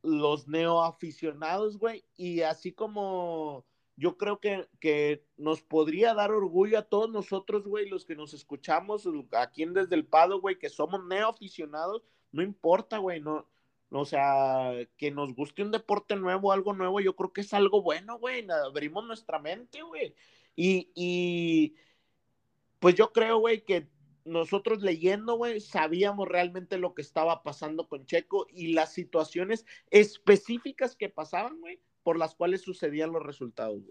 los 0.02 0.48
neoaficionados, 0.48 1.78
güey, 1.78 2.04
y 2.16 2.40
así 2.40 2.72
como 2.72 3.64
yo 4.00 4.16
creo 4.16 4.40
que, 4.40 4.66
que, 4.80 5.26
nos 5.36 5.60
podría 5.60 6.14
dar 6.14 6.30
orgullo 6.32 6.78
a 6.78 6.88
todos 6.88 7.10
nosotros, 7.10 7.64
güey, 7.64 7.86
los 7.86 8.06
que 8.06 8.16
nos 8.16 8.32
escuchamos 8.32 9.06
aquí 9.32 9.62
en 9.62 9.74
Desde 9.74 9.94
el 9.94 10.06
Pado, 10.06 10.40
güey, 10.40 10.58
que 10.58 10.70
somos 10.70 11.04
neoaficionados, 11.04 12.02
no 12.32 12.42
importa, 12.42 12.96
güey, 12.96 13.20
no, 13.20 13.46
o 13.90 14.04
sea, 14.06 14.72
que 14.96 15.10
nos 15.10 15.34
guste 15.34 15.62
un 15.62 15.70
deporte 15.70 16.16
nuevo, 16.16 16.50
algo 16.50 16.72
nuevo, 16.72 17.00
yo 17.00 17.14
creo 17.14 17.34
que 17.34 17.42
es 17.42 17.52
algo 17.52 17.82
bueno, 17.82 18.18
güey, 18.18 18.46
abrimos 18.50 19.04
nuestra 19.04 19.38
mente, 19.38 19.82
güey, 19.82 20.14
y, 20.56 20.90
y 20.94 21.74
pues 22.78 22.94
yo 22.94 23.12
creo, 23.12 23.38
güey, 23.38 23.66
que 23.66 23.86
nosotros 24.24 24.80
leyendo, 24.80 25.34
güey, 25.34 25.60
sabíamos 25.60 26.26
realmente 26.26 26.78
lo 26.78 26.94
que 26.94 27.02
estaba 27.02 27.42
pasando 27.42 27.86
con 27.86 28.06
Checo 28.06 28.46
y 28.50 28.72
las 28.72 28.94
situaciones 28.94 29.66
específicas 29.90 30.96
que 30.96 31.10
pasaban, 31.10 31.60
güey, 31.60 31.80
por 32.02 32.18
las 32.18 32.34
cuales 32.34 32.62
sucedían 32.62 33.12
los 33.12 33.24
resultados. 33.24 33.82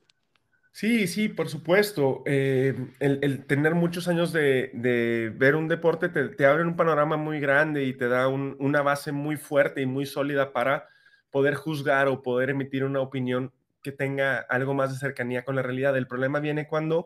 Sí, 0.72 1.08
sí, 1.08 1.30
por 1.30 1.50
supuesto. 1.50 2.24
Eh, 2.26 2.76
el, 3.00 3.46
tener 3.46 3.76
muchos 3.76 4.08
años 4.08 4.32
de, 4.32 5.34
ver 5.36 5.56
un 5.56 5.68
deporte 5.68 6.10
te, 6.10 6.46
abre 6.46 6.64
un 6.64 6.76
panorama 6.76 7.18
muy 7.18 7.40
grande 7.40 7.86
y 7.86 7.94
te 7.94 8.08
da 8.08 8.28
una 8.28 8.82
base 8.82 9.12
muy 9.12 9.36
fuerte 9.36 9.82
y 9.82 9.86
muy 9.86 10.06
sólida 10.06 10.54
para 10.54 10.88
poder 11.32 11.56
juzgar 11.56 12.08
o 12.08 12.22
poder 12.22 12.52
emitir 12.52 12.84
una 12.84 13.02
opinión 13.02 13.52
que 13.82 13.92
tenga 13.92 14.38
algo 14.38 14.74
más 14.74 14.92
de 14.94 15.00
cercanía 15.00 15.44
con 15.44 15.56
la 15.56 15.64
realidad. 15.64 15.98
El 15.98 16.08
problema 16.08 16.40
viene 16.40 16.68
cuando 16.68 17.06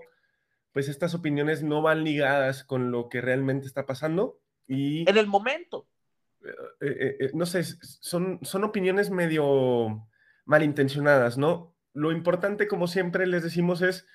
pues 0.72 0.90
estas 0.90 1.14
opiniones 1.14 1.64
no 1.64 1.82
van 1.82 2.04
ligadas 2.04 2.64
con 2.64 2.92
lo 2.92 3.08
que 3.08 3.22
realmente 3.22 3.68
está 3.68 3.86
pasando 3.86 4.40
y... 4.68 5.08
En 5.10 5.18
el 5.18 5.28
momento. 5.28 5.88
Eh, 6.82 7.18
eh, 7.20 7.32
no 7.34 7.46
sé, 7.46 7.64
son, 7.64 8.40
son 8.42 8.64
opiniones 8.64 9.10
medio 9.12 10.06
malintencionadas, 10.46 11.38
¿no? 11.38 11.74
lo 11.94 12.12
importante, 12.12 12.68
como 12.68 12.88
siempre 12.88 13.28
les 13.28 13.44
decimos, 13.44 13.82
es 13.82 14.08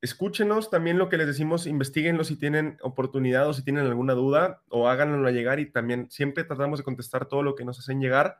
escúchenos 0.00 0.70
también 0.70 0.96
lo 0.96 1.10
que 1.10 1.18
les 1.18 1.26
decimos, 1.26 1.66
investiguenlo 1.66 2.24
si 2.24 2.36
tienen 2.36 2.78
oportunidad 2.80 3.46
o 3.46 3.52
si 3.52 3.62
tienen 3.62 3.84
alguna 3.84 4.14
duda 4.14 4.62
o 4.70 4.88
háganlo 4.88 5.28
llegar 5.30 5.60
y 5.60 5.70
también 5.70 6.10
siempre 6.10 6.44
tratamos 6.44 6.78
de 6.78 6.84
contestar 6.84 7.26
todo 7.26 7.42
lo 7.42 7.54
que 7.54 7.66
nos 7.66 7.78
hacen 7.78 8.00
llegar 8.00 8.38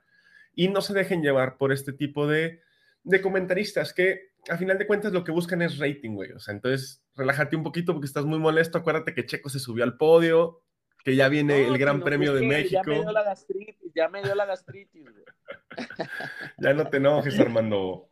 y 0.54 0.68
no 0.68 0.80
se 0.80 0.94
dejen 0.94 1.22
llevar 1.22 1.58
por 1.58 1.70
este 1.72 1.92
tipo 1.92 2.26
de, 2.26 2.62
de 3.04 3.20
comentaristas 3.20 3.92
que 3.92 4.30
a 4.48 4.56
final 4.56 4.78
de 4.78 4.86
cuentas 4.86 5.12
lo 5.12 5.22
que 5.22 5.32
buscan 5.32 5.60
es 5.60 5.76
rating, 5.76 6.12
güey. 6.12 6.32
O 6.32 6.40
sea, 6.40 6.54
entonces 6.54 7.02
relájate 7.14 7.56
un 7.56 7.62
poquito 7.62 7.92
porque 7.92 8.06
estás 8.06 8.24
muy 8.24 8.38
molesto. 8.38 8.78
Acuérdate 8.78 9.12
que 9.12 9.26
Checo 9.26 9.50
se 9.50 9.58
subió 9.58 9.84
al 9.84 9.98
podio, 9.98 10.62
que 11.04 11.14
ya 11.14 11.28
viene 11.28 11.66
el 11.66 11.76
Gran 11.76 12.00
Premio 12.00 12.32
de 12.34 12.46
México. 12.46 12.82
Ya 12.86 12.90
me 12.90 13.00
dio 13.00 13.12
la 13.12 13.22
gastritis, 13.22 13.76
ya 13.94 14.08
me 14.08 14.22
dio 14.22 14.34
la 14.34 14.46
gastritis, 14.46 15.04
güey. 15.04 15.24
ya 16.58 16.74
no 16.74 16.88
te 16.88 16.98
enojes, 16.98 17.38
Armando. 17.38 18.08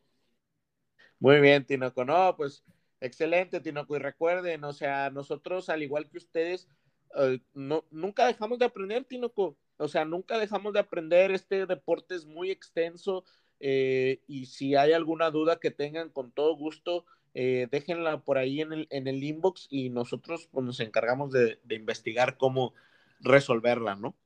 Muy 1.20 1.40
bien, 1.40 1.64
Tinoco. 1.64 2.04
No, 2.04 2.36
pues 2.36 2.64
excelente, 3.00 3.60
Tinoco. 3.60 3.96
Y 3.96 3.98
recuerden, 3.98 4.64
o 4.64 4.72
sea, 4.72 5.10
nosotros, 5.10 5.68
al 5.68 5.82
igual 5.82 6.08
que 6.08 6.18
ustedes, 6.18 6.68
eh, 7.16 7.40
no, 7.54 7.84
nunca 7.90 8.26
dejamos 8.26 8.58
de 8.58 8.66
aprender, 8.66 9.04
Tinoco. 9.04 9.56
O 9.78 9.88
sea, 9.88 10.04
nunca 10.04 10.38
dejamos 10.38 10.72
de 10.72 10.80
aprender. 10.80 11.30
Este 11.32 11.66
deporte 11.66 12.14
es 12.14 12.26
muy 12.26 12.50
extenso. 12.50 13.24
Eh, 13.60 14.22
y 14.26 14.46
si 14.46 14.76
hay 14.76 14.92
alguna 14.92 15.30
duda 15.30 15.58
que 15.58 15.70
tengan, 15.70 16.10
con 16.10 16.30
todo 16.30 16.56
gusto, 16.56 17.04
eh, 17.34 17.68
déjenla 17.70 18.20
por 18.20 18.38
ahí 18.38 18.60
en 18.60 18.72
el, 18.72 18.86
en 18.90 19.08
el 19.08 19.22
inbox 19.22 19.66
y 19.70 19.90
nosotros 19.90 20.48
pues, 20.50 20.64
nos 20.64 20.80
encargamos 20.80 21.32
de, 21.32 21.58
de 21.64 21.74
investigar 21.74 22.36
cómo 22.36 22.74
resolverla, 23.20 23.96
¿no? 23.96 24.16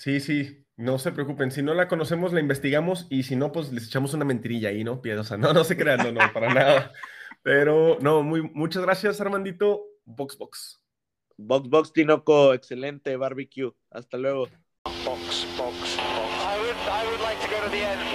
Sí, 0.00 0.18
sí, 0.20 0.64
no 0.78 0.98
se 0.98 1.12
preocupen. 1.12 1.50
Si 1.50 1.62
no 1.62 1.74
la 1.74 1.86
conocemos, 1.86 2.32
la 2.32 2.40
investigamos 2.40 3.06
y 3.10 3.24
si 3.24 3.36
no, 3.36 3.52
pues 3.52 3.70
les 3.70 3.86
echamos 3.86 4.14
una 4.14 4.24
mentirilla 4.24 4.70
ahí, 4.70 4.82
¿no? 4.82 5.02
Piedosa. 5.02 5.36
No, 5.36 5.52
no 5.52 5.62
se 5.62 5.76
crean, 5.76 5.98
no, 5.98 6.10
no, 6.10 6.32
para 6.32 6.54
nada. 6.54 6.92
Pero 7.42 7.98
no, 8.00 8.22
muy, 8.22 8.40
muchas 8.54 8.82
gracias, 8.82 9.20
Armandito. 9.20 9.84
Box 10.06 10.38
Box. 10.38 10.80
Box 11.36 11.68
Box 11.68 11.92
Tinoco, 11.92 12.54
excelente 12.54 13.14
barbecue. 13.18 13.72
Hasta 13.90 14.16
luego. 14.16 14.48
Box, 15.04 15.46
box, 15.58 15.98
box. 15.98 15.98
I 15.98 16.58
would, 16.58 16.76
I 16.88 17.06
would 17.06 17.20
like 17.20 17.38
to 17.42 17.54
go 17.54 17.62
to 17.62 17.70
the 17.70 17.84
end. 17.84 18.09